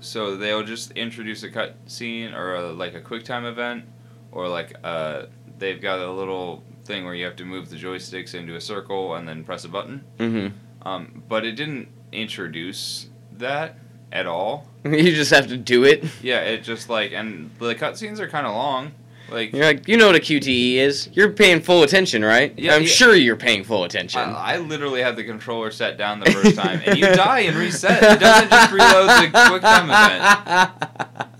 so 0.00 0.36
they'll 0.36 0.62
just 0.64 0.90
introduce 0.92 1.42
a 1.42 1.50
cut 1.50 1.76
scene 1.86 2.32
or 2.34 2.54
a, 2.54 2.72
like 2.72 2.94
a 2.94 3.00
quick 3.00 3.24
time 3.24 3.44
event, 3.44 3.84
or 4.32 4.48
like 4.48 4.74
uh, 4.84 5.26
they've 5.58 5.80
got 5.80 5.98
a 6.00 6.10
little 6.10 6.62
thing 6.84 7.04
where 7.04 7.14
you 7.14 7.24
have 7.24 7.36
to 7.36 7.44
move 7.44 7.68
the 7.70 7.76
joysticks 7.76 8.34
into 8.34 8.54
a 8.54 8.60
circle 8.60 9.14
and 9.16 9.26
then 9.28 9.42
press 9.44 9.64
a 9.64 9.68
button. 9.68 10.04
hmm 10.18 10.48
Um, 10.86 11.22
but 11.28 11.44
it 11.44 11.52
didn't 11.52 11.88
introduce 12.12 13.08
that 13.38 13.76
at 14.12 14.26
all. 14.26 14.66
You 14.84 15.12
just 15.14 15.32
have 15.32 15.48
to 15.48 15.56
do 15.56 15.82
it. 15.84 16.04
Yeah, 16.22 16.40
it 16.42 16.62
just 16.62 16.88
like 16.88 17.12
and 17.12 17.50
the 17.58 17.74
cutscenes 17.74 18.20
are 18.20 18.28
kind 18.28 18.46
of 18.46 18.54
long. 18.54 18.92
Like 19.28 19.52
You're 19.52 19.64
like, 19.64 19.88
you 19.88 19.96
know 19.96 20.06
what 20.06 20.16
a 20.16 20.20
QTE 20.20 20.76
is? 20.76 21.08
You're 21.12 21.32
paying 21.32 21.60
full 21.60 21.82
attention, 21.82 22.24
right? 22.24 22.56
Yeah, 22.56 22.74
I'm 22.74 22.82
yeah. 22.82 22.88
sure 22.88 23.14
you're 23.14 23.36
paying 23.36 23.64
full 23.64 23.84
attention. 23.84 24.20
I, 24.20 24.54
I 24.54 24.56
literally 24.58 25.02
had 25.02 25.16
the 25.16 25.24
controller 25.24 25.70
set 25.72 25.98
down 25.98 26.20
the 26.20 26.30
first 26.30 26.56
time, 26.56 26.80
and 26.86 26.96
you 26.98 27.06
die 27.14 27.40
and 27.40 27.56
reset. 27.56 28.02
It 28.02 28.20
doesn't 28.20 28.50
just 28.50 28.72
reload 28.72 29.08
the 29.08 29.48
quick 29.48 29.62
time 29.62 29.90
event. 29.90 31.30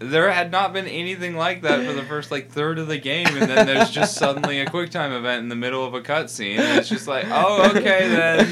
There 0.00 0.30
had 0.30 0.50
not 0.50 0.72
been 0.72 0.86
anything 0.86 1.36
like 1.36 1.62
that 1.62 1.86
for 1.86 1.92
the 1.92 2.02
first 2.02 2.30
like 2.30 2.50
third 2.50 2.78
of 2.78 2.88
the 2.88 2.98
game, 2.98 3.28
and 3.28 3.48
then 3.48 3.66
there's 3.66 3.90
just 3.90 4.16
suddenly 4.16 4.60
a 4.60 4.66
quick 4.66 4.90
time 4.90 5.12
event 5.12 5.42
in 5.44 5.48
the 5.48 5.56
middle 5.56 5.84
of 5.84 5.94
a 5.94 6.00
cutscene, 6.00 6.58
and 6.58 6.78
it's 6.78 6.88
just 6.88 7.06
like, 7.06 7.26
oh, 7.28 7.70
okay 7.70 8.08
then. 8.08 8.48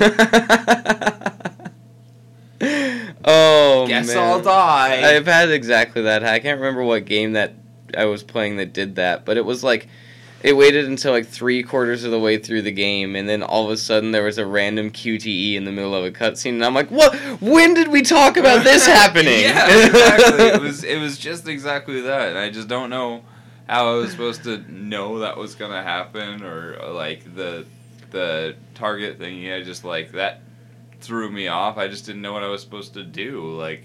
oh 3.24 3.86
Guess 3.88 4.06
man. 4.06 4.18
I'll 4.18 4.40
die. 4.40 5.14
I've 5.14 5.26
had 5.26 5.50
exactly 5.50 6.02
that. 6.02 6.24
I 6.24 6.38
can't 6.38 6.58
remember 6.60 6.84
what 6.84 7.04
game 7.04 7.32
that 7.32 7.54
I 7.96 8.06
was 8.06 8.22
playing 8.22 8.56
that 8.56 8.72
did 8.72 8.96
that, 8.96 9.24
but 9.24 9.36
it 9.36 9.44
was 9.44 9.62
like 9.62 9.88
it 10.42 10.56
waited 10.56 10.86
until 10.86 11.12
like 11.12 11.26
three 11.26 11.62
quarters 11.62 12.02
of 12.02 12.10
the 12.10 12.18
way 12.18 12.36
through 12.36 12.62
the 12.62 12.72
game, 12.72 13.14
and 13.14 13.28
then 13.28 13.42
all 13.42 13.64
of 13.64 13.70
a 13.70 13.76
sudden 13.76 14.10
there 14.10 14.24
was 14.24 14.38
a 14.38 14.46
random 14.46 14.90
QTE 14.90 15.54
in 15.54 15.64
the 15.64 15.72
middle 15.72 15.94
of 15.94 16.04
a 16.04 16.10
cutscene, 16.10 16.54
and 16.54 16.64
I'm 16.64 16.74
like, 16.74 16.90
"What? 16.90 17.14
When 17.40 17.74
did 17.74 17.88
we 17.88 18.02
talk 18.02 18.36
about 18.36 18.64
this 18.64 18.86
happening?" 18.86 19.40
yeah, 19.40 19.86
exactly. 19.86 20.46
It 20.46 20.60
was 20.60 20.84
it 20.84 20.98
was 20.98 21.16
just 21.18 21.46
exactly 21.46 22.00
that. 22.02 22.30
And 22.30 22.38
I 22.38 22.50
just 22.50 22.68
don't 22.68 22.90
know 22.90 23.22
how 23.68 23.92
I 23.92 23.94
was 23.94 24.10
supposed 24.10 24.42
to 24.44 24.58
know 24.70 25.20
that 25.20 25.36
was 25.36 25.54
gonna 25.54 25.82
happen, 25.82 26.42
or, 26.42 26.76
or 26.82 26.92
like 26.92 27.34
the 27.36 27.64
the 28.10 28.56
target 28.74 29.18
thingy. 29.18 29.54
I 29.56 29.62
just 29.62 29.84
like 29.84 30.12
that 30.12 30.42
threw 31.00 31.30
me 31.30 31.48
off. 31.48 31.78
I 31.78 31.86
just 31.88 32.06
didn't 32.06 32.22
know 32.22 32.32
what 32.32 32.42
I 32.42 32.48
was 32.48 32.62
supposed 32.62 32.94
to 32.94 33.04
do. 33.04 33.56
Like 33.56 33.84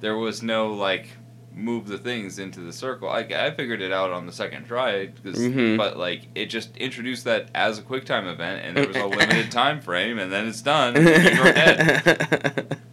there 0.00 0.16
was 0.16 0.42
no 0.42 0.74
like 0.74 1.08
move 1.54 1.86
the 1.88 1.98
things 1.98 2.38
into 2.38 2.60
the 2.60 2.72
circle. 2.72 3.08
I, 3.08 3.20
I 3.20 3.50
figured 3.54 3.80
it 3.82 3.92
out 3.92 4.10
on 4.10 4.26
the 4.26 4.32
second 4.32 4.64
try, 4.66 5.06
'cause- 5.06 5.36
Mhm. 5.38 5.76
but 5.76 5.96
like 5.98 6.22
it 6.34 6.46
just 6.46 6.76
introduced 6.76 7.24
that 7.24 7.50
as 7.54 7.78
a 7.78 7.82
quick 7.82 8.04
time 8.04 8.26
event, 8.26 8.64
and 8.64 8.76
there 8.76 8.86
was 8.86 8.96
a 8.96 9.06
limited 9.06 9.50
time 9.52 9.80
frame, 9.80 10.18
and 10.18 10.32
then 10.32 10.46
it's 10.48 10.62
done. 10.62 10.94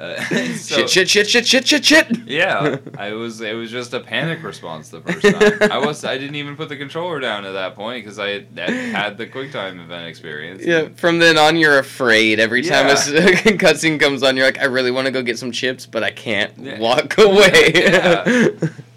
and 0.00 0.30
You're 0.30 0.40
dead. 0.40 0.50
Uh, 0.50 0.54
so- 0.56 0.86
shit, 0.86 0.90
shit, 0.90 1.08
shit, 1.10 1.28
shit, 1.28 1.46
shit, 1.46 1.66
shit, 1.68 1.84
shit. 1.84 2.18
Yeah, 2.26 2.76
I 2.98 3.12
was. 3.12 3.40
It 3.40 3.54
was 3.54 3.70
just 3.70 3.92
a 3.94 4.00
panic 4.00 4.42
response 4.42 4.88
the 4.88 5.00
first 5.02 5.22
time. 5.22 5.70
I 5.70 5.78
was. 5.78 6.04
I 6.04 6.16
didn't 6.18 6.36
even 6.36 6.56
put 6.56 6.68
the 6.68 6.76
controller 6.76 7.20
down 7.20 7.44
at 7.44 7.52
that 7.52 7.74
point 7.74 8.04
because 8.04 8.18
I 8.18 8.30
had, 8.30 8.58
had 8.58 9.18
the 9.18 9.26
quick 9.26 9.52
time 9.52 9.78
event 9.80 10.06
experience. 10.08 10.64
Yeah, 10.64 10.88
from 10.96 11.18
then 11.18 11.36
on, 11.38 11.56
you're 11.56 11.78
afraid. 11.78 12.40
Every 12.40 12.62
time 12.62 12.86
a 12.86 12.90
Yeah. 12.90 12.94
s- 12.94 13.10
cutscene 13.10 14.00
comes 14.00 14.22
on, 14.22 14.36
you're 14.36 14.46
like, 14.46 14.58
I 14.60 14.64
really 14.64 14.90
want 14.90 15.06
to 15.06 15.10
go 15.10 15.22
get 15.22 15.38
some 15.38 15.52
chips, 15.52 15.86
but 15.86 16.02
I 16.02 16.10
can't 16.10 16.56
Yeah. 16.58 16.78
walk 16.78 17.18
away. 17.18 17.72
Yeah. 17.74 18.48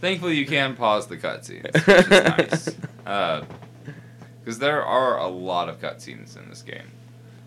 Thankfully, 0.02 0.36
you 0.36 0.46
can 0.46 0.76
pause 0.76 1.08
the 1.08 1.18
cutscenes, 1.18 1.64
which 1.74 2.54
is 2.54 2.78
nice. 3.06 3.46
Because 4.40 4.60
there 4.60 4.84
are 4.86 5.18
a 5.20 5.28
lot 5.28 5.70
of 5.70 5.80
cutscenes 5.80 6.38
in 6.38 6.50
this 6.50 6.62
game, 6.62 6.92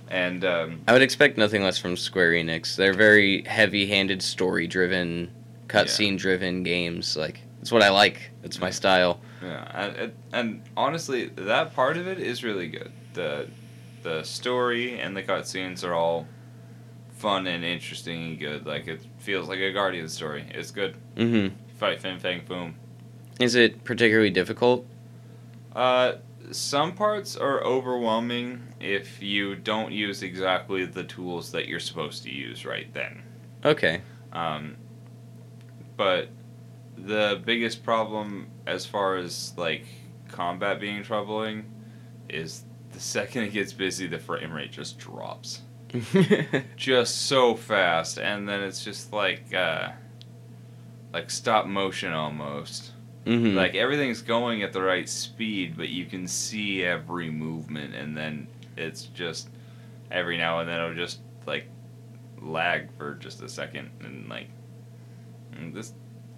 and 0.09 0.45
um, 0.45 0.81
I 0.89 0.93
would 0.93 1.03
expect 1.03 1.37
nothing 1.39 1.63
less 1.63 1.79
from 1.79 1.97
Square 1.97 2.33
Enix. 2.33 2.77
They're 2.77 2.93
very 2.95 3.43
heavy-handed, 3.43 4.23
story-driven, 4.23 5.31
cutscene-driven 5.69 6.63
games. 6.63 7.17
Like 7.17 7.41
it's 7.61 7.73
what 7.73 7.83
I 7.83 7.91
like. 7.91 8.31
It's 8.43 8.61
my 8.61 8.71
style. 8.71 9.21
Yeah, 9.43 9.69
and, 9.75 9.97
and- 9.97 10.13
and 10.33 10.63
honestly, 10.77 11.27
that 11.37 11.75
part 11.75 11.97
of 11.97 12.07
it 12.07 12.19
is 12.19 12.43
really 12.45 12.69
good. 12.69 12.93
the 13.15 13.49
The 14.03 14.23
story 14.23 15.01
and 15.01 15.17
the 15.17 15.23
cutscenes 15.23 15.83
are 15.85 15.95
all 15.95 16.27
fun 17.17 17.47
and 17.47 17.65
interesting 17.65 18.23
and 18.25 18.39
good. 18.39 18.67
Like 18.67 18.87
it 18.87 19.01
feels 19.19 19.49
like 19.49 19.59
a 19.61 19.73
Guardian 19.73 20.09
story. 20.09 20.45
It's 20.51 20.71
good. 20.71 20.97
hmm 21.17 21.49
Fight 21.79 22.01
Fin 22.01 22.19
Fang 22.19 22.41
Foom. 22.43 22.75
Is 23.41 23.55
it 23.55 23.85
particularly 23.85 24.31
difficult? 24.31 24.87
Uh, 25.75 26.13
some 26.51 26.95
parts 26.95 27.37
are 27.37 27.63
overwhelming 27.63 28.75
if 28.81 29.23
you 29.23 29.57
don't 29.57 29.93
use 29.93 30.23
exactly 30.23 30.85
the 30.85 31.05
tools 31.05 31.53
that 31.53 31.67
you're 31.67 31.81
supposed 31.81 32.23
to 32.25 32.33
use 32.33 32.65
right 32.65 32.93
then. 32.93 33.23
Okay. 33.65 34.03
Um, 34.33 34.77
but 35.97 36.29
the 36.97 37.41
biggest 37.45 37.83
problem 37.83 38.49
as 38.67 38.87
far 38.87 39.17
as 39.17 39.53
like 39.57 39.87
combat 40.29 40.81
being 40.81 41.03
troubling 41.03 41.65
is 42.29 42.65
the 42.93 43.01
second 43.01 43.45
it 43.45 43.53
gets 43.53 43.73
busy, 43.73 44.07
the 44.07 44.19
frame 44.19 44.53
rate 44.53 44.73
just 44.73 44.99
drops 44.99 45.63
just 46.77 47.27
so 47.27 47.55
fast, 47.55 48.19
and 48.19 48.49
then 48.49 48.61
it's 48.63 48.85
just 48.85 49.13
like 49.13 49.55
uh, 49.55 49.91
like 51.13 51.31
stop 51.31 51.67
motion 51.67 52.13
almost. 52.13 52.93
Hmm 53.27 53.57
Like 53.57 53.75
everything's 53.75 54.23
going 54.23 54.63
at 54.63 54.73
the 54.73 54.81
right 54.81 55.09
speed, 55.09 55.77
but 55.77 55.89
you 55.89 56.07
can 56.07 56.29
see 56.29 56.85
every 56.85 57.29
movement, 57.29 57.95
and 57.95 58.17
then 58.17 58.47
it's 58.77 59.05
just 59.05 59.49
every 60.11 60.39
now 60.39 60.61
and 60.61 60.69
then 60.69 60.81
it'll 60.81 60.95
just 60.95 61.21
like 61.45 61.67
lag 62.41 62.89
for 62.97 63.15
just 63.15 63.43
a 63.43 63.49
second, 63.49 63.91
and 64.01 64.29
like 64.29 64.49
mm, 65.55 65.75
this 65.75 65.93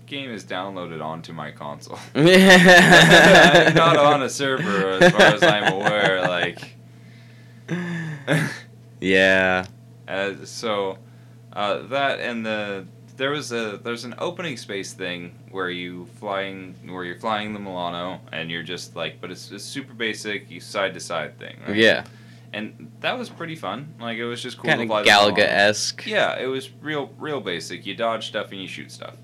game 0.07 0.31
is 0.31 0.45
downloaded 0.45 1.05
onto 1.05 1.35
my 1.35 1.51
console. 1.51 1.99
Not 2.15 3.99
on 3.99 4.23
a 4.23 4.29
server 4.31 4.93
as 4.93 5.13
far 5.13 5.23
as 5.23 5.43
I'm 5.43 5.73
aware. 5.75 6.23
Like, 6.27 6.75
yeah. 9.01 9.67
uh, 10.09 10.33
so 10.45 10.97
uh, 11.53 11.83
that 11.89 12.21
and 12.21 12.47
the 12.47 12.87
there 13.19 13.31
was 13.31 13.53
a 13.53 13.79
there's 13.83 14.05
an 14.05 14.15
opening 14.19 14.57
space 14.57 14.95
thing 14.95 15.35
where 15.51 15.69
you 15.69 16.07
flying 16.19 16.75
where 16.87 17.05
you're 17.05 17.19
flying 17.19 17.53
the 17.53 17.59
Milano 17.59 18.21
and 18.33 18.51
you're 18.51 18.63
just 18.63 18.97
like, 18.97 19.21
but 19.21 19.31
it's 19.31 19.51
a 19.51 19.59
super 19.59 19.93
basic 19.93 20.51
you 20.51 20.61
side 20.61 20.95
to 20.95 21.01
side 21.01 21.39
thing. 21.39 21.59
Right? 21.67 21.77
Yeah. 21.77 22.05
and 22.53 22.91
that 23.01 23.19
was 23.19 23.29
pretty 23.29 23.57
fun. 23.57 23.93
Like 24.01 24.19
it 24.19 24.25
was 24.25 24.41
just 24.41 24.57
cool. 24.57 24.71
Kind 24.71 24.81
of 24.83 24.87
fly 24.87 25.03
the 25.03 25.11
Milano. 25.11 25.35
Galaga 25.35 25.41
esque. 25.47 26.07
Yeah, 26.07 26.39
it 26.39 26.47
was 26.47 26.71
real 26.81 27.11
real 27.19 27.41
basic. 27.41 27.85
You 27.85 27.97
dodge 27.97 28.29
stuff 28.29 28.53
and 28.53 28.63
you 28.63 28.69
shoot 28.69 28.91
stuff. 28.93 29.17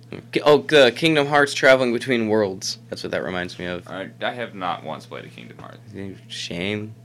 Oh, 0.45 0.59
the 0.59 0.92
Kingdom 0.95 1.28
Hearts 1.28 1.55
traveling 1.55 1.92
between 1.92 2.28
worlds. 2.28 2.78
That's 2.90 3.05
what 3.05 3.12
that 3.12 3.22
reminds 3.22 3.59
me 3.61 3.66
of. 3.66 3.86
I, 3.88 4.11
I 4.20 4.32
have 4.32 4.55
not 4.55 4.82
once 4.82 5.07
played 5.07 5.24
a 5.24 5.28
Kingdom 5.28 5.59
Hearts. 5.59 5.78
Shame. 6.26 6.97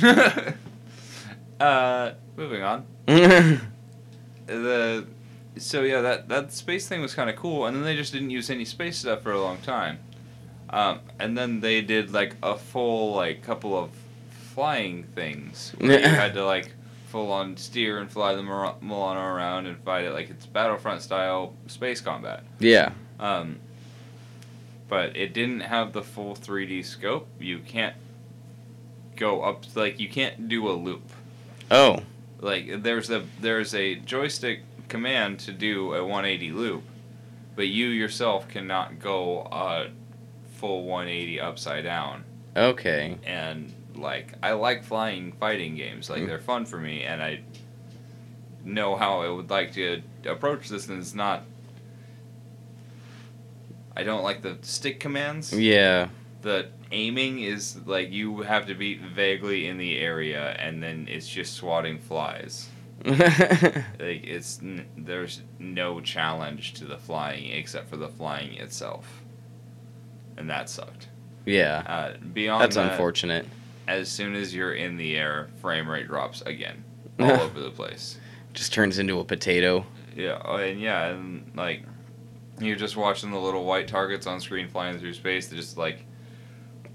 uh, 1.60 2.12
moving 2.36 2.62
on. 2.62 2.86
The 4.48 5.06
so 5.56 5.82
yeah, 5.82 6.00
that 6.00 6.28
that 6.28 6.52
space 6.52 6.88
thing 6.88 7.00
was 7.00 7.14
kind 7.14 7.30
of 7.30 7.36
cool, 7.36 7.66
and 7.66 7.76
then 7.76 7.84
they 7.84 7.96
just 7.96 8.12
didn't 8.12 8.30
use 8.30 8.50
any 8.50 8.64
space 8.64 8.98
stuff 8.98 9.22
for 9.22 9.32
a 9.32 9.40
long 9.40 9.58
time. 9.58 9.98
Um, 10.70 11.00
and 11.18 11.36
then 11.36 11.60
they 11.60 11.80
did 11.80 12.12
like 12.12 12.36
a 12.42 12.56
full 12.56 13.14
like 13.14 13.42
couple 13.42 13.78
of 13.78 13.90
flying 14.30 15.04
things. 15.14 15.72
Where 15.78 16.00
you 16.00 16.06
had 16.06 16.34
to 16.34 16.44
like 16.44 16.72
full 17.08 17.32
on 17.32 17.56
steer 17.56 17.98
and 17.98 18.10
fly 18.10 18.34
the 18.34 18.42
Mil- 18.42 18.76
Milano 18.82 19.20
around 19.20 19.66
and 19.66 19.78
fight 19.82 20.04
it 20.04 20.12
like 20.12 20.28
it's 20.28 20.46
Battlefront 20.46 21.02
style 21.02 21.54
space 21.66 22.00
combat. 22.00 22.44
Yeah. 22.58 22.92
Um, 23.18 23.60
but 24.88 25.16
it 25.16 25.32
didn't 25.32 25.60
have 25.60 25.92
the 25.92 26.02
full 26.02 26.34
3D 26.34 26.84
scope. 26.84 27.28
You 27.38 27.58
can't 27.60 27.94
go 29.16 29.42
up 29.42 29.64
like 29.74 29.98
you 30.00 30.08
can't 30.08 30.48
do 30.48 30.68
a 30.68 30.72
loop. 30.72 31.10
Oh. 31.70 32.00
Like 32.40 32.82
there's 32.82 33.10
a 33.10 33.24
there's 33.40 33.74
a 33.74 33.96
joystick 33.96 34.60
command 34.88 35.40
to 35.40 35.52
do 35.52 35.94
a 35.94 36.02
180 36.02 36.52
loop, 36.52 36.82
but 37.56 37.66
you 37.68 37.88
yourself 37.88 38.48
cannot 38.48 38.98
go 39.00 39.42
a 39.50 39.88
full 40.56 40.84
180 40.84 41.40
upside 41.40 41.84
down. 41.84 42.24
Okay. 42.56 43.18
And 43.24 43.72
like 43.94 44.34
I 44.42 44.52
like 44.52 44.84
flying 44.84 45.32
fighting 45.32 45.74
games. 45.74 46.08
Like 46.08 46.22
Mm. 46.22 46.26
they're 46.28 46.38
fun 46.38 46.64
for 46.64 46.78
me, 46.78 47.02
and 47.02 47.20
I 47.22 47.40
know 48.64 48.96
how 48.96 49.22
I 49.22 49.28
would 49.28 49.50
like 49.50 49.72
to 49.74 50.02
approach 50.24 50.68
this, 50.68 50.88
and 50.88 51.00
it's 51.00 51.14
not. 51.14 51.44
I 53.96 54.04
don't 54.04 54.22
like 54.22 54.42
the 54.42 54.58
stick 54.62 55.00
commands. 55.00 55.52
Yeah. 55.52 56.08
The 56.42 56.68
aiming 56.90 57.40
is 57.40 57.76
like 57.86 58.10
you 58.10 58.42
have 58.42 58.66
to 58.66 58.74
be 58.74 58.96
vaguely 58.98 59.66
in 59.68 59.78
the 59.78 59.98
area, 59.98 60.50
and 60.58 60.82
then 60.82 61.06
it's 61.10 61.28
just 61.28 61.54
swatting 61.54 61.98
flies. 61.98 62.68
Like 63.04 64.24
it's 64.24 64.60
n- 64.62 64.86
there's 64.96 65.42
no 65.58 66.00
challenge 66.00 66.74
to 66.74 66.84
the 66.84 66.98
flying 66.98 67.50
except 67.50 67.88
for 67.88 67.96
the 67.96 68.08
flying 68.08 68.54
itself, 68.54 69.22
and 70.36 70.48
that 70.50 70.68
sucked. 70.68 71.08
yeah. 71.46 71.82
Uh, 71.86 72.16
beyond 72.32 72.62
That's 72.62 72.76
that, 72.76 72.92
unfortunate. 72.92 73.46
as 73.86 74.08
soon 74.10 74.34
as 74.34 74.54
you're 74.54 74.74
in 74.74 74.96
the 74.96 75.16
air, 75.16 75.48
frame 75.60 75.88
rate 75.88 76.06
drops 76.08 76.40
again, 76.42 76.84
all 77.20 77.30
over 77.30 77.60
the 77.60 77.70
place. 77.70 78.18
Just 78.54 78.72
turns 78.72 78.98
into 78.98 79.18
a 79.20 79.24
potato. 79.24 79.84
Yeah, 80.16 80.40
oh, 80.44 80.56
and 80.56 80.80
yeah, 80.80 81.08
and 81.08 81.50
like 81.54 81.82
you're 82.60 82.76
just 82.76 82.96
watching 82.96 83.30
the 83.30 83.38
little 83.38 83.64
white 83.64 83.86
targets 83.88 84.26
on 84.26 84.40
screen 84.40 84.68
flying 84.68 84.98
through 84.98 85.14
space. 85.14 85.46
They're 85.48 85.58
just 85.60 85.76
like 85.76 86.04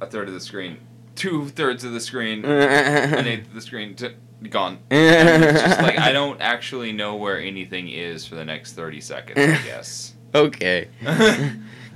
a 0.03 0.09
third 0.11 0.27
of 0.27 0.33
the 0.33 0.39
screen, 0.39 0.77
two 1.15 1.49
thirds 1.49 1.83
of 1.83 1.91
the 1.93 1.99
screen, 1.99 2.43
an 2.45 3.27
eighth 3.27 3.47
of 3.47 3.53
the 3.53 3.61
screen, 3.61 3.95
t- 3.95 4.09
gone. 4.49 4.79
It's 4.91 5.61
just 5.61 5.81
like 5.81 5.97
I 5.97 6.11
don't 6.11 6.39
actually 6.41 6.91
know 6.91 7.15
where 7.15 7.39
anything 7.39 7.89
is 7.89 8.25
for 8.25 8.35
the 8.35 8.45
next 8.45 8.73
thirty 8.73 9.01
seconds. 9.01 9.39
I 9.39 9.63
guess. 9.65 10.13
okay. 10.35 10.89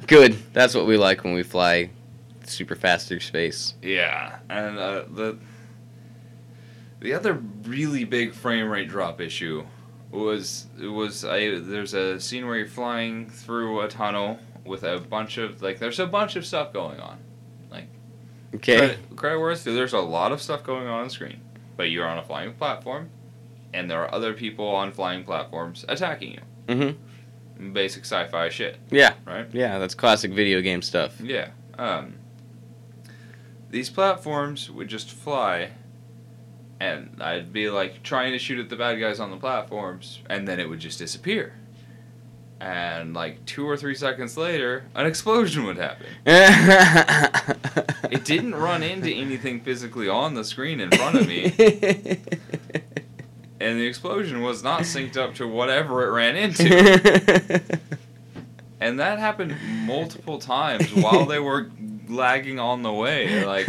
Good. 0.07 0.37
That's 0.53 0.73
what 0.73 0.85
we 0.87 0.97
like 0.97 1.23
when 1.23 1.33
we 1.33 1.43
fly 1.43 1.89
super 2.45 2.75
fast 2.75 3.07
through 3.07 3.19
space. 3.19 3.73
Yeah, 3.81 4.39
and 4.49 4.77
uh, 4.77 5.03
the 5.09 5.37
the 6.99 7.13
other 7.13 7.33
really 7.63 8.03
big 8.05 8.33
frame 8.33 8.69
rate 8.69 8.87
drop 8.89 9.21
issue 9.21 9.65
was 10.11 10.67
was 10.79 11.25
I 11.25 11.59
there's 11.59 11.93
a 11.93 12.19
scene 12.19 12.47
where 12.47 12.57
you're 12.57 12.67
flying 12.67 13.29
through 13.29 13.81
a 13.81 13.87
tunnel 13.87 14.39
with 14.65 14.83
a 14.83 14.99
bunch 14.99 15.37
of 15.37 15.61
like 15.61 15.79
there's 15.79 15.99
a 15.99 16.07
bunch 16.07 16.35
of 16.35 16.45
stuff 16.45 16.71
going 16.73 16.99
on. 16.99 17.17
Okay. 18.55 18.77
Credit, 18.77 19.15
credit 19.15 19.39
where 19.39 19.51
it's 19.51 19.63
due, 19.63 19.75
there's 19.75 19.93
a 19.93 19.99
lot 19.99 20.31
of 20.31 20.41
stuff 20.41 20.63
going 20.63 20.87
on 20.87 21.01
on 21.01 21.09
screen, 21.09 21.41
but 21.75 21.89
you're 21.89 22.07
on 22.07 22.17
a 22.17 22.23
flying 22.23 22.53
platform, 22.53 23.09
and 23.73 23.89
there 23.91 24.01
are 24.01 24.13
other 24.13 24.33
people 24.33 24.67
on 24.67 24.91
flying 24.91 25.23
platforms 25.23 25.83
attacking 25.89 26.33
you. 26.33 26.41
Mm-hmm. 26.67 27.73
Basic 27.73 28.03
sci-fi 28.03 28.49
shit, 28.49 28.77
Yeah. 28.89 29.13
right? 29.25 29.47
Yeah, 29.51 29.79
that's 29.79 29.95
classic 29.95 30.31
video 30.31 30.61
game 30.61 30.81
stuff. 30.81 31.19
Yeah. 31.19 31.49
Um, 31.77 32.15
these 33.69 33.89
platforms 33.89 34.69
would 34.71 34.87
just 34.87 35.11
fly, 35.11 35.71
and 36.79 37.17
I'd 37.19 37.51
be 37.51 37.69
like 37.69 38.01
trying 38.03 38.31
to 38.31 38.39
shoot 38.39 38.59
at 38.59 38.69
the 38.69 38.75
bad 38.75 38.99
guys 38.99 39.19
on 39.19 39.29
the 39.31 39.37
platforms, 39.37 40.21
and 40.29 40.47
then 40.47 40.59
it 40.59 40.69
would 40.69 40.79
just 40.79 40.99
disappear. 40.99 41.53
And 42.59 43.13
like 43.13 43.45
two 43.45 43.69
or 43.69 43.77
three 43.77 43.93
seconds 43.93 44.35
later, 44.35 44.85
an 44.95 45.05
explosion 45.05 45.63
would 45.65 45.77
happen. 45.77 46.07
It 48.11 48.25
didn't 48.25 48.55
run 48.55 48.83
into 48.83 49.11
anything 49.11 49.61
physically 49.61 50.09
on 50.09 50.33
the 50.33 50.43
screen 50.43 50.79
in 50.79 50.89
front 50.91 51.17
of 51.17 51.27
me, 51.27 51.45
and 53.59 53.79
the 53.79 53.85
explosion 53.85 54.41
was 54.41 54.63
not 54.63 54.81
synced 54.81 55.17
up 55.17 55.35
to 55.35 55.47
whatever 55.47 56.07
it 56.07 56.11
ran 56.11 56.35
into. 56.35 57.77
And 58.79 58.99
that 58.99 59.17
happened 59.17 59.55
multiple 59.85 60.37
times 60.37 60.93
while 60.93 61.25
they 61.25 61.39
were 61.39 61.71
lagging 62.07 62.59
on 62.59 62.83
the 62.83 62.93
way. 62.93 63.43
Like 63.43 63.67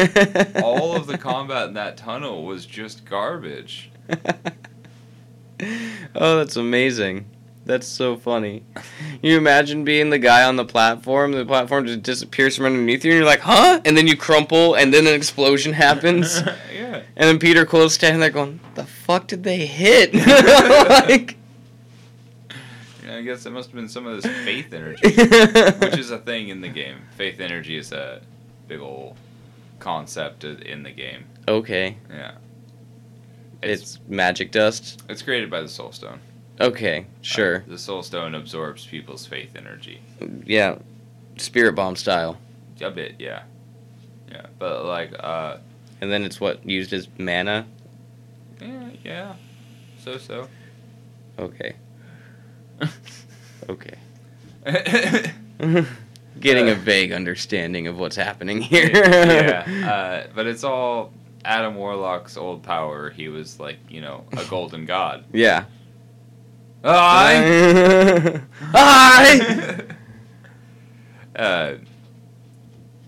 all 0.63 0.95
of 0.95 1.07
the 1.07 1.17
combat 1.17 1.69
in 1.69 1.75
that 1.75 1.97
tunnel 1.97 2.45
was 2.45 2.67
just 2.67 3.07
garbage. 3.07 3.91
oh, 6.15 6.37
that's 6.37 6.57
amazing. 6.57 7.25
That's 7.69 7.87
so 7.87 8.17
funny. 8.17 8.63
You 9.21 9.37
imagine 9.37 9.85
being 9.85 10.09
the 10.09 10.19
guy 10.19 10.43
on 10.45 10.57
the 10.57 10.65
platform, 10.65 11.33
the 11.33 11.45
platform 11.45 11.87
just 11.87 12.03
disappears 12.03 12.57
from 12.57 12.65
underneath 12.65 13.05
you, 13.05 13.11
and 13.11 13.19
you're 13.19 13.27
like, 13.29 13.41
huh? 13.41 13.83
And 13.85 13.95
then 13.95 14.07
you 14.07 14.17
crumple, 14.17 14.75
and 14.75 14.93
then 14.93 15.07
an 15.07 15.13
explosion 15.13 15.75
happens. 15.75 16.41
yeah. 16.75 17.03
And 17.15 17.29
then 17.29 17.39
Peter 17.39 17.67
Quill's 17.67 17.93
standing 17.93 18.21
there 18.21 18.31
going, 18.31 18.59
the 18.75 18.85
fuck 18.85 19.27
did 19.27 19.45
they 19.45 19.67
hit? 19.67 20.15
like, 21.09 21.37
Yeah, 23.05 23.17
I 23.17 23.21
guess 23.23 23.45
it 23.45 23.51
must 23.51 23.69
have 23.69 23.75
been 23.77 23.89
some 23.91 24.07
of 24.07 24.23
this 24.23 24.33
faith 24.47 24.73
energy, 24.73 25.03
which 25.07 25.99
is 25.99 26.11
a 26.11 26.19
thing 26.19 26.49
in 26.49 26.63
the 26.63 26.69
game. 26.71 26.97
Faith 27.17 27.39
energy 27.39 27.77
is 27.77 27.93
a 27.93 28.23
big 28.67 28.81
old 28.81 29.15
concept 29.79 30.43
in 30.45 30.83
the 30.85 30.91
game. 30.91 31.27
okay. 31.47 31.99
Yeah. 32.09 32.33
It's 33.61 33.83
It's 33.83 33.99
magic 34.09 34.53
dust. 34.53 35.03
it's 35.11 35.21
created 35.21 35.51
by 35.51 35.61
the 35.61 35.69
Soul 35.69 35.93
Stone. 35.93 36.21
Okay, 36.61 37.01
Uh, 37.01 37.05
sure. 37.23 37.65
the 37.69 37.79
Soul 37.79 38.03
Stone 38.03 38.35
absorbs 38.35 38.85
people's 38.87 39.25
faith 39.27 39.55
energy. 39.57 40.01
Yeah. 40.45 40.79
Spirit 41.37 41.75
bomb 41.75 41.95
style. 41.97 42.39
A 42.81 42.91
bit, 42.91 43.15
yeah. 43.19 43.43
Yeah, 44.31 44.47
but 44.59 44.85
like, 44.85 45.13
uh, 45.21 45.59
And 46.01 46.11
then 46.11 46.25
it's 46.25 46.41
what 46.41 46.65
used 46.69 46.93
as 46.93 47.09
mana. 47.19 47.67
yeah, 48.61 48.89
yeah, 49.05 49.35
so 50.03 50.19
so. 50.19 50.49
Okay. 51.39 51.75
Okay. 53.69 53.95
yeah, 54.67 55.33
Getting 56.41 56.69
a 56.69 56.73
Uh, 56.73 56.77
vague 56.77 57.13
understanding 57.13 57.87
of 57.87 57.99
what's 57.99 58.17
happening 58.17 58.61
here. 58.61 59.65
uh, 59.87 60.25
but 60.35 60.47
it's 60.47 60.63
all 60.65 61.13
Adam 61.45 61.75
Warlock's 61.77 62.37
old 62.37 62.63
power. 62.63 63.11
He 63.11 63.29
was 63.29 63.59
like, 63.61 63.79
you 63.89 64.01
know, 64.01 64.25
a 64.37 64.45
golden 64.51 64.87
god. 64.87 65.25
yeah. 65.33 65.65
I. 66.85 68.41
I. 68.75 69.85
uh, 71.37 71.75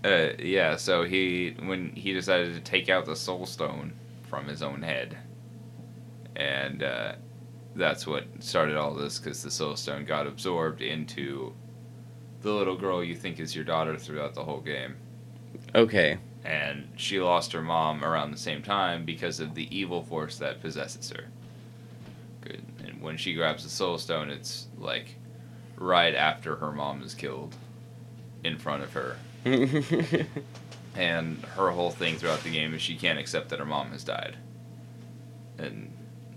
uh, 0.05 0.29
yeah. 0.39 0.77
So 0.77 1.05
he, 1.05 1.57
when 1.63 1.91
he 1.95 2.13
decided 2.13 2.55
to 2.55 2.61
take 2.61 2.89
out 2.89 3.07
the 3.07 3.17
Soul 3.17 3.47
Stone 3.47 3.93
from 4.23 4.47
his 4.47 4.63
own 4.63 4.83
head, 4.83 5.17
and 6.37 6.83
uh, 6.83 7.13
that's 7.75 8.07
what 8.07 8.25
started 8.41 8.77
all 8.77 8.95
this 8.95 9.19
because 9.19 9.43
the 9.43 9.51
Soul 9.51 9.77
Stone 9.77 10.05
got 10.05 10.27
absorbed 10.27 10.83
into 10.83 11.53
the 12.43 12.53
little 12.53 12.77
girl 12.77 13.05
you 13.05 13.15
think 13.15 13.39
is 13.39 13.55
your 13.55 13.65
daughter 13.65 13.99
throughout 13.99 14.35
the 14.35 14.45
whole 14.45 14.61
game, 14.61 14.97
okay. 15.75 16.19
and 16.45 16.89
she 16.97 17.21
lost 17.21 17.53
her 17.53 17.61
mom 17.61 18.03
around 18.03 18.31
the 18.31 18.39
same 18.39 18.63
time 18.63 19.05
because 19.05 19.41
of 19.41 19.55
the 19.55 19.77
evil 19.77 20.03
force 20.03 20.39
that 20.39 20.61
possesses 20.61 21.11
her. 21.11 21.27
And 23.01 23.07
when 23.07 23.17
she 23.17 23.33
grabs 23.33 23.65
the 23.65 23.71
Soul 23.71 23.97
Stone, 23.97 24.29
it's 24.29 24.67
like 24.77 25.17
right 25.77 26.15
after 26.15 26.57
her 26.57 26.71
mom 26.71 27.03
is 27.03 27.15
killed 27.15 27.57
in 28.45 28.59
front 28.59 28.83
of 28.83 28.93
her. 28.93 29.17
And 30.97 31.39
her 31.55 31.71
whole 31.71 31.93
thing 31.93 32.17
throughout 32.17 32.43
the 32.43 32.51
game 32.51 32.75
is 32.75 32.83
she 32.83 32.97
can't 32.97 33.19
accept 33.19 33.51
that 33.51 33.61
her 33.61 33.65
mom 33.65 33.93
has 33.93 34.03
died. 34.03 34.37
And 35.57 35.91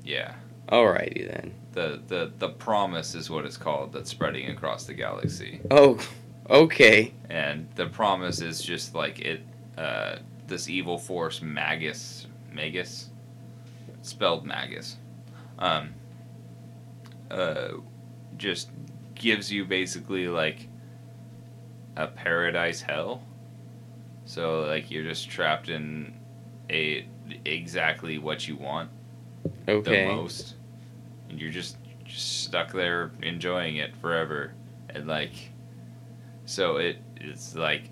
yeah, 0.05 0.35
Alrighty 0.69 1.27
then. 1.27 1.53
the, 1.73 2.01
the, 2.07 2.31
the 2.37 2.49
promise 2.49 3.15
is 3.15 3.31
what 3.31 3.45
it's 3.45 3.57
called 3.57 3.93
that's 3.93 4.11
spreading 4.11 4.49
across 4.51 4.85
the 4.85 4.93
galaxy. 4.93 5.59
Oh, 5.71 5.99
okay. 6.49 7.13
And 7.31 7.67
the 7.75 7.87
promise 7.87 8.41
is 8.41 8.61
just 8.61 8.93
like 8.93 9.19
it, 9.21 9.41
uh, 9.75 10.17
this 10.45 10.69
evil 10.69 10.99
force, 10.99 11.41
Magus, 11.41 12.27
Magus, 12.51 13.09
spelled 14.03 14.45
Magus, 14.45 14.97
um, 15.57 15.95
uh, 17.33 17.77
just 18.37 18.69
gives 19.15 19.51
you 19.51 19.65
basically 19.65 20.27
like 20.27 20.67
a 21.95 22.07
paradise 22.07 22.81
hell. 22.81 23.23
So 24.25 24.61
like 24.61 24.89
you're 24.89 25.03
just 25.03 25.29
trapped 25.29 25.69
in 25.69 26.13
a 26.69 27.05
exactly 27.45 28.17
what 28.17 28.47
you 28.47 28.55
want 28.55 28.89
Okay. 29.67 30.05
the 30.05 30.15
most, 30.15 30.55
and 31.29 31.39
you're 31.39 31.51
just, 31.51 31.77
just 32.05 32.43
stuck 32.43 32.71
there 32.71 33.11
enjoying 33.21 33.77
it 33.77 33.95
forever, 33.97 34.53
and 34.89 35.07
like, 35.07 35.51
so 36.45 36.77
it 36.77 36.97
it's 37.17 37.55
like 37.55 37.89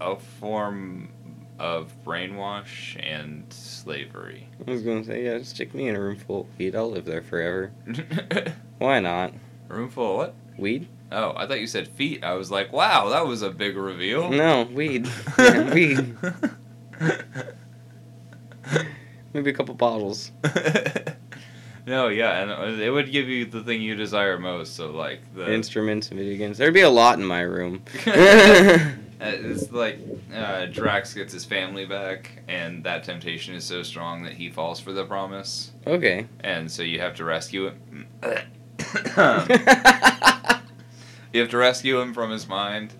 a 0.00 0.16
form 0.16 1.12
of 1.58 1.92
brainwash 2.04 2.96
and 3.04 3.44
slavery. 3.52 4.48
I 4.66 4.70
was 4.70 4.82
gonna 4.82 5.04
say, 5.04 5.24
yeah, 5.24 5.38
just 5.38 5.50
stick 5.56 5.74
me 5.74 5.88
in 5.88 5.96
a 5.96 6.00
room 6.00 6.16
full 6.16 6.42
of 6.42 6.58
weed. 6.58 6.74
I'll 6.74 6.90
live 6.90 7.04
there 7.04 7.22
forever. 7.22 7.72
Why 8.80 8.98
not? 8.98 9.34
Room 9.68 9.90
full 9.90 10.12
of 10.12 10.16
what? 10.16 10.34
Weed? 10.56 10.88
Oh, 11.12 11.34
I 11.36 11.46
thought 11.46 11.60
you 11.60 11.66
said 11.66 11.86
feet. 11.86 12.24
I 12.24 12.32
was 12.32 12.50
like, 12.50 12.72
wow, 12.72 13.10
that 13.10 13.26
was 13.26 13.42
a 13.42 13.50
big 13.50 13.76
reveal. 13.76 14.30
No, 14.30 14.62
weed. 14.62 15.06
Yeah, 15.38 15.74
weed. 15.74 16.16
Maybe 19.34 19.50
a 19.50 19.52
couple 19.52 19.74
bottles. 19.74 20.32
no, 21.86 22.08
yeah, 22.08 22.42
and 22.42 22.80
it 22.80 22.90
would 22.90 23.12
give 23.12 23.28
you 23.28 23.44
the 23.44 23.62
thing 23.62 23.82
you 23.82 23.94
desire 23.94 24.38
most. 24.38 24.76
So 24.76 24.90
like 24.92 25.20
the 25.34 25.52
Instruments 25.52 26.08
and 26.08 26.18
video 26.18 26.38
games. 26.38 26.56
There'd 26.56 26.72
be 26.72 26.80
a 26.80 26.88
lot 26.90 27.18
in 27.18 27.24
my 27.26 27.42
room. 27.42 27.82
Uh, 28.06 28.88
It's 29.22 29.70
like 29.70 29.98
uh, 30.34 30.64
Drax 30.66 31.12
gets 31.12 31.34
his 31.34 31.44
family 31.44 31.84
back, 31.84 32.42
and 32.48 32.82
that 32.84 33.04
temptation 33.04 33.54
is 33.54 33.64
so 33.64 33.82
strong 33.82 34.22
that 34.22 34.32
he 34.32 34.48
falls 34.48 34.80
for 34.80 34.92
the 34.92 35.04
promise, 35.04 35.72
okay. 35.86 36.26
and 36.42 36.70
so 36.70 36.82
you 36.82 37.00
have 37.00 37.14
to 37.16 37.24
rescue 37.24 37.66
him. 37.66 38.06
you 41.32 41.40
have 41.40 41.50
to 41.50 41.56
rescue 41.56 42.00
him 42.00 42.12
from 42.14 42.30
his 42.30 42.48
mind, 42.48 42.94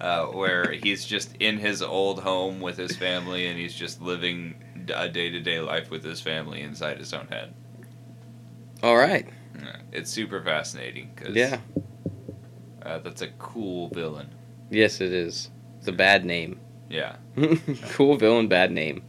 uh, 0.00 0.26
where 0.26 0.72
he's 0.72 1.04
just 1.04 1.34
in 1.36 1.58
his 1.58 1.82
old 1.82 2.20
home 2.20 2.60
with 2.60 2.76
his 2.76 2.96
family, 2.96 3.46
and 3.46 3.58
he's 3.58 3.74
just 3.74 4.00
living 4.02 4.54
a 4.94 5.08
day 5.08 5.30
to 5.30 5.40
day 5.40 5.60
life 5.60 5.90
with 5.90 6.02
his 6.04 6.20
family 6.20 6.62
inside 6.62 6.98
his 6.98 7.12
own 7.12 7.26
head. 7.28 7.54
All 8.82 8.96
right. 8.96 9.28
Yeah, 9.60 9.76
It's 9.92 10.10
super 10.10 10.40
fascinating 10.42 11.10
because 11.14 11.34
Yeah. 11.34 11.58
uh, 12.82 12.98
that's 12.98 13.22
a 13.22 13.28
cool 13.38 13.88
villain. 13.88 14.28
Yes, 14.70 15.00
it 15.00 15.12
is. 15.12 15.50
It's 15.78 15.88
a 15.88 15.92
bad 15.92 16.24
name. 16.24 16.60
Yeah. 16.88 17.16
cool 17.90 18.16
villain, 18.16 18.48
bad 18.48 18.70
name. 18.72 19.02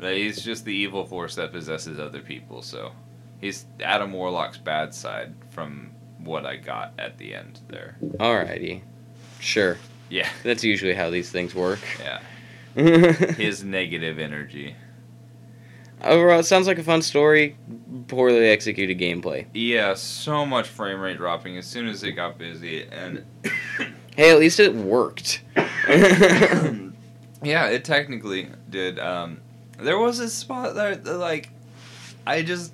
He's 0.00 0.42
just 0.42 0.64
the 0.64 0.74
evil 0.74 1.04
force 1.04 1.34
that 1.36 1.52
possesses 1.52 1.98
other 1.98 2.20
people, 2.20 2.62
so 2.62 2.92
he's 3.40 3.66
Adam 3.80 4.12
Warlock's 4.12 4.58
bad 4.58 4.94
side 4.94 5.34
from 5.50 5.90
what 6.18 6.44
I 6.46 6.56
got 6.56 6.92
at 6.98 7.18
the 7.18 7.34
end 7.34 7.60
there. 7.68 7.96
Alrighty. 8.02 8.82
Sure. 9.38 9.78
Yeah, 10.08 10.28
That's 10.42 10.64
usually 10.64 10.94
how 10.94 11.10
these 11.10 11.30
things 11.30 11.54
work. 11.54 11.80
yeah. 12.00 12.20
His 12.74 13.64
negative 13.64 14.18
energy. 14.18 14.76
Overall, 16.02 16.40
it 16.40 16.44
sounds 16.44 16.66
like 16.66 16.78
a 16.78 16.82
fun 16.82 17.02
story. 17.02 17.56
Poorly 18.08 18.48
executed 18.48 18.98
gameplay. 18.98 19.46
Yeah, 19.52 19.94
so 19.94 20.46
much 20.46 20.66
frame 20.68 20.98
rate 21.00 21.18
dropping 21.18 21.58
as 21.58 21.66
soon 21.66 21.86
as 21.88 22.02
it 22.04 22.12
got 22.12 22.38
busy, 22.38 22.86
and 22.86 23.24
Hey, 24.16 24.30
at 24.30 24.38
least 24.38 24.60
it 24.60 24.74
worked. 24.74 25.42
yeah, 25.88 27.66
it 27.68 27.84
technically 27.84 28.48
did. 28.68 28.98
Um, 28.98 29.40
there 29.78 29.98
was 29.98 30.18
a 30.20 30.28
spot 30.28 30.74
there 30.74 30.96
that 30.96 31.16
like 31.18 31.50
I 32.26 32.42
just 32.42 32.72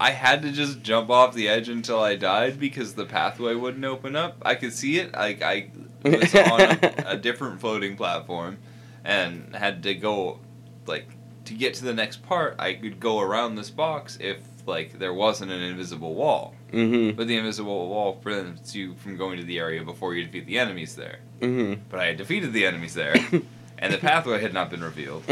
I 0.00 0.12
had 0.12 0.40
to 0.42 0.50
just 0.50 0.82
jump 0.82 1.10
off 1.10 1.34
the 1.34 1.46
edge 1.46 1.68
until 1.68 2.00
I 2.00 2.16
died 2.16 2.58
because 2.58 2.94
the 2.94 3.04
pathway 3.04 3.54
wouldn't 3.54 3.84
open 3.84 4.16
up. 4.16 4.38
I 4.42 4.54
could 4.54 4.72
see 4.72 4.98
it. 4.98 5.12
Like 5.12 5.42
I 5.42 5.70
was 6.04 6.34
on 6.34 6.60
a, 6.60 6.94
a 7.06 7.16
different 7.18 7.60
floating 7.60 7.96
platform 7.96 8.56
and 9.04 9.54
had 9.54 9.82
to 9.82 9.94
go 9.94 10.40
like 10.86 11.06
to 11.44 11.54
get 11.54 11.74
to 11.74 11.84
the 11.84 11.92
next 11.92 12.22
part. 12.22 12.56
I 12.58 12.74
could 12.74 12.98
go 12.98 13.20
around 13.20 13.56
this 13.56 13.68
box 13.68 14.16
if 14.20 14.38
like 14.66 14.98
there 14.98 15.12
wasn't 15.12 15.50
an 15.50 15.60
invisible 15.60 16.14
wall. 16.14 16.54
mm-hmm. 16.72 17.16
But 17.16 17.26
the 17.26 17.36
invisible 17.36 17.88
wall 17.88 18.14
prevents 18.14 18.74
you 18.74 18.94
from 18.94 19.16
going 19.16 19.38
to 19.38 19.44
the 19.44 19.58
area 19.58 19.84
before 19.84 20.14
you 20.14 20.24
defeat 20.24 20.46
the 20.46 20.58
enemies 20.58 20.96
there. 20.96 21.18
Mm-hmm. 21.40 21.82
But 21.90 22.00
I 22.00 22.06
had 22.06 22.16
defeated 22.16 22.52
the 22.52 22.64
enemies 22.64 22.94
there, 22.94 23.16
and 23.80 23.92
the 23.92 23.98
pathway 23.98 24.40
had 24.40 24.54
not 24.54 24.70
been 24.70 24.82
revealed. 24.84 25.24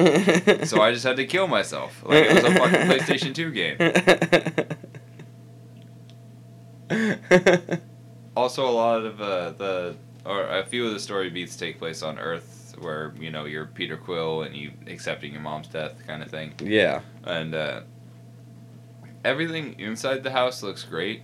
So 0.66 0.80
I 0.80 0.92
just 0.92 1.04
had 1.04 1.16
to 1.16 1.26
kill 1.26 1.46
myself, 1.46 2.02
like 2.04 2.24
it 2.24 2.34
was 2.34 2.44
a 2.44 2.54
fucking 2.54 2.80
PlayStation 2.88 3.34
2 3.34 3.52
game. 3.52 3.78
Also, 8.36 8.68
a 8.68 8.70
lot 8.70 9.04
of 9.04 9.20
uh, 9.20 9.50
the, 9.50 9.96
or 10.24 10.44
a 10.44 10.64
few 10.64 10.86
of 10.86 10.92
the 10.92 11.00
story 11.00 11.28
beats 11.28 11.56
take 11.56 11.78
place 11.78 12.02
on 12.02 12.18
Earth, 12.20 12.76
where 12.78 13.12
you 13.18 13.30
know 13.32 13.46
you're 13.46 13.66
Peter 13.66 13.96
Quill 13.96 14.42
and 14.42 14.54
you 14.56 14.70
accepting 14.86 15.32
your 15.32 15.40
mom's 15.42 15.66
death, 15.66 15.94
kind 16.06 16.22
of 16.22 16.30
thing. 16.30 16.54
yeah. 16.60 17.00
And 17.24 17.54
uh, 17.54 17.80
everything 19.24 19.78
inside 19.80 20.22
the 20.22 20.30
house 20.30 20.62
looks 20.62 20.84
great. 20.84 21.22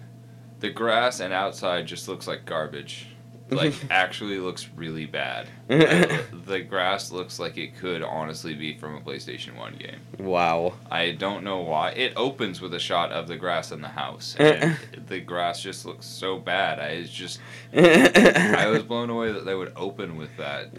The 0.59 0.71
grass 0.71 1.21
and 1.21 1.33
outside 1.33 1.87
just 1.87 2.09
looks 2.09 2.27
like 2.27 2.45
garbage. 2.47 3.07
Like 3.55 3.75
actually 3.91 4.39
looks 4.39 4.69
really 4.77 5.07
bad. 5.07 5.49
The 6.45 6.61
grass 6.61 7.11
looks 7.11 7.39
like 7.39 7.57
it 7.57 7.79
could 7.79 8.03
honestly 8.03 8.53
be 8.55 8.77
from 8.77 8.97
a 8.97 9.01
PlayStation 9.01 9.57
One 9.57 9.77
game. 9.77 10.01
wow. 10.19 10.75
I 10.91 11.13
don't 11.13 11.43
know 11.43 11.61
why. 11.61 11.91
It 11.93 12.13
opens 12.17 12.61
with 12.61 12.75
a 12.75 12.79
shot 12.79 13.13
of 13.13 13.29
the 13.29 13.37
grass 13.37 13.73
in 13.73 13.81
the 13.81 13.89
house, 13.89 14.37
and 14.39 14.77
the 15.09 15.21
grass 15.21 15.63
just 15.63 15.87
looks 15.87 16.05
so 16.07 16.39
bad. 16.39 16.79
I 16.81 17.03
just 17.05 17.41
I 17.75 18.67
was 18.69 18.83
blown 18.83 19.09
away 19.09 19.33
that 19.33 19.47
they 19.47 19.55
would 19.55 19.73
open 19.75 20.17
with 20.19 20.37
that. 20.37 20.79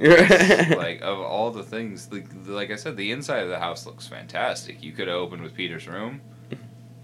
like 0.78 1.02
of 1.02 1.20
all 1.20 1.50
the 1.50 1.64
things, 1.64 2.12
like 2.12 2.28
like 2.46 2.70
I 2.70 2.76
said, 2.76 2.96
the 2.96 3.12
inside 3.12 3.40
of 3.42 3.50
the 3.50 3.60
house 3.60 3.88
looks 3.88 4.08
fantastic. 4.08 4.84
You 4.84 4.92
could 4.92 5.08
have 5.08 5.18
opened 5.18 5.42
with 5.42 5.56
Peter's 5.56 5.88
room, 5.88 6.22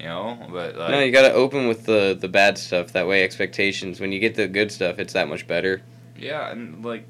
you 0.01 0.07
know, 0.07 0.37
but 0.51 0.75
like, 0.75 0.91
no, 0.91 0.99
you 0.99 1.11
gotta 1.11 1.31
open 1.33 1.67
with 1.67 1.85
the 1.85 2.17
the 2.19 2.27
bad 2.27 2.57
stuff. 2.57 2.91
That 2.93 3.07
way, 3.07 3.23
expectations. 3.23 3.99
When 3.99 4.11
you 4.11 4.19
get 4.19 4.35
the 4.35 4.47
good 4.47 4.71
stuff, 4.71 4.99
it's 4.99 5.13
that 5.13 5.29
much 5.29 5.47
better. 5.47 5.81
yeah, 6.17 6.51
and 6.51 6.83
like 6.83 7.05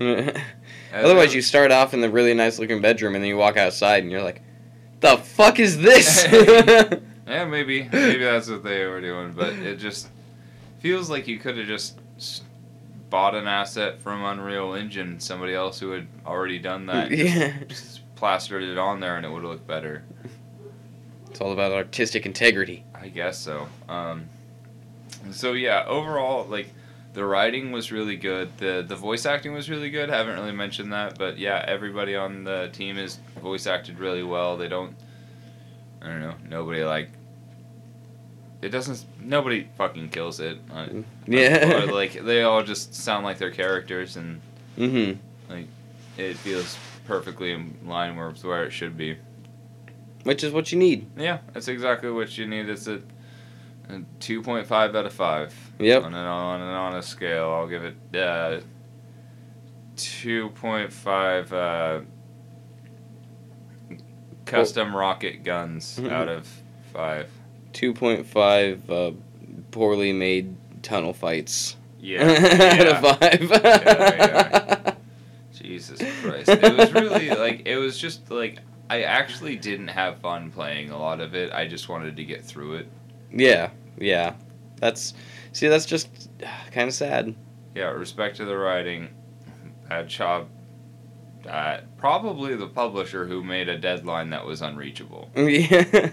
Otherwise, 0.94 1.34
you 1.34 1.42
start 1.42 1.70
off 1.70 1.92
in 1.92 2.00
the 2.00 2.08
really 2.08 2.32
nice 2.32 2.58
looking 2.58 2.80
bedroom, 2.80 3.14
and 3.14 3.22
then 3.22 3.28
you 3.28 3.36
walk 3.36 3.56
outside, 3.56 4.02
and 4.02 4.10
you're 4.10 4.22
like, 4.22 4.40
"The 5.00 5.18
fuck 5.18 5.58
is 5.58 5.78
this?" 5.78 6.26
Yeah, 7.26 7.44
maybe 7.44 7.88
maybe 7.92 8.24
that's 8.24 8.50
what 8.50 8.64
they 8.64 8.84
were 8.86 9.00
doing, 9.00 9.32
but 9.32 9.52
it 9.52 9.76
just 9.76 10.08
feels 10.80 11.08
like 11.08 11.28
you 11.28 11.38
could 11.38 11.56
have 11.58 11.66
just 11.68 11.96
bought 13.08 13.36
an 13.36 13.46
asset 13.46 14.00
from 14.00 14.24
Unreal 14.24 14.74
Engine, 14.74 15.20
somebody 15.20 15.54
else 15.54 15.78
who 15.78 15.90
had 15.90 16.08
already 16.26 16.58
done 16.58 16.86
that, 16.86 17.12
yeah, 17.12 17.52
just 17.68 18.00
plastered 18.16 18.64
it 18.64 18.78
on 18.78 18.98
there, 18.98 19.16
and 19.16 19.24
it 19.24 19.30
would 19.30 19.42
have 19.42 19.50
looked 19.52 19.66
better. 19.68 20.02
It's 21.40 21.46
all 21.46 21.52
about 21.52 21.72
artistic 21.72 22.26
integrity. 22.26 22.84
I 22.94 23.08
guess 23.08 23.38
so. 23.38 23.66
Um, 23.88 24.28
so 25.30 25.54
yeah, 25.54 25.86
overall, 25.86 26.46
like 26.46 26.68
the 27.14 27.24
writing 27.24 27.72
was 27.72 27.90
really 27.90 28.16
good. 28.16 28.54
the 28.58 28.84
The 28.86 28.94
voice 28.94 29.24
acting 29.24 29.54
was 29.54 29.70
really 29.70 29.88
good. 29.88 30.10
I 30.10 30.18
haven't 30.18 30.34
really 30.34 30.52
mentioned 30.52 30.92
that, 30.92 31.16
but 31.18 31.38
yeah, 31.38 31.64
everybody 31.66 32.14
on 32.14 32.44
the 32.44 32.68
team 32.74 32.98
is 32.98 33.18
voice 33.40 33.66
acted 33.66 33.98
really 33.98 34.22
well. 34.22 34.58
They 34.58 34.68
don't. 34.68 34.94
I 36.02 36.08
don't 36.08 36.20
know. 36.20 36.34
Nobody 36.46 36.84
like. 36.84 37.08
It 38.60 38.68
doesn't. 38.68 39.02
Nobody 39.18 39.66
fucking 39.78 40.10
kills 40.10 40.40
it. 40.40 40.58
Uh, 40.70 40.88
Yeah. 41.26 41.84
or, 41.84 41.86
like 41.92 42.22
they 42.22 42.42
all 42.42 42.62
just 42.62 42.94
sound 42.94 43.24
like 43.24 43.38
their 43.38 43.50
characters, 43.50 44.16
and 44.16 44.42
mm-hmm. 44.76 45.54
it 46.18 46.36
feels 46.36 46.76
perfectly 47.06 47.52
in 47.52 47.78
line 47.86 48.14
with 48.16 48.44
where 48.44 48.64
it 48.64 48.72
should 48.72 48.98
be. 48.98 49.16
Which 50.24 50.44
is 50.44 50.52
what 50.52 50.70
you 50.70 50.78
need. 50.78 51.06
Yeah, 51.16 51.38
that's 51.52 51.68
exactly 51.68 52.10
what 52.10 52.36
you 52.36 52.46
need. 52.46 52.68
It's 52.68 52.86
a, 52.86 53.00
a 53.88 54.02
two 54.20 54.42
point 54.42 54.66
five 54.66 54.94
out 54.94 55.06
of 55.06 55.12
five. 55.14 55.54
Yep. 55.78 56.04
On 56.04 56.14
an 56.14 56.26
on 56.26 56.60
an 56.60 56.68
honest 56.68 57.08
scale, 57.08 57.50
I'll 57.50 57.66
give 57.68 57.84
it 57.84 58.16
uh, 58.16 58.60
two 59.96 60.50
point 60.50 60.92
five 60.92 61.52
uh, 61.52 62.00
custom 64.44 64.94
rocket 64.94 65.42
guns 65.44 65.98
Mhm. 65.98 66.10
out 66.12 66.28
of 66.28 66.46
five. 66.92 67.28
Two 67.72 67.94
point 67.94 68.26
five 68.26 68.88
uh, 68.90 69.12
poorly 69.70 70.12
made 70.12 70.54
tunnel 70.82 71.12
fights. 71.12 71.76
Yeah. 71.98 72.22
out 72.30 72.40
yeah. 72.40 72.98
of 72.98 73.18
five. 73.18 73.50
Yeah, 73.50 74.94
Jesus 75.52 76.00
Christ! 76.22 76.48
It 76.48 76.76
was 76.76 76.92
really 76.92 77.30
like 77.30 77.62
it 77.66 77.76
was 77.76 77.98
just 77.98 78.30
like 78.30 78.58
I 78.90 79.02
actually 79.02 79.54
didn't 79.54 79.86
have 79.88 80.18
fun 80.18 80.50
playing 80.50 80.90
a 80.90 80.98
lot 80.98 81.20
of 81.20 81.32
it. 81.36 81.52
I 81.52 81.68
just 81.68 81.88
wanted 81.88 82.16
to 82.16 82.24
get 82.24 82.44
through 82.44 82.74
it. 82.74 82.88
yeah, 83.32 83.70
yeah. 83.96 84.34
That's 84.78 85.14
see, 85.52 85.68
that's 85.68 85.86
just 85.86 86.08
kind 86.72 86.88
of 86.88 86.94
sad. 86.94 87.34
Yeah, 87.76 87.90
respect 87.90 88.36
to 88.38 88.44
the 88.44 88.56
writing. 88.56 89.08
Bad 89.88 90.08
job. 90.08 90.48
Uh, 91.48 91.78
probably 91.98 92.56
the 92.56 92.66
publisher 92.66 93.26
who 93.26 93.44
made 93.44 93.68
a 93.68 93.78
deadline 93.78 94.30
that 94.30 94.44
was 94.44 94.60
unreachable. 94.60 95.30
Yeah. 95.36 96.10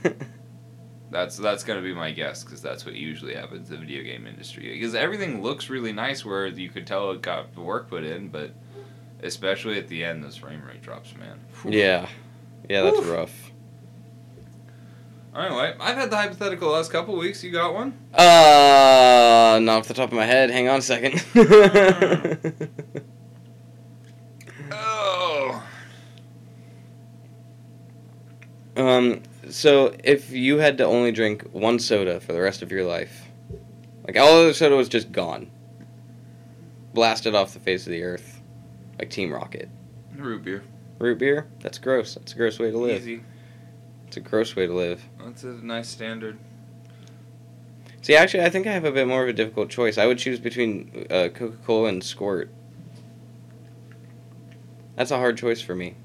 That's 1.09 1.37
that's 1.37 1.63
gonna 1.63 1.81
be 1.81 1.93
my 1.93 2.11
guess 2.11 2.43
because 2.43 2.61
that's 2.61 2.85
what 2.85 2.93
usually 2.95 3.33
happens 3.33 3.69
in 3.69 3.75
the 3.75 3.79
video 3.85 4.03
game 4.03 4.27
industry. 4.27 4.73
Because 4.73 4.93
everything 4.93 5.41
looks 5.41 5.69
really 5.69 5.93
nice 5.93 6.25
where 6.25 6.47
you 6.47 6.69
could 6.69 6.85
tell 6.85 7.11
it 7.11 7.21
got 7.21 7.53
the 7.55 7.61
work 7.61 7.89
put 7.89 8.03
in, 8.03 8.27
but 8.27 8.51
especially 9.23 9.79
at 9.79 9.87
the 9.87 10.03
end, 10.03 10.21
those 10.23 10.35
frame 10.35 10.61
rate 10.63 10.81
drops, 10.81 11.15
man. 11.15 11.39
Whew. 11.61 11.71
yeah, 11.71 12.07
yeah. 12.69 12.81
That's 12.81 12.99
Oof. 12.99 13.09
rough. 13.09 13.51
Anyway, 15.37 15.75
I've 15.79 15.95
had 15.95 16.09
the 16.09 16.17
hypothetical 16.17 16.69
last 16.69 16.91
couple 16.91 17.15
weeks. 17.15 17.43
You 17.43 17.51
got 17.51 17.71
one? 17.73 17.93
Uh, 18.11 19.59
not 19.61 19.79
off 19.79 19.87
the 19.87 19.93
top 19.93 20.09
of 20.09 20.15
my 20.15 20.25
head. 20.25 20.49
Hang 20.49 20.67
on 20.67 20.79
a 20.79 20.81
second. 20.81 21.23
Oh. 24.71 25.63
um, 28.77 29.21
so 29.49 29.95
if 30.03 30.31
you 30.31 30.57
had 30.57 30.79
to 30.79 30.85
only 30.85 31.11
drink 31.11 31.43
one 31.51 31.77
soda 31.77 32.19
for 32.19 32.33
the 32.33 32.41
rest 32.41 32.63
of 32.63 32.71
your 32.71 32.85
life, 32.85 33.27
like 34.05 34.17
all 34.17 34.39
other 34.39 34.53
soda 34.53 34.75
was 34.75 34.89
just 34.89 35.11
gone, 35.11 35.51
blasted 36.93 37.35
off 37.35 37.53
the 37.53 37.59
face 37.59 37.85
of 37.85 37.91
the 37.91 38.03
earth, 38.03 38.41
like 38.97 39.11
Team 39.11 39.31
Rocket. 39.31 39.69
Root 40.15 40.43
beer. 40.43 40.63
Root 40.99 41.19
beer? 41.19 41.47
That's 41.59 41.77
gross. 41.77 42.15
That's 42.15 42.33
a 42.33 42.35
gross 42.35 42.59
way 42.59 42.71
to 42.71 42.77
live. 42.77 43.01
Easy. 43.01 43.21
It's 44.07 44.17
a 44.17 44.21
gross 44.21 44.55
way 44.55 44.67
to 44.67 44.73
live. 44.73 45.03
That's 45.23 45.43
a 45.43 45.47
nice 45.47 45.89
standard. 45.89 46.37
See, 48.01 48.15
actually, 48.15 48.43
I 48.43 48.49
think 48.49 48.67
I 48.67 48.71
have 48.71 48.85
a 48.85 48.91
bit 48.91 49.07
more 49.07 49.23
of 49.23 49.29
a 49.29 49.33
difficult 49.33 49.69
choice. 49.69 49.97
I 49.97 50.05
would 50.05 50.17
choose 50.17 50.39
between 50.39 51.07
uh, 51.09 51.27
Coca 51.33 51.57
Cola 51.65 51.89
and 51.89 52.03
Squirt. 52.03 52.49
That's 54.95 55.11
a 55.11 55.17
hard 55.17 55.37
choice 55.37 55.61
for 55.61 55.75
me. 55.75 55.95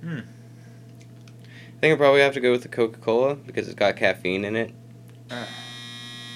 Hmm. 0.00 0.20
I 0.20 1.80
think 1.80 1.94
I 1.94 1.96
probably 1.96 2.20
have 2.20 2.34
to 2.34 2.40
go 2.40 2.52
with 2.52 2.62
the 2.62 2.68
Coca 2.68 2.98
Cola 3.00 3.34
because 3.34 3.66
it's 3.66 3.74
got 3.74 3.96
caffeine 3.96 4.44
in 4.44 4.54
it. 4.54 4.72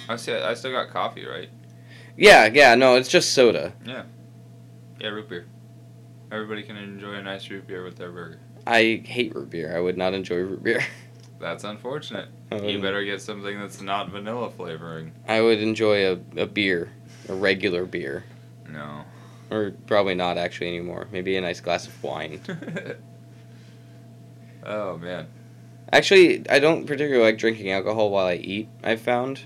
I 0.09 0.17
still, 0.17 0.45
I 0.45 0.55
still 0.55 0.73
got 0.73 0.91
coffee, 0.91 1.25
right? 1.25 1.49
Yeah, 2.17 2.51
yeah, 2.53 2.75
no, 2.75 2.97
it's 2.97 3.09
just 3.09 3.33
soda. 3.33 3.73
Yeah. 3.87 4.05
Yeah, 5.01 5.09
root 5.09 5.29
beer. 5.29 5.47
Everybody 6.33 6.63
can 6.63 6.77
enjoy 6.77 7.15
a 7.15 7.23
nice 7.23 7.49
root 7.51 7.67
beer 7.67 7.85
with 7.85 7.97
their 7.97 8.11
burger. 8.11 8.39
I 8.67 9.03
hate 9.05 9.35
root 9.35 9.51
beer. 9.51 9.77
I 9.77 9.81
would 9.81 9.97
not 9.97 10.15
enjoy 10.15 10.37
root 10.37 10.63
beer. 10.63 10.85
That's 11.39 11.65
unfortunate. 11.65 12.29
I 12.51 12.57
You 12.57 12.81
better 12.81 13.05
get 13.05 13.21
something 13.21 13.59
that's 13.59 13.83
not 13.83 14.09
vanilla 14.09 14.51
flavoring. 14.51 15.13
I 15.29 15.43
would 15.43 15.59
enjoy 15.59 16.07
a, 16.07 16.19
a 16.37 16.47
beer, 16.47 16.91
a 17.29 17.35
regular 17.35 17.85
beer. 17.85 18.25
No. 18.71 19.05
Or 19.51 19.73
probably 19.87 20.15
not 20.15 20.39
actually 20.39 20.69
anymore. 20.69 21.07
Maybe 21.13 21.37
a 21.37 21.41
nice 21.43 21.61
glass 21.61 21.87
of 21.87 22.03
wine. 22.03 22.41
oh 24.65 24.97
man. 24.97 25.27
Actually, 25.93 26.49
I 26.49 26.61
don't 26.61 26.87
particularly 26.87 27.25
like 27.25 27.37
drinking 27.37 27.71
alcohol 27.71 28.11
while 28.11 28.27
I 28.27 28.37
eat. 28.37 28.69
I've 28.83 29.03
found, 29.03 29.43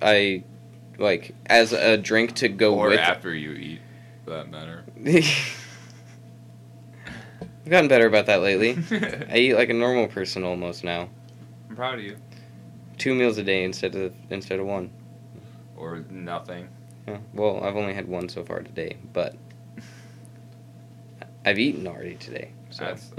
I 0.00 0.44
like 0.98 1.34
as 1.46 1.72
a 1.72 1.96
drink 1.96 2.36
to 2.36 2.48
go 2.48 2.76
or 2.76 2.90
with. 2.90 3.00
after 3.00 3.34
you 3.34 3.52
eat, 3.52 3.80
for 4.24 4.30
that 4.30 4.50
matter. 4.50 4.84
I've 7.68 7.72
gotten 7.72 7.88
better 7.88 8.06
about 8.06 8.24
that 8.24 8.40
lately. 8.40 8.78
I 9.30 9.36
eat 9.36 9.54
like 9.54 9.68
a 9.68 9.74
normal 9.74 10.06
person 10.06 10.42
almost 10.42 10.84
now. 10.84 11.10
I'm 11.68 11.76
proud 11.76 11.98
of 11.98 12.00
you. 12.02 12.16
Two 12.96 13.14
meals 13.14 13.36
a 13.36 13.42
day 13.42 13.62
instead 13.62 13.94
of 13.94 14.14
instead 14.30 14.58
of 14.58 14.64
one. 14.64 14.90
Or 15.76 16.02
nothing. 16.08 16.70
Yeah. 17.06 17.18
Well, 17.34 17.62
I've 17.62 17.76
only 17.76 17.92
had 17.92 18.08
one 18.08 18.30
so 18.30 18.42
far 18.42 18.60
today, 18.60 18.96
but 19.12 19.36
I've 21.44 21.58
eaten 21.58 21.86
already 21.86 22.14
today. 22.14 22.52
So. 22.70 22.84
That's 22.86 23.04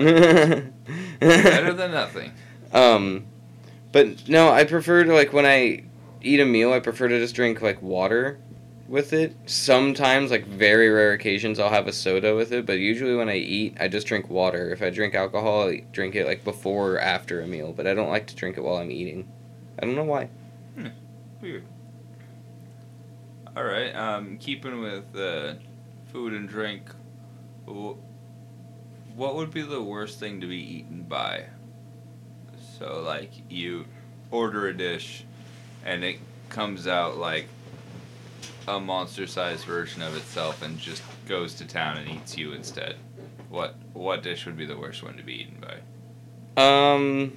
better 1.20 1.74
than 1.74 1.92
nothing. 1.92 2.32
Um, 2.74 3.28
but 3.92 4.28
no, 4.28 4.50
I 4.50 4.64
prefer 4.64 5.04
to 5.04 5.14
like 5.14 5.32
when 5.32 5.46
I 5.46 5.84
eat 6.24 6.40
a 6.40 6.46
meal, 6.46 6.74
I 6.74 6.80
prefer 6.80 7.08
to 7.08 7.20
just 7.20 7.36
drink 7.36 7.62
like 7.62 7.84
water 7.84 8.40
with 8.90 9.14
it. 9.14 9.36
Sometimes, 9.46 10.32
like 10.32 10.46
very 10.46 10.90
rare 10.90 11.14
occasions, 11.14 11.60
I'll 11.60 11.70
have 11.70 11.88
a 11.88 11.94
soda 11.94 12.36
with 12.36 12.52
it. 12.52 12.66
But 12.66 12.80
usually, 12.80 13.16
when 13.16 13.30
I 13.30 13.36
eat, 13.36 13.78
I 13.80 13.88
just 13.88 14.08
drink 14.08 14.30
water. 14.30 14.72
If 14.72 14.82
I 14.82 14.90
drink 14.90 15.14
alcohol, 15.16 15.70
I 15.70 15.84
drink 15.92 16.16
it 16.16 16.26
like 16.26 16.44
before 16.44 16.94
or 16.94 17.00
after 17.00 17.42
a 17.42 17.48
meal. 17.48 17.72
But 17.72 17.88
I 17.88 17.94
don't 17.94 18.10
like 18.10 18.28
to 18.28 18.36
drink 18.36 18.58
it 18.58 18.62
while 18.62 18.78
I'm 18.78 18.92
eating. 18.92 19.32
I 19.82 19.86
don't 19.86 19.96
know 19.96 20.04
why. 20.04 20.30
Weird. 21.42 21.64
All 23.56 23.64
right. 23.64 23.96
Um, 23.96 24.38
keeping 24.38 24.82
with 24.82 25.16
uh, 25.16 25.54
food 26.12 26.34
and 26.34 26.50
drink, 26.50 26.90
what 27.66 29.36
would 29.36 29.52
be 29.52 29.62
the 29.62 29.82
worst 29.82 30.20
thing 30.20 30.42
to 30.42 30.48
be 30.48 30.58
eaten 30.58 31.04
by? 31.04 31.46
So, 32.78 33.02
like, 33.02 33.32
you 33.50 33.86
order 34.32 34.68
a 34.68 34.74
dish, 34.74 35.26
and 35.86 36.04
it 36.04 36.20
comes 36.50 36.88
out 36.88 37.18
like 37.18 37.48
a 38.70 38.80
monster-sized 38.80 39.66
version 39.66 40.02
of 40.02 40.16
itself, 40.16 40.62
and 40.62 40.78
just 40.80 41.02
goes 41.28 41.54
to 41.56 41.66
town 41.66 41.98
and 41.98 42.10
eats 42.10 42.38
you 42.38 42.54
instead. 42.54 42.96
What 43.50 43.76
what 43.94 44.22
dish 44.24 44.46
would 44.46 44.58
be 44.58 44.66
the 44.66 44.78
worst 44.78 45.02
one 45.04 45.18
to 45.18 45.24
be 45.24 45.34
eaten 45.42 45.62
by? 45.62 46.62
Um. 46.62 47.34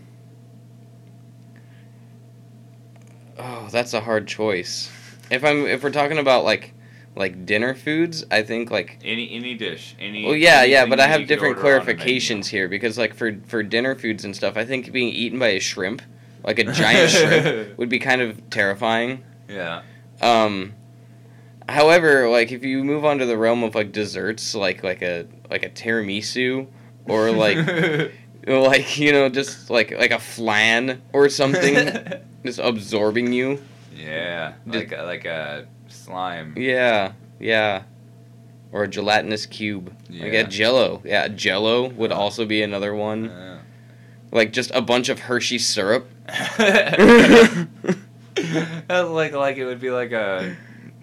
Oh, 3.39 3.69
that's 3.71 3.95
a 3.95 4.01
hard 4.01 4.27
choice. 4.29 4.91
If 5.31 5.45
I'm 5.45 5.67
if 5.67 5.83
we're 5.83 5.91
talking 5.91 6.19
about 6.19 6.45
like 6.45 6.75
like 7.17 7.47
dinner 7.47 7.75
foods, 7.75 8.25
I 8.31 8.43
think 8.43 8.71
like 8.71 8.99
Any 9.05 9.33
any 9.35 9.55
dish, 9.55 9.95
any. 9.99 10.25
well 10.25 10.37
yeah 10.37 10.65
yeah, 10.65 10.85
but 10.87 11.01
I 11.01 11.07
have 11.07 11.27
different 11.27 11.57
order 11.57 11.81
on 11.81 11.89
a 11.89 11.95
clarifications 11.95 12.47
here 12.47 12.69
because 12.69 12.99
like 12.99 13.15
for 13.15 13.37
for 13.47 13.63
dinner 13.63 13.95
foods 13.95 14.25
and 14.25 14.37
stuff, 14.37 14.57
I 14.57 14.65
think 14.65 14.93
being 14.93 15.09
eaten 15.09 15.39
by 15.39 15.49
a 15.49 15.61
shrimp, 15.61 16.03
like 16.45 16.59
a 16.59 16.65
giant 16.65 17.11
shrimp, 17.11 17.77
would 17.79 17.89
be 17.89 17.99
kind 17.99 18.21
of 18.21 18.51
terrifying. 18.51 19.25
Yeah. 19.49 19.83
Um, 20.21 20.75
however, 21.69 22.29
like 22.29 22.53
if 22.53 22.65
you 22.65 22.85
move 22.85 23.05
on 23.05 23.19
to 23.19 23.27
the 23.27 23.37
realm 23.37 23.63
of 23.63 23.75
like 23.75 23.93
desserts, 23.93 24.55
like 24.55 24.83
like 24.83 25.03
a 25.03 25.27
like 25.51 25.63
a 25.63 25.69
tiramisu, 25.71 26.67
or 27.07 27.31
like 27.33 27.59
like 28.47 28.99
you 28.99 29.13
know 29.13 29.29
just 29.29 29.71
like 29.71 29.91
like 29.93 30.11
a 30.11 30.19
flan 30.19 31.03
or 31.13 31.29
something, 31.29 31.77
just 32.45 32.59
absorbing 32.59 33.33
you. 33.33 33.63
yeah, 33.95 34.55
like 34.67 34.93
a, 34.93 35.03
like 35.03 35.25
a 35.25 35.67
slime. 35.89 36.55
Yeah, 36.57 37.13
yeah. 37.39 37.83
Or 38.73 38.85
a 38.85 38.89
gelatinous 38.89 39.45
cube. 39.45 39.95
Like 40.09 40.33
Yeah. 40.33 40.41
a 40.41 40.45
Jello. 40.45 41.03
Yeah, 41.05 41.29
Jello 41.29 41.89
would 41.91 42.11
also 42.11 42.47
be 42.47 42.63
another 42.63 42.95
one. 42.95 43.25
Yeah. 43.27 43.59
Like 44.31 44.51
just 44.55 44.71
a 44.73 44.81
bunch 44.81 45.11
of 45.11 45.19
Hershey 45.21 45.59
syrup. 45.59 46.09
like 48.89 49.33
like 49.33 49.57
it 49.59 49.65
would 49.67 49.81
be 49.81 49.91
like 49.91 50.13
a 50.13 50.57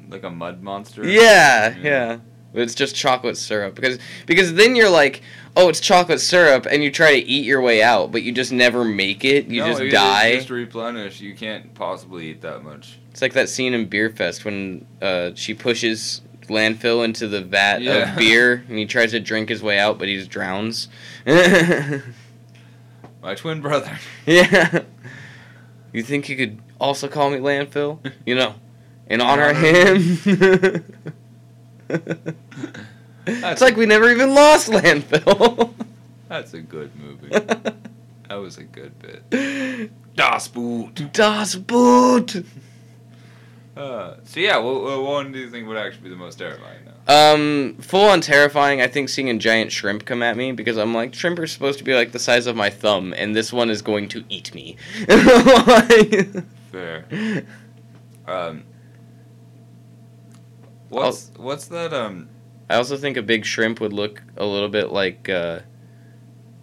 like 0.10 0.24
a 0.24 0.30
mud 0.30 0.62
monster. 0.62 1.08
Yeah, 1.08 1.76
yeah. 1.78 2.18
But 2.52 2.64
it's 2.64 2.74
just 2.76 2.96
chocolate 2.96 3.38
syrup 3.38 3.76
because 3.76 4.00
because 4.26 4.56
then 4.56 4.76
you're 4.76 4.90
like, 4.90 5.22
oh, 5.56 5.70
it's 5.70 5.80
chocolate 5.80 6.20
syrup, 6.20 6.66
and 6.70 6.84
you 6.84 6.90
try 6.92 7.12
to 7.20 7.28
eat 7.28 7.46
your 7.46 7.62
way 7.62 7.84
out, 7.84 8.12
but 8.12 8.24
you 8.24 8.32
just 8.32 8.52
never 8.52 8.84
make 8.84 9.24
it. 9.24 9.46
You 9.48 9.62
no, 9.62 9.68
just 9.68 9.82
it- 9.82 9.92
die. 9.92 10.28
It's 10.30 10.38
just 10.44 10.50
replenish. 10.50 11.22
You 11.22 11.36
can't 11.36 11.74
possibly 11.76 12.28
eat 12.32 12.42
that 12.42 12.64
much. 12.64 12.98
It's 13.12 13.22
like 13.22 13.34
that 13.34 13.50
scene 13.50 13.74
in 13.74 13.88
Beerfest 13.88 14.46
when 14.46 14.86
uh, 15.02 15.32
she 15.36 15.54
pushes 15.54 16.22
landfill 16.48 17.06
into 17.06 17.28
the 17.28 17.42
vat 17.42 17.82
Yeah. 17.84 18.12
of 18.14 18.18
beer, 18.18 18.64
and 18.68 18.78
he 18.80 18.86
tries 18.88 19.12
to 19.12 19.20
drink 19.20 19.50
his 19.50 19.62
way 19.62 19.78
out, 19.78 20.00
but 20.00 20.08
he 20.08 20.16
just 20.18 20.32
drowns. 20.32 20.88
My 23.22 23.36
twin 23.36 23.62
brother. 23.62 23.98
Yeah. 24.26 24.84
You 25.92 26.04
think 26.04 26.30
you 26.30 26.36
could 26.38 26.60
also 26.80 27.08
call 27.08 27.30
me 27.32 27.38
landfill? 27.38 28.00
You 28.26 28.36
know, 28.36 28.56
in 29.10 29.22
honor 29.22 29.50
of 29.50 29.58
him. 29.58 30.86
it's 33.26 33.62
like 33.62 33.76
we 33.76 33.86
never 33.86 34.10
even 34.10 34.34
lost 34.34 34.70
landfill. 34.70 35.74
That's 36.28 36.54
a 36.54 36.62
good 36.62 36.92
movie. 36.96 37.30
that 37.30 38.36
was 38.36 38.58
a 38.58 38.64
good 38.64 38.94
bit. 39.00 39.92
Das 40.16 40.48
Boot. 40.48 41.12
Das 41.12 41.56
Boot. 41.56 42.44
Uh, 43.76 44.18
so 44.26 44.40
yeah, 44.40 44.58
what, 44.58 44.84
what 44.84 45.02
one 45.02 45.32
do 45.32 45.40
you 45.40 45.50
think 45.50 45.68
would 45.68 45.78
actually 45.78 46.04
be 46.04 46.10
the 46.10 46.16
most 46.16 46.36
terrifying 46.38 46.80
now? 46.86 46.92
Um, 47.34 47.78
full 47.80 48.06
on 48.06 48.22
terrifying. 48.22 48.82
I 48.82 48.88
think 48.88 49.10
seeing 49.10 49.30
a 49.30 49.38
giant 49.38 49.72
shrimp 49.72 50.06
come 50.06 50.22
at 50.22 50.38
me 50.38 50.52
because 50.52 50.78
I'm 50.78 50.94
like 50.94 51.16
shrimp 51.16 51.40
are 51.40 51.48
supposed 51.48 51.80
to 51.80 51.86
be 51.86 51.96
like 51.96 52.12
the 52.12 52.20
size 52.20 52.46
of 52.46 52.56
my 52.56 52.70
thumb, 52.70 53.14
and 53.18 53.36
this 53.36 53.54
one 53.54 53.70
is 53.70 53.82
going 53.82 54.10
to 54.10 54.24
eat 54.30 54.54
me. 54.54 54.76
Fair. 56.72 57.06
Um, 58.28 58.64
what's 60.90 61.32
what's 61.38 61.68
that? 61.68 61.94
Um, 61.94 62.30
I 62.70 62.76
also 62.76 62.98
think 62.98 63.18
a 63.18 63.22
big 63.22 63.46
shrimp 63.46 63.80
would 63.82 63.94
look 63.94 64.22
a 64.38 64.46
little 64.46 64.70
bit 64.70 64.92
like 64.92 65.28
uh, 65.30 65.60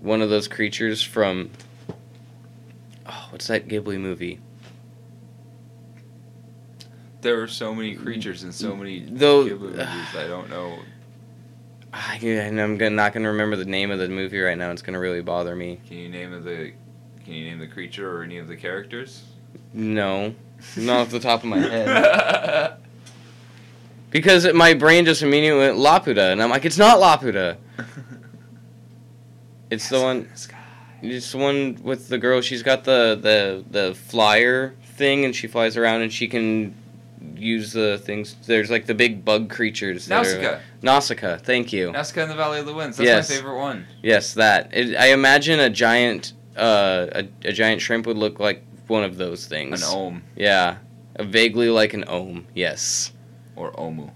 one 0.01 0.22
of 0.22 0.31
those 0.31 0.49
creatures 0.49 1.03
from. 1.03 1.51
Oh, 3.07 3.27
what's 3.31 3.47
that 3.49 3.68
Ghibli 3.68 3.99
movie? 4.01 4.41
there 7.22 7.43
are 7.43 7.49
so 7.49 7.74
many 7.74 7.95
creatures 7.97 8.45
and 8.45 8.55
so 8.55 8.77
many 8.77 9.01
Though- 9.01 9.45
Ghibli 9.47 9.61
movies. 9.72 10.14
I 10.16 10.27
don't 10.29 10.49
know. 10.49 10.79
I, 11.93 12.18
I'm 12.22 12.77
gonna, 12.77 12.91
not 12.91 13.14
gonna 13.14 13.29
remember 13.33 13.57
the 13.57 13.64
name 13.64 13.91
of 13.91 13.99
the 13.99 14.09
movie 14.09 14.39
right 14.39 14.57
now. 14.57 14.70
It's 14.70 14.83
gonna 14.83 15.01
really 15.01 15.22
bother 15.22 15.57
me. 15.57 15.81
Can 15.89 15.97
you 15.97 16.09
name 16.09 16.31
the? 16.45 16.72
Can 17.24 17.33
you 17.35 17.45
name 17.47 17.59
the 17.59 17.66
creature 17.66 18.18
or 18.18 18.22
any 18.22 18.39
of 18.39 18.47
the 18.49 18.57
characters? 18.57 19.24
No, 19.72 20.35
not 20.77 21.01
off 21.01 21.11
the 21.11 21.18
top 21.20 21.41
of 21.41 21.47
my 21.49 21.59
head. 21.59 22.77
Because 24.17 24.51
my 24.55 24.73
brain 24.73 25.05
just 25.05 25.21
immediately 25.23 25.59
went 25.61 25.77
Laputa, 25.77 26.33
and 26.33 26.43
I'm 26.43 26.49
like, 26.49 26.64
it's 26.64 26.79
not 26.79 26.99
Laputa. 26.99 27.59
It's 29.71 29.89
the 29.89 30.01
one. 30.01 30.29
It's 31.03 31.33
the 31.33 31.39
one 31.39 31.79
with 31.83 32.09
the 32.09 32.17
girl. 32.19 32.41
She's 32.41 32.62
got 32.62 32.85
the 32.85 33.19
the 33.21 33.64
the 33.71 33.95
flyer 33.95 34.75
thing, 34.95 35.25
and 35.25 35.35
she 35.35 35.49
flies 35.49 35.77
around, 35.77 36.03
and 36.03 36.12
she 36.12 36.29
can 36.29 36.75
use 37.35 37.73
the 37.73 37.99
things. 37.99 38.37
There's 38.47 38.71
like 38.71 38.87
the 38.87 38.95
big 38.95 39.25
bug 39.25 39.51
creatures. 39.51 40.07
that 40.07 40.14
are- 40.14 40.23
Nausicaa. 40.25 40.61
Nausicaa. 40.83 41.37
Thank 41.39 41.73
you. 41.73 41.91
Nausicaa 41.93 42.23
in 42.23 42.29
the 42.29 42.37
Valley 42.37 42.61
of 42.61 42.67
the 42.67 42.75
Winds. 42.75 42.97
That's 42.97 43.07
Yes. 43.09 43.29
my 43.29 43.35
favorite 43.37 43.59
one. 43.59 43.87
Yes, 44.03 44.35
that. 44.35 44.71
It, 44.73 44.97
I 44.97 45.09
imagine 45.12 45.59
a 45.61 45.69
giant 45.71 46.33
uh 46.57 47.07
a, 47.12 47.29
a 47.49 47.53
giant 47.53 47.83
shrimp 47.83 48.07
would 48.07 48.17
look 48.17 48.39
like 48.39 48.62
one 48.87 49.03
of 49.05 49.17
those 49.19 49.47
things. 49.47 49.83
An. 49.83 49.99
Om 49.99 50.23
Yeah, 50.37 50.77
a 51.17 51.25
vaguely 51.25 51.69
like 51.71 51.93
an 51.93 52.05
ohm. 52.07 52.47
Yes, 52.55 53.11
or 53.57 53.73
Ohmu. 53.73 54.11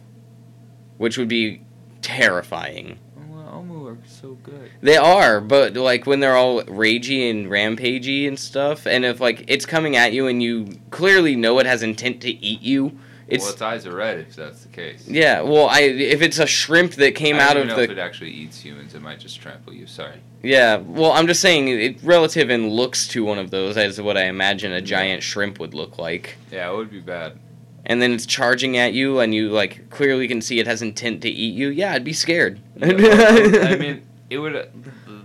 which 0.98 1.16
would 1.18 1.28
be 1.28 1.62
terrifying. 2.02 2.98
Well, 3.28 3.64
Ohmu 3.64 3.92
are 3.92 3.98
so 4.06 4.36
good. 4.42 4.70
They 4.82 4.96
are, 4.96 5.40
but 5.40 5.74
like 5.74 6.06
when 6.06 6.20
they're 6.20 6.36
all 6.36 6.62
ragey 6.64 7.30
and 7.30 7.46
rampagey 7.48 8.28
and 8.28 8.38
stuff, 8.38 8.86
and 8.86 9.04
if 9.04 9.20
like 9.20 9.44
it's 9.48 9.66
coming 9.66 9.96
at 9.96 10.12
you 10.12 10.26
and 10.26 10.42
you 10.42 10.68
clearly 10.90 11.36
know 11.36 11.58
it 11.58 11.66
has 11.66 11.82
intent 11.82 12.20
to 12.22 12.30
eat 12.30 12.60
you, 12.62 12.98
it's 13.28 13.44
well, 13.44 13.52
its 13.52 13.62
eyes 13.62 13.86
are 13.86 13.94
red 13.94 14.18
if 14.18 14.34
that's 14.34 14.62
the 14.62 14.68
case. 14.68 15.06
yeah. 15.06 15.40
Well, 15.40 15.68
I 15.68 15.80
if 15.82 16.20
it's 16.20 16.38
a 16.38 16.46
shrimp 16.46 16.92
that 16.94 17.14
came 17.14 17.36
out 17.36 17.56
of 17.56 17.68
know 17.68 17.76
the 17.76 17.84
if 17.84 17.90
it 17.90 17.98
actually 17.98 18.30
eats 18.30 18.60
humans. 18.60 18.94
It 18.94 19.02
might 19.02 19.20
just 19.20 19.40
trample 19.40 19.72
you. 19.72 19.86
Sorry. 19.86 20.20
yeah. 20.42 20.76
Well, 20.76 21.12
I'm 21.12 21.26
just 21.28 21.40
saying 21.40 21.68
it 21.68 22.02
relative 22.02 22.50
in 22.50 22.68
looks 22.70 23.06
to 23.08 23.24
one 23.24 23.38
of 23.38 23.50
those 23.50 23.76
as 23.76 24.00
what 24.00 24.16
I 24.16 24.24
imagine 24.24 24.72
a 24.72 24.82
giant 24.82 25.22
shrimp 25.22 25.60
would 25.60 25.74
look 25.74 25.96
like. 25.98 26.36
Yeah, 26.50 26.70
it 26.72 26.76
would 26.76 26.90
be 26.90 27.00
bad. 27.00 27.38
And 27.86 28.00
then 28.02 28.12
it's 28.12 28.26
charging 28.26 28.76
at 28.76 28.92
you, 28.92 29.20
and 29.20 29.34
you 29.34 29.48
like 29.50 29.88
clearly 29.90 30.28
can 30.28 30.40
see 30.42 30.58
it 30.60 30.66
has 30.66 30.82
intent 30.82 31.22
to 31.22 31.28
eat 31.30 31.54
you. 31.54 31.68
Yeah, 31.68 31.92
I'd 31.92 32.04
be 32.04 32.12
scared. 32.12 32.60
I 32.82 33.76
mean, 33.76 34.02
it 34.28 34.38
would. 34.38 34.70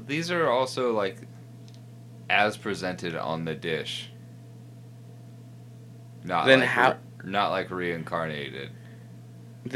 These 0.08 0.32
are 0.32 0.50
also 0.50 0.94
like 0.94 1.18
as 2.30 2.56
presented 2.58 3.16
on 3.16 3.46
the 3.46 3.54
dish. 3.56 4.10
Not 6.24 6.46
Then 6.46 6.62
like 6.62 6.70
how- 6.70 6.92
re- 6.92 6.98
not 7.32 7.50
like 7.52 7.70
reincarnated. 7.72 8.70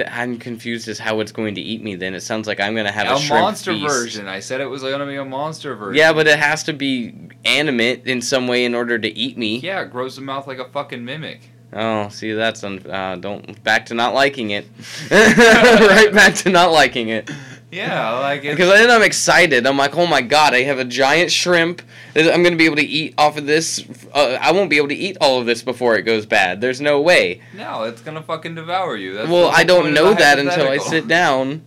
I'm 0.08 0.38
confused 0.38 0.88
as 0.88 1.00
how 1.00 1.20
it's 1.20 1.32
going 1.32 1.56
to 1.56 1.62
eat 1.62 1.84
me. 1.84 1.96
Then 1.96 2.14
it 2.14 2.22
sounds 2.22 2.48
like 2.48 2.60
I'm 2.60 2.76
gonna 2.76 2.92
have 2.92 3.08
a, 3.08 3.16
a 3.26 3.30
monster 3.30 3.74
feast. 3.74 3.88
version. 3.88 4.28
I 4.28 4.40
said 4.40 4.62
it 4.62 4.68
was 4.68 4.84
gonna 4.84 5.06
be 5.08 5.16
a 5.16 5.26
monster 5.26 5.76
version. 5.76 5.98
Yeah, 5.98 6.14
but 6.14 6.28
it 6.28 6.38
has 6.38 6.64
to 6.66 6.74
be 6.74 7.16
animate 7.44 8.06
in 8.06 8.22
some 8.22 8.48
way 8.48 8.66
in 8.66 8.76
order 8.76 9.00
to 9.00 9.08
eat 9.18 9.36
me. 9.38 9.58
yeah, 9.60 9.82
it 9.82 9.92
grows 9.92 10.18
a 10.18 10.22
mouth 10.22 10.46
like 10.48 10.60
a 10.60 10.70
fucking 10.70 11.04
mimic. 11.04 11.50
Oh, 11.72 12.10
see, 12.10 12.34
that's 12.34 12.64
un- 12.64 12.86
uh, 12.90 13.16
don't 13.16 13.64
back 13.64 13.86
to 13.88 13.94
not 13.94 14.14
liking 14.14 14.52
it. 14.52 14.66
right 15.12 16.10
back 16.12 16.34
to 16.36 16.50
not 16.50 16.72
liking 16.72 17.10
it. 17.10 17.30
Yeah, 17.72 18.12
I 18.14 18.20
like 18.20 18.42
Because 18.42 18.70
then 18.70 18.90
I'm 18.90 19.04
excited. 19.04 19.68
I'm 19.68 19.78
like, 19.78 19.96
oh 19.96 20.08
my 20.08 20.22
god, 20.22 20.56
I 20.56 20.64
have 20.64 20.80
a 20.80 20.86
giant 20.86 21.32
shrimp. 21.32 21.84
I'm 22.16 22.42
gonna 22.42 22.56
be 22.56 22.66
able 22.66 22.78
to 22.78 22.86
eat 22.86 23.14
off 23.18 23.38
of 23.38 23.46
this. 23.46 23.86
Uh, 24.12 24.38
I 24.42 24.52
won't 24.52 24.72
be 24.72 24.78
able 24.78 24.88
to 24.88 24.96
eat 24.96 25.18
all 25.22 25.40
of 25.40 25.46
this 25.46 25.62
before 25.62 25.96
it 25.96 26.02
goes 26.02 26.26
bad. 26.26 26.62
There's 26.62 26.82
no 26.82 27.00
way. 27.02 27.42
no, 27.56 27.84
it's 27.84 28.02
gonna 28.02 28.24
fucking 28.24 28.56
devour 28.56 28.98
you. 28.98 29.14
That's 29.14 29.30
well, 29.30 29.52
I 29.54 29.64
don't 29.64 29.94
know 29.94 30.14
that 30.16 30.40
until 30.40 30.68
I 30.68 30.78
sit 30.78 31.08
down. 31.08 31.64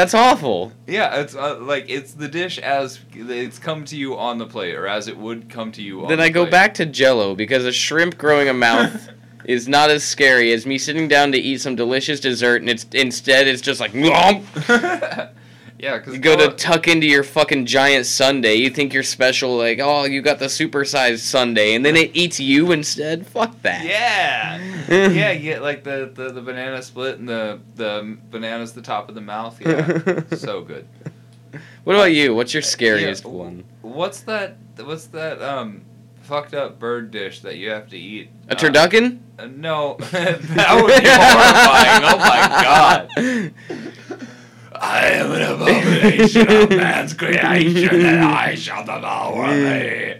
That's 0.00 0.14
awful. 0.14 0.72
Yeah, 0.86 1.20
it's 1.20 1.34
uh, 1.36 1.58
like 1.60 1.90
it's 1.90 2.14
the 2.14 2.26
dish 2.26 2.58
as 2.58 3.00
it's 3.14 3.58
come 3.58 3.84
to 3.84 3.96
you 3.98 4.16
on 4.16 4.38
the 4.38 4.46
plate, 4.46 4.74
or 4.74 4.86
as 4.86 5.08
it 5.08 5.18
would 5.18 5.50
come 5.50 5.70
to 5.72 5.82
you. 5.82 6.00
on 6.04 6.08
Then 6.08 6.16
the 6.16 6.24
I 6.24 6.28
go 6.30 6.44
plate. 6.44 6.50
back 6.52 6.74
to 6.74 6.86
Jello 6.86 7.34
because 7.34 7.66
a 7.66 7.72
shrimp 7.72 8.16
growing 8.16 8.48
a 8.48 8.54
mouth 8.54 9.10
is 9.44 9.68
not 9.68 9.90
as 9.90 10.02
scary 10.02 10.54
as 10.54 10.64
me 10.64 10.78
sitting 10.78 11.06
down 11.06 11.32
to 11.32 11.38
eat 11.38 11.60
some 11.60 11.76
delicious 11.76 12.18
dessert, 12.18 12.62
and 12.62 12.70
it's 12.70 12.86
instead 12.92 13.46
it's 13.46 13.60
just 13.60 13.78
like. 13.78 13.92
yeah, 15.82 15.98
because 15.98 16.14
you 16.14 16.20
go 16.20 16.36
to 16.36 16.50
tuck 16.56 16.88
into 16.88 17.06
your 17.06 17.22
fucking 17.24 17.66
giant 17.66 18.06
sundae. 18.06 18.54
You 18.54 18.70
think 18.70 18.92
you're 18.92 19.02
special, 19.02 19.56
like 19.56 19.78
oh 19.80 20.04
you 20.04 20.20
got 20.22 20.38
the 20.38 20.46
supersized 20.46 21.18
sundae, 21.20 21.74
and 21.74 21.84
then 21.84 21.96
it 21.96 22.10
eats 22.14 22.38
you 22.38 22.72
instead. 22.72 23.26
Fuck 23.26 23.60
that. 23.62 23.84
Yeah, 23.84 24.58
yeah, 25.08 25.30
you 25.32 25.40
get 25.40 25.62
like 25.62 25.82
the, 25.84 26.10
the, 26.14 26.30
the 26.32 26.42
banana 26.42 26.82
split 26.82 27.18
and 27.18 27.28
the 27.28 27.60
the 27.76 28.16
bananas 28.30 28.72
the 28.72 28.82
top 28.82 29.08
of 29.08 29.14
the 29.14 29.20
mouth. 29.20 29.60
Yeah, 29.60 30.22
so 30.36 30.60
good. 30.62 30.86
What 31.84 31.96
about 31.96 32.12
you? 32.12 32.34
What's 32.34 32.52
your 32.54 32.62
scariest 32.62 33.24
Yeah. 33.24 33.30
one? 33.30 33.64
What's 33.82 34.20
that? 34.20 34.56
What's 34.76 35.06
that? 35.08 35.40
Um, 35.42 35.82
fucked 36.22 36.54
up 36.54 36.78
bird 36.78 37.10
dish 37.10 37.40
that 37.40 37.56
you 37.56 37.70
have 37.70 37.88
to 37.88 37.98
eat? 37.98 38.30
A 38.48 38.54
turducken? 38.54 39.18
Uh, 39.38 39.46
no, 39.46 39.96
that 40.12 40.40
would 40.80 41.02
be 41.02 41.08
horrifying. 41.08 42.02
Oh 42.04 42.18
my 42.18 42.38
god! 42.62 44.28
I 44.80 45.08
am 45.08 45.32
an 45.32 45.42
abomination 45.42 46.50
of 46.50 46.70
man's 46.76 47.12
creation, 47.12 48.00
and 48.00 48.24
I 48.24 48.54
shall 48.54 48.84
devour 48.84 49.54
thee. 49.54 50.14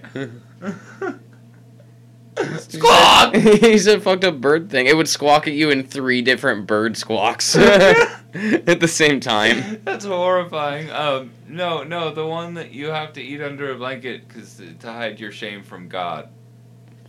Squawk! 2.59 3.35
he 3.37 3.79
said 3.79 4.03
fucked 4.03 4.25
up 4.25 4.41
bird 4.41 4.71
thing. 4.71 4.87
It 4.87 4.97
would 4.97 5.09
squawk 5.09 5.47
at 5.47 5.55
you 5.55 5.71
in 5.71 5.83
three 5.85 6.23
different 6.23 6.67
bird 6.67 6.97
squawks 6.97 7.57
at 7.57 8.81
the 8.81 8.89
same 8.89 9.21
time. 9.21 9.81
That's 9.85 10.05
horrifying. 10.05 10.91
Um, 10.91 11.33
no, 11.49 11.83
no, 11.83 12.13
the 12.13 12.27
one 12.27 12.55
that 12.55 12.73
you 12.73 12.89
have 12.89 13.13
to 13.15 13.23
eat 13.23 13.41
under 13.41 13.73
a 13.73 13.77
blanket 13.77 14.29
because 14.29 14.61
to 14.81 14.93
hide 14.93 15.21
your 15.21 15.33
shame 15.33 15.63
from 15.63 15.89
God. 15.89 16.29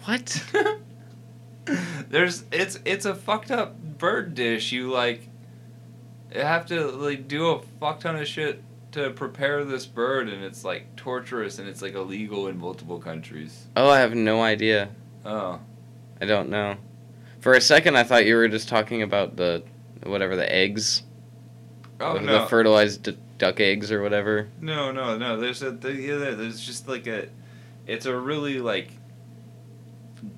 What? 0.06 0.44
There's 2.10 2.44
it's 2.52 2.80
it's 2.86 3.06
a 3.06 3.14
fucked 3.14 3.52
up 3.52 3.78
bird 3.98 4.34
dish. 4.34 4.72
You 4.72 4.90
like 4.90 5.22
you 5.24 5.31
have 6.34 6.66
to 6.68 6.88
like 6.92 7.28
do 7.28 7.50
a 7.50 7.62
fuck 7.80 8.00
ton 8.02 8.16
of 8.16 8.28
shit 8.28 8.62
to 8.94 9.10
prepare 9.12 9.64
this 9.64 9.86
bird, 9.86 10.30
and 10.30 10.44
it's 10.44 10.64
like 10.64 10.96
torturous 10.96 11.60
and 11.60 11.68
it's 11.68 11.82
like 11.82 11.94
illegal 11.94 12.48
in 12.48 12.58
multiple 12.58 13.00
countries. 13.00 13.68
Oh, 13.76 13.90
I 13.90 14.00
have 14.00 14.16
no 14.16 14.42
idea. 14.42 14.90
Oh, 15.26 15.60
I 16.20 16.26
don't 16.26 16.50
know. 16.50 16.76
For 17.40 17.54
a 17.54 17.62
second, 17.62 17.96
I 17.98 18.04
thought 18.04 18.26
you 18.26 18.36
were 18.36 18.48
just 18.48 18.70
talking 18.70 19.02
about 19.02 19.36
the 19.36 19.64
whatever 20.04 20.36
the 20.36 20.52
eggs, 20.54 21.04
oh 22.00 22.16
the 22.16 22.22
no, 22.22 22.46
fertilized 22.48 23.04
d- 23.04 23.18
duck 23.38 23.60
eggs 23.60 23.92
or 23.92 24.02
whatever. 24.02 24.50
no, 24.60 24.92
no, 24.92 25.18
no. 25.18 25.40
There's 25.40 25.64
a 25.64 25.72
the, 25.72 25.94
yeah, 25.94 26.32
there's 26.32 26.60
just 26.60 26.88
like 26.88 27.08
a, 27.08 27.30
it's 27.88 28.06
a 28.06 28.16
really 28.16 28.60
like 28.60 28.90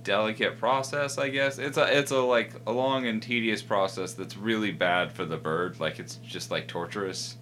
delicate 0.04 0.58
process, 0.58 1.18
I 1.18 1.30
guess. 1.30 1.58
It's 1.58 1.78
a 1.78 1.98
it's 1.98 2.12
a 2.12 2.20
like 2.20 2.54
a 2.68 2.72
long 2.72 3.08
and 3.08 3.22
tedious 3.22 3.62
process 3.62 4.14
that's 4.14 4.38
really 4.38 4.72
bad 4.72 5.12
for 5.12 5.26
the 5.26 5.38
bird. 5.38 5.80
Like 5.80 6.00
it's 6.00 6.16
just 6.16 6.52
like 6.52 6.68
torturous. 6.68 7.38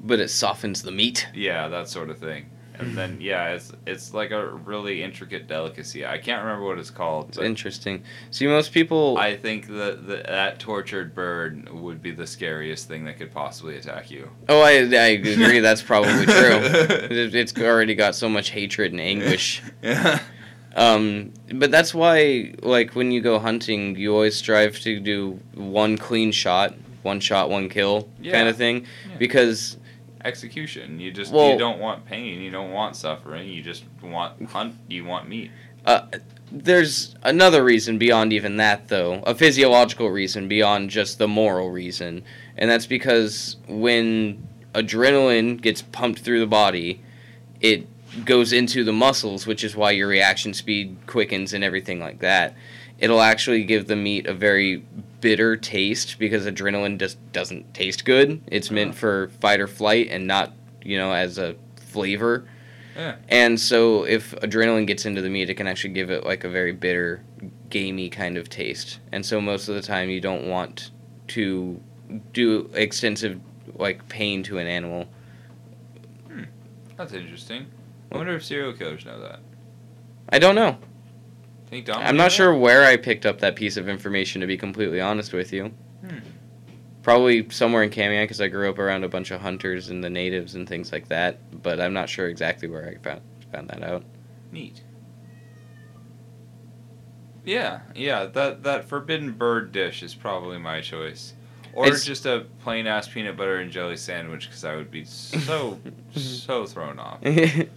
But 0.00 0.20
it 0.20 0.30
softens 0.30 0.82
the 0.82 0.92
meat. 0.92 1.28
Yeah, 1.34 1.68
that 1.68 1.88
sort 1.88 2.08
of 2.08 2.18
thing. 2.18 2.46
And 2.78 2.96
then 2.96 3.14
hmm. 3.14 3.20
yeah, 3.20 3.48
it's 3.50 3.72
it's 3.86 4.12
like 4.12 4.30
a 4.30 4.46
really 4.48 5.02
intricate 5.02 5.46
delicacy. 5.46 6.04
I 6.04 6.18
can't 6.18 6.42
remember 6.44 6.66
what 6.66 6.78
it's 6.78 6.90
called. 6.90 7.28
It's 7.28 7.38
interesting. 7.38 8.02
See, 8.30 8.46
most 8.46 8.72
people. 8.72 9.16
I 9.18 9.36
think 9.36 9.68
that 9.68 10.06
that 10.06 10.58
tortured 10.58 11.14
bird 11.14 11.70
would 11.70 12.02
be 12.02 12.10
the 12.10 12.26
scariest 12.26 12.88
thing 12.88 13.04
that 13.04 13.18
could 13.18 13.32
possibly 13.32 13.76
attack 13.76 14.10
you. 14.10 14.30
oh, 14.48 14.60
I, 14.60 14.72
I 14.72 15.08
agree. 15.08 15.60
That's 15.66 15.82
probably 15.82 16.26
true. 16.26 16.60
It, 16.60 17.34
it's 17.34 17.56
already 17.58 17.94
got 17.94 18.14
so 18.14 18.28
much 18.28 18.50
hatred 18.50 18.92
and 18.92 19.00
anguish. 19.00 19.62
Yeah. 19.82 20.20
Um, 20.76 21.32
but 21.54 21.70
that's 21.70 21.94
why, 21.94 22.52
like, 22.62 22.94
when 22.94 23.10
you 23.10 23.20
go 23.20 23.38
hunting, 23.38 23.96
you 23.96 24.12
always 24.12 24.36
strive 24.36 24.78
to 24.80 25.00
do 25.00 25.40
one 25.54 25.96
clean 25.96 26.30
shot, 26.32 26.74
one 27.02 27.18
shot, 27.18 27.48
one 27.50 27.68
kill 27.68 28.08
kind 28.22 28.48
of 28.48 28.56
thing, 28.56 28.86
Yeah. 29.10 29.16
because 29.18 29.78
Execution. 30.24 30.98
You 31.00 31.12
just 31.12 31.32
Well- 31.32 31.52
you 31.52 31.58
don't 31.58 31.78
want 31.78 32.04
pain. 32.04 32.40
You 32.42 32.50
don't 32.50 32.72
want 32.72 32.96
suffering. 32.96 33.48
You 33.48 33.62
just 33.62 33.84
want 34.02 34.42
hunt. 34.50 34.74
You 34.88 35.04
want 35.04 35.28
meat. 35.28 35.50
uh, 35.86 36.00
there's 36.50 37.14
another 37.22 37.62
reason 37.62 37.96
beyond 37.96 38.32
even 38.32 38.56
that, 38.56 38.88
though, 38.88 39.22
a 39.24 39.34
physiological 39.36 40.10
reason 40.10 40.48
beyond 40.48 40.90
just 40.90 41.18
the 41.18 41.28
moral 41.28 41.70
reason, 41.70 42.22
and 42.58 42.68
that's 42.68 42.86
because 42.86 43.56
when 43.68 44.46
adrenaline 44.74 45.60
gets 45.60 45.80
pumped 45.82 46.18
through 46.20 46.40
the 46.40 46.46
body, 46.46 47.00
it 47.60 47.86
goes 48.24 48.52
into 48.52 48.84
the 48.84 48.92
muscles, 48.92 49.46
which 49.46 49.62
is 49.64 49.76
why 49.76 49.90
your 49.92 50.08
reaction 50.08 50.54
speed 50.54 50.96
quickens 51.06 51.52
and 51.52 51.62
everything 51.62 52.00
like 52.00 52.20
that. 52.20 52.54
It'll 52.98 53.20
actually 53.20 53.64
give 53.64 53.86
the 53.88 53.96
meat 53.96 54.26
a 54.26 54.32
very 54.34 54.84
bitter 55.20 55.56
taste 55.56 56.18
because 56.18 56.46
adrenaline 56.46 56.98
just 56.98 57.18
doesn't 57.32 57.74
taste 57.74 58.04
good. 58.04 58.40
It's 58.46 58.70
meant 58.70 58.90
Oh. 58.90 58.94
for 58.94 59.28
fight 59.40 59.60
or 59.60 59.66
flight 59.66 60.08
and 60.10 60.26
not, 60.26 60.54
you 60.82 60.96
know, 60.96 61.12
as 61.12 61.36
a 61.36 61.56
flavor. 61.76 62.46
Yeah. 62.96 63.16
And 63.28 63.60
so 63.60 64.04
if 64.04 64.30
adrenaline 64.40 64.86
gets 64.86 65.04
into 65.04 65.20
the 65.20 65.28
meat, 65.28 65.50
it 65.50 65.54
can 65.54 65.66
actually 65.66 65.92
give 65.92 66.10
it 66.10 66.24
like 66.24 66.44
a 66.44 66.48
very 66.48 66.72
bitter, 66.72 67.22
gamey 67.68 68.08
kind 68.08 68.38
of 68.38 68.48
taste. 68.48 69.00
And 69.12 69.26
so 69.26 69.40
most 69.42 69.68
of 69.68 69.74
the 69.74 69.82
time 69.82 70.08
you 70.08 70.20
don't 70.22 70.46
want 70.46 70.90
to 71.28 71.78
do 72.32 72.70
extensive 72.72 73.40
like 73.74 74.08
pain 74.08 74.42
to 74.44 74.56
an 74.56 74.66
animal. 74.66 75.06
Hmm. 76.28 76.44
That's 76.96 77.12
interesting. 77.12 77.66
I 78.12 78.16
wonder 78.16 78.34
if 78.34 78.44
serial 78.44 78.72
killers 78.72 79.04
know 79.04 79.20
that. 79.20 79.40
I 80.28 80.38
don't 80.38 80.54
know. 80.54 80.78
Think 81.68 81.86
Dom 81.86 81.98
I'm 82.02 82.16
not 82.16 82.24
that? 82.24 82.32
sure 82.32 82.54
where 82.54 82.84
I 82.84 82.96
picked 82.96 83.26
up 83.26 83.40
that 83.40 83.56
piece 83.56 83.76
of 83.76 83.88
information 83.88 84.40
to 84.40 84.46
be 84.46 84.56
completely 84.56 85.00
honest 85.00 85.32
with 85.32 85.52
you. 85.52 85.72
Hmm. 86.06 86.18
Probably 87.02 87.48
somewhere 87.50 87.82
in 87.82 87.90
Kamiah 87.90 88.24
because 88.24 88.40
I 88.40 88.48
grew 88.48 88.68
up 88.70 88.78
around 88.78 89.04
a 89.04 89.08
bunch 89.08 89.30
of 89.30 89.40
hunters 89.40 89.90
and 89.90 90.02
the 90.02 90.10
natives 90.10 90.54
and 90.54 90.68
things 90.68 90.92
like 90.92 91.08
that, 91.08 91.62
but 91.62 91.80
I'm 91.80 91.92
not 91.92 92.08
sure 92.08 92.28
exactly 92.28 92.68
where 92.68 92.88
I 92.88 92.96
found 93.02 93.20
found 93.52 93.68
that 93.70 93.82
out. 93.82 94.04
Neat. 94.52 94.82
Yeah, 97.44 97.80
yeah. 97.94 98.26
That 98.26 98.62
that 98.64 98.84
forbidden 98.88 99.32
bird 99.32 99.70
dish 99.72 100.02
is 100.02 100.14
probably 100.14 100.58
my 100.58 100.80
choice, 100.80 101.34
or 101.72 101.86
It's- 101.86 102.04
just 102.04 102.26
a 102.26 102.46
plain 102.62 102.86
ass 102.88 103.06
peanut 103.08 103.36
butter 103.36 103.58
and 103.58 103.70
jelly 103.70 103.96
sandwich 103.96 104.46
because 104.48 104.64
I 104.64 104.74
would 104.74 104.90
be 104.90 105.04
so 105.04 105.78
so 106.12 106.66
thrown 106.66 106.98
off. 106.98 107.20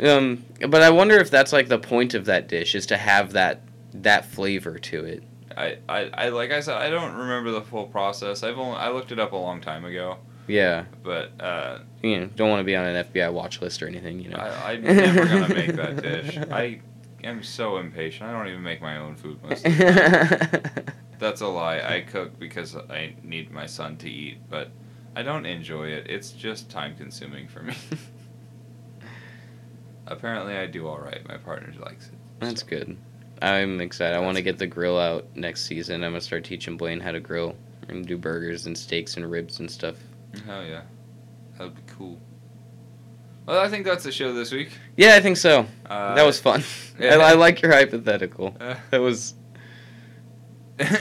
um, 0.00 0.44
but 0.68 0.82
I 0.82 0.90
wonder 0.90 1.16
if 1.16 1.30
that's 1.30 1.52
like 1.52 1.68
the 1.68 1.78
point 1.78 2.14
of 2.14 2.24
that 2.26 2.48
dish 2.48 2.74
is 2.74 2.86
to 2.86 2.96
have 2.96 3.32
that 3.32 3.62
that 3.92 4.24
flavor 4.26 4.78
to 4.78 5.04
it. 5.04 5.22
I, 5.56 5.78
I, 5.88 6.10
I 6.14 6.28
like 6.30 6.50
I 6.50 6.60
said 6.60 6.76
I 6.76 6.90
don't 6.90 7.14
remember 7.14 7.52
the 7.52 7.62
full 7.62 7.86
process. 7.86 8.42
I've 8.42 8.58
only 8.58 8.76
I 8.76 8.90
looked 8.90 9.12
it 9.12 9.18
up 9.20 9.32
a 9.32 9.36
long 9.36 9.60
time 9.60 9.84
ago, 9.84 10.16
Yeah, 10.48 10.84
but 11.04 11.30
uh, 11.40 11.78
you 12.02 12.18
know, 12.20 12.26
don't 12.34 12.50
want 12.50 12.60
to 12.60 12.64
be 12.64 12.74
on 12.74 12.86
an 12.86 13.04
FBI 13.04 13.32
watch 13.32 13.60
list 13.62 13.82
or 13.82 13.86
anything, 13.86 14.18
you 14.20 14.30
know. 14.30 14.36
I, 14.38 14.72
I'm 14.72 14.82
never 14.82 15.24
gonna 15.26 15.48
make 15.54 15.74
that 15.76 16.02
dish. 16.02 16.38
I 16.50 16.80
am 17.22 17.42
so 17.44 17.76
impatient. 17.78 18.28
I 18.28 18.32
don't 18.32 18.48
even 18.48 18.62
make 18.62 18.82
my 18.82 18.96
own 18.96 19.14
food 19.14 19.40
most 19.44 19.64
of 19.64 19.76
the 19.78 20.60
time. 20.74 20.84
That's 21.20 21.40
a 21.40 21.46
lie. 21.46 21.80
I 21.80 22.00
cook 22.00 22.38
because 22.40 22.74
I 22.74 23.14
need 23.22 23.52
my 23.52 23.66
son 23.66 23.96
to 23.98 24.10
eat, 24.10 24.38
but 24.50 24.72
I 25.14 25.22
don't 25.22 25.46
enjoy 25.46 25.86
it. 25.86 26.06
It's 26.10 26.32
just 26.32 26.68
time 26.68 26.96
consuming 26.96 27.46
for 27.46 27.62
me. 27.62 27.74
Apparently, 30.06 30.56
I 30.56 30.66
do 30.66 30.86
all 30.86 30.98
right. 30.98 31.26
My 31.28 31.36
partner 31.38 31.72
likes 31.80 32.06
it. 32.08 32.14
That's 32.40 32.60
so. 32.62 32.66
good. 32.68 32.96
I'm 33.42 33.80
excited. 33.80 34.14
I 34.16 34.20
want 34.20 34.36
to 34.36 34.42
get 34.42 34.58
the 34.58 34.66
grill 34.66 34.98
out 34.98 35.26
next 35.34 35.64
season. 35.66 36.04
I'm 36.04 36.12
gonna 36.12 36.20
start 36.20 36.44
teaching 36.44 36.76
Blaine 36.76 37.00
how 37.00 37.10
to 37.12 37.20
grill 37.20 37.56
and 37.88 38.06
do 38.06 38.16
burgers 38.16 38.66
and 38.66 38.76
steaks 38.76 39.16
and 39.16 39.30
ribs 39.30 39.60
and 39.60 39.70
stuff. 39.70 39.96
Hell 40.46 40.64
yeah, 40.64 40.82
that 41.58 41.64
would 41.64 41.74
be 41.74 41.82
cool. 41.96 42.18
Well, 43.46 43.60
I 43.60 43.68
think 43.68 43.84
that's 43.84 44.04
the 44.04 44.12
show 44.12 44.32
this 44.32 44.52
week. 44.52 44.70
Yeah, 44.96 45.16
I 45.16 45.20
think 45.20 45.36
so. 45.36 45.66
Uh, 45.84 46.14
that 46.14 46.22
was 46.24 46.40
fun. 46.40 46.62
yeah. 46.98 47.16
I, 47.16 47.30
I 47.30 47.32
like 47.34 47.60
your 47.60 47.72
hypothetical. 47.72 48.56
Uh, 48.58 48.76
That 48.90 49.02
was 49.02 49.34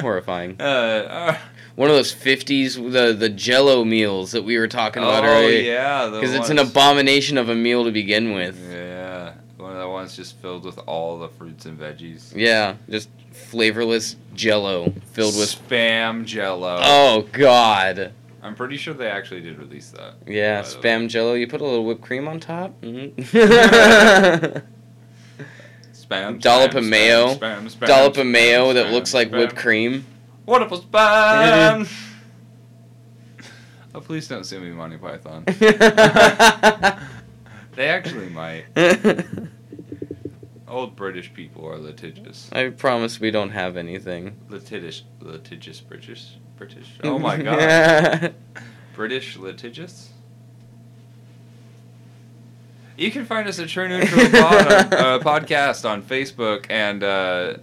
horrifying. 0.00 0.60
uh, 0.60 1.36
One 1.78 1.88
of 1.90 1.94
those 1.94 2.12
'50s 2.12 2.74
the 2.92 3.12
the 3.12 3.28
Jello 3.28 3.84
meals 3.84 4.32
that 4.32 4.42
we 4.42 4.58
were 4.58 4.66
talking 4.66 5.00
about 5.00 5.22
oh 5.22 5.28
earlier. 5.28 5.60
yeah, 5.60 6.10
Because 6.10 6.34
it's 6.34 6.50
an 6.50 6.58
abomination 6.58 7.38
of 7.38 7.50
a 7.50 7.54
meal 7.54 7.84
to 7.84 7.92
begin 7.92 8.34
with. 8.34 8.58
Yeah, 8.68 9.34
one 9.58 9.70
of 9.74 9.78
the 9.78 9.88
ones 9.88 10.16
just 10.16 10.36
filled 10.38 10.64
with 10.64 10.76
all 10.88 11.20
the 11.20 11.28
fruits 11.28 11.66
and 11.66 11.78
veggies. 11.78 12.34
Yeah, 12.34 12.74
just 12.90 13.08
flavorless 13.30 14.16
Jello 14.34 14.92
filled 15.12 15.36
with. 15.36 15.48
spam 15.50 16.24
Jello. 16.24 16.80
Oh 16.82 17.28
God. 17.30 18.12
I'm 18.42 18.56
pretty 18.56 18.76
sure 18.76 18.92
they 18.92 19.08
actually 19.08 19.42
did 19.42 19.56
release 19.56 19.90
that. 19.90 20.14
Yeah, 20.26 20.62
spam 20.62 21.08
Jello. 21.08 21.34
You 21.34 21.46
put 21.46 21.60
a 21.60 21.64
little 21.64 21.84
whipped 21.84 22.02
cream 22.02 22.26
on 22.26 22.40
top. 22.40 22.72
Mm-hmm. 22.80 23.20
Spam. 25.92 26.40
Dollop 26.40 26.72
spam, 26.72 26.78
of 26.78 26.84
mayo. 26.86 27.34
Spam, 27.34 27.62
spam, 27.70 27.86
Dollop 27.86 28.16
of 28.16 28.26
mayo 28.26 28.72
that 28.72 28.90
looks 28.90 29.14
like 29.14 29.30
whipped 29.30 29.54
cream. 29.54 30.04
Wonderful 30.48 30.80
spam. 30.80 31.86
oh, 33.94 34.00
please 34.00 34.26
don't 34.28 34.44
sue 34.44 34.60
me, 34.60 34.70
Monty 34.70 34.96
Python. 34.96 35.44
They 37.76 37.88
actually 37.90 38.30
might. 38.30 38.64
Old 40.66 40.96
British 40.96 41.32
people 41.32 41.64
are 41.68 41.78
litigious. 41.78 42.48
I 42.50 42.70
promise 42.70 43.20
we 43.20 43.30
don't 43.30 43.50
have 43.50 43.76
anything. 43.76 44.36
Litigious. 44.48 45.04
Litigious 45.20 45.80
British. 45.80 46.38
British. 46.56 46.98
Oh 47.04 47.20
my 47.20 47.36
god. 47.36 48.34
British 48.96 49.36
litigious? 49.36 50.10
You 52.98 53.12
can 53.12 53.24
find 53.24 53.46
us 53.46 53.60
at 53.60 53.68
True 53.68 53.86
Neutral 53.86 54.28
Pod, 54.28 54.66
uh, 54.92 55.18
Podcast 55.20 55.88
on 55.88 56.02
Facebook 56.02 56.66
and 56.68 57.04
uh, 57.04 57.58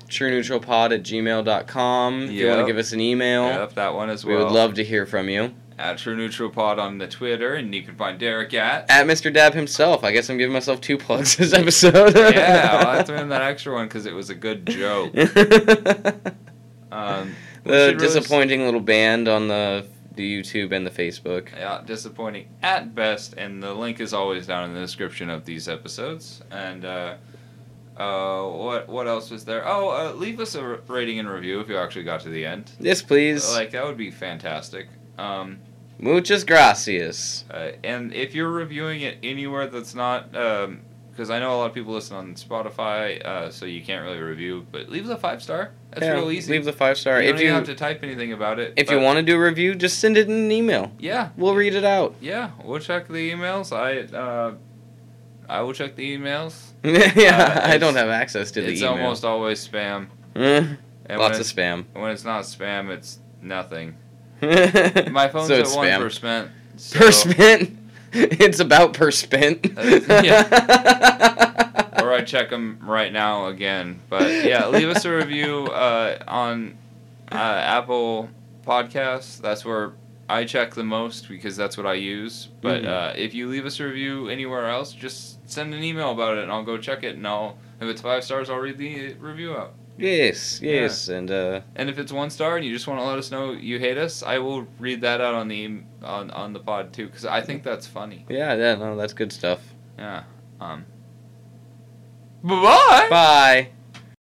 Pod 0.62 0.94
at 0.94 1.04
gmail.com. 1.04 2.22
If 2.24 2.32
you 2.32 2.48
want 2.48 2.62
to 2.62 2.66
give 2.66 2.78
us 2.78 2.94
an 2.94 3.02
email, 3.02 3.48
yep, 3.48 3.74
that 3.74 3.94
one 3.94 4.10
as 4.10 4.24
well. 4.24 4.38
we 4.38 4.44
would 4.46 4.54
love 4.54 4.76
to 4.76 4.84
hear 4.86 5.06
from 5.06 5.28
you. 5.28 5.54
at 5.78 5.98
True 5.98 6.16
Neutral 6.16 6.50
Pod 6.50 6.80
on 6.80 7.00
the 7.00 7.08
Twitter, 7.10 7.56
and 7.56 7.76
you 7.76 7.84
can 7.84 7.96
find 7.96 8.18
Derek 8.18 8.54
at. 8.54 8.90
At 8.90 9.08
Mr. 9.08 9.32
Dab 9.34 9.54
himself. 9.54 10.06
I 10.06 10.14
guess 10.14 10.30
I'm 10.30 10.38
giving 10.38 10.54
myself 10.54 10.80
two 10.80 10.98
plugs 10.98 11.36
this 11.36 11.52
episode. 11.52 12.16
yeah, 12.16 12.70
I'll 12.72 12.96
have 12.96 13.06
to 13.08 13.20
in 13.20 13.28
that 13.28 13.42
extra 13.42 13.74
one 13.74 13.88
because 13.88 14.06
it 14.06 14.14
was 14.14 14.30
a 14.30 14.36
good 14.36 14.66
joke. 14.66 15.14
Um, 16.92 17.36
the 17.66 17.72
should 17.90 17.96
really 17.96 17.98
disappointing 17.98 18.64
little 18.64 18.80
band 18.80 19.28
on 19.28 19.50
the 19.50 19.86
the 20.16 20.42
YouTube 20.42 20.72
and 20.72 20.86
the 20.86 20.92
Facebook. 20.92 21.50
Yeah, 21.56 21.82
disappointing 21.86 22.48
at 22.62 22.94
best, 22.96 23.34
and 23.38 23.62
the 23.62 23.74
link 23.74 24.00
is 24.00 24.14
always 24.14 24.48
down 24.48 24.70
in 24.70 24.74
the 24.76 24.82
description 24.82 25.30
of 25.30 25.46
these 25.46 25.68
episodes. 25.70 26.42
And 26.52 26.86
uh, 26.86 27.16
Uh, 27.98 28.44
what 28.50 28.90
what 28.90 29.08
else 29.08 29.32
was 29.32 29.46
there? 29.46 29.64
Oh, 29.66 29.88
uh, 29.90 30.14
leave 30.14 30.42
us 30.42 30.56
a 30.56 30.80
rating 30.88 31.18
and 31.20 31.30
review 31.30 31.62
if 31.62 31.70
you 31.70 31.78
actually 31.78 32.04
got 32.04 32.20
to 32.22 32.30
the 32.30 32.46
end. 32.46 32.72
Yes, 32.80 33.02
please. 33.02 33.50
Like 33.54 33.72
that 33.72 33.86
would 33.86 33.96
be 33.98 34.12
fantastic. 34.12 34.88
Um, 35.18 35.60
Muchas 35.98 36.44
gracias. 36.44 37.46
uh, 37.50 37.72
and 37.86 38.14
if 38.14 38.36
you're 38.36 38.52
reviewing 38.52 39.00
it 39.00 39.18
anywhere 39.24 39.68
that's 39.68 39.96
not, 39.96 40.36
because 41.16 41.30
I 41.30 41.40
know 41.40 41.56
a 41.56 41.58
lot 41.58 41.68
of 41.68 41.74
people 41.74 41.94
listen 41.94 42.18
on 42.18 42.34
Spotify, 42.36 43.24
uh, 43.26 43.50
so 43.50 43.66
you 43.66 43.82
can't 43.82 44.04
really 44.04 44.20
review, 44.20 44.68
but 44.72 44.90
leave 44.90 45.08
the 45.08 45.16
five 45.16 45.42
star. 45.42 45.72
That's 45.92 46.04
Yeah, 46.04 46.12
real 46.16 46.30
easy. 46.30 46.52
Leave 46.52 46.66
the 46.66 46.74
five 46.74 46.98
star. 46.98 47.22
you 47.22 47.30
if 47.30 47.36
don't 47.36 47.42
you 47.42 47.46
even 47.48 47.56
have 47.56 47.66
to 47.68 47.76
type 47.76 48.02
anything 48.04 48.34
about 48.34 48.60
it. 48.60 48.74
if 48.76 48.92
you 48.92 49.00
want 49.00 49.18
to 49.18 49.24
do 49.24 49.36
a 49.38 49.40
review, 49.40 49.76
just 49.76 50.00
send 50.00 50.18
it 50.18 50.28
in 50.28 50.34
an 50.36 50.52
email. 50.52 50.92
yeah, 51.00 51.30
We'll 51.38 51.56
read 51.56 51.74
it 51.74 51.86
out. 51.86 52.16
yeah, 52.20 52.52
we'll 52.64 52.80
check 52.82 53.08
the 53.08 53.32
emails. 53.32 53.72
I 53.76 54.02
uh, 54.16 54.56
I 55.48 55.62
will 55.62 55.74
check 55.74 55.96
the 55.96 56.18
emails. 56.18 56.72
yeah, 56.84 57.62
Uh, 57.64 57.68
I 57.74 57.78
don't 57.78 57.96
have 57.96 58.10
access 58.10 58.52
to 58.52 58.62
the 58.62 58.68
emails. 58.68 58.72
it's 58.74 58.82
email. 58.82 58.92
almost 58.94 59.24
always 59.26 59.66
spam. 59.68 60.08
And 60.36 60.78
Lots 61.10 61.40
of 61.40 61.46
spam. 61.46 61.86
when 61.94 62.12
it's 62.12 62.24
not 62.26 62.44
spam, 62.44 62.90
it's 62.90 63.20
nothing. 63.42 63.96
My 64.42 65.30
phone's 65.30 65.48
so 65.48 65.60
at 65.62 65.68
one 65.68 65.88
spam. 65.88 66.00
percent. 66.00 66.52
per 66.94 67.12
spent. 67.12 67.78
It's 68.46 68.60
about 68.60 68.94
per 68.94 69.12
spent. 69.12 69.66
or 69.78 69.82
I 72.14 72.22
check 72.26 72.50
them 72.50 72.80
right 72.82 73.12
now 73.12 73.48
again. 73.48 74.00
But 74.10 74.46
yeah, 74.46 74.68
leave 74.68 74.90
us 74.90 75.06
a 75.06 75.16
review 75.16 75.66
uh, 75.68 76.18
on 76.28 76.78
uh, 77.32 77.36
Apple 77.36 78.30
Podcasts. 78.66 79.40
That's 79.42 79.66
where 79.66 79.94
I 80.30 80.46
check 80.46 80.74
the 80.74 80.84
most 80.84 81.28
because 81.30 81.56
that's 81.58 81.78
what 81.78 81.86
I 81.86 81.94
use. 81.96 82.50
But 82.62 82.84
Mhm. 82.84 82.88
uh, 82.88 83.14
if 83.16 83.34
you 83.34 83.48
leave 83.50 83.66
us 83.66 83.80
a 83.80 83.86
review 83.86 84.30
anywhere 84.30 84.68
else, 84.70 84.92
just 84.94 85.48
send 85.50 85.74
an 85.74 85.84
email 85.84 86.12
about 86.12 86.38
it, 86.38 86.44
and 86.44 86.52
I'll 86.52 86.64
go 86.64 86.78
check 86.78 87.04
it. 87.04 87.16
And 87.16 87.28
I'll, 87.28 87.58
if 87.82 87.88
it's 87.90 88.02
five 88.02 88.24
stars, 88.24 88.50
I'll 88.50 88.58
read 88.58 88.78
the 88.78 89.14
review 89.16 89.56
out. 89.56 89.74
Yes, 89.98 90.62
yes, 90.62 91.08
and 91.08 91.30
uh, 91.32 91.62
And 91.76 91.90
if 91.90 91.98
it's 92.00 92.12
one 92.12 92.30
star 92.30 92.58
and 92.58 92.66
you 92.66 92.74
just 92.74 92.88
want 92.88 93.00
to 93.00 93.06
let 93.06 93.18
us 93.18 93.32
know 93.32 93.52
you 93.52 93.80
hate 93.80 93.98
us, 93.98 94.24
I 94.24 94.40
will 94.40 94.68
read 94.80 95.02
that 95.02 95.22
out 95.22 95.34
on 95.34 95.48
the 95.48 95.82
on 96.04 96.32
on 96.32 96.54
the 96.54 96.60
pod 96.60 96.94
too 96.94 97.08
because 97.08 97.26
I 97.26 97.42
think 97.42 97.64
that's 97.64 97.88
funny. 97.88 98.26
yeah, 98.30 98.54
yeah, 98.56 98.76
no, 98.76 98.96
that's 98.96 99.14
good 99.14 99.32
stuff. 99.32 99.62
Yeah. 99.98 100.24
Um. 100.60 100.86
Bye 102.44 102.62
bye. 102.62 103.08
Bye. 103.10 103.70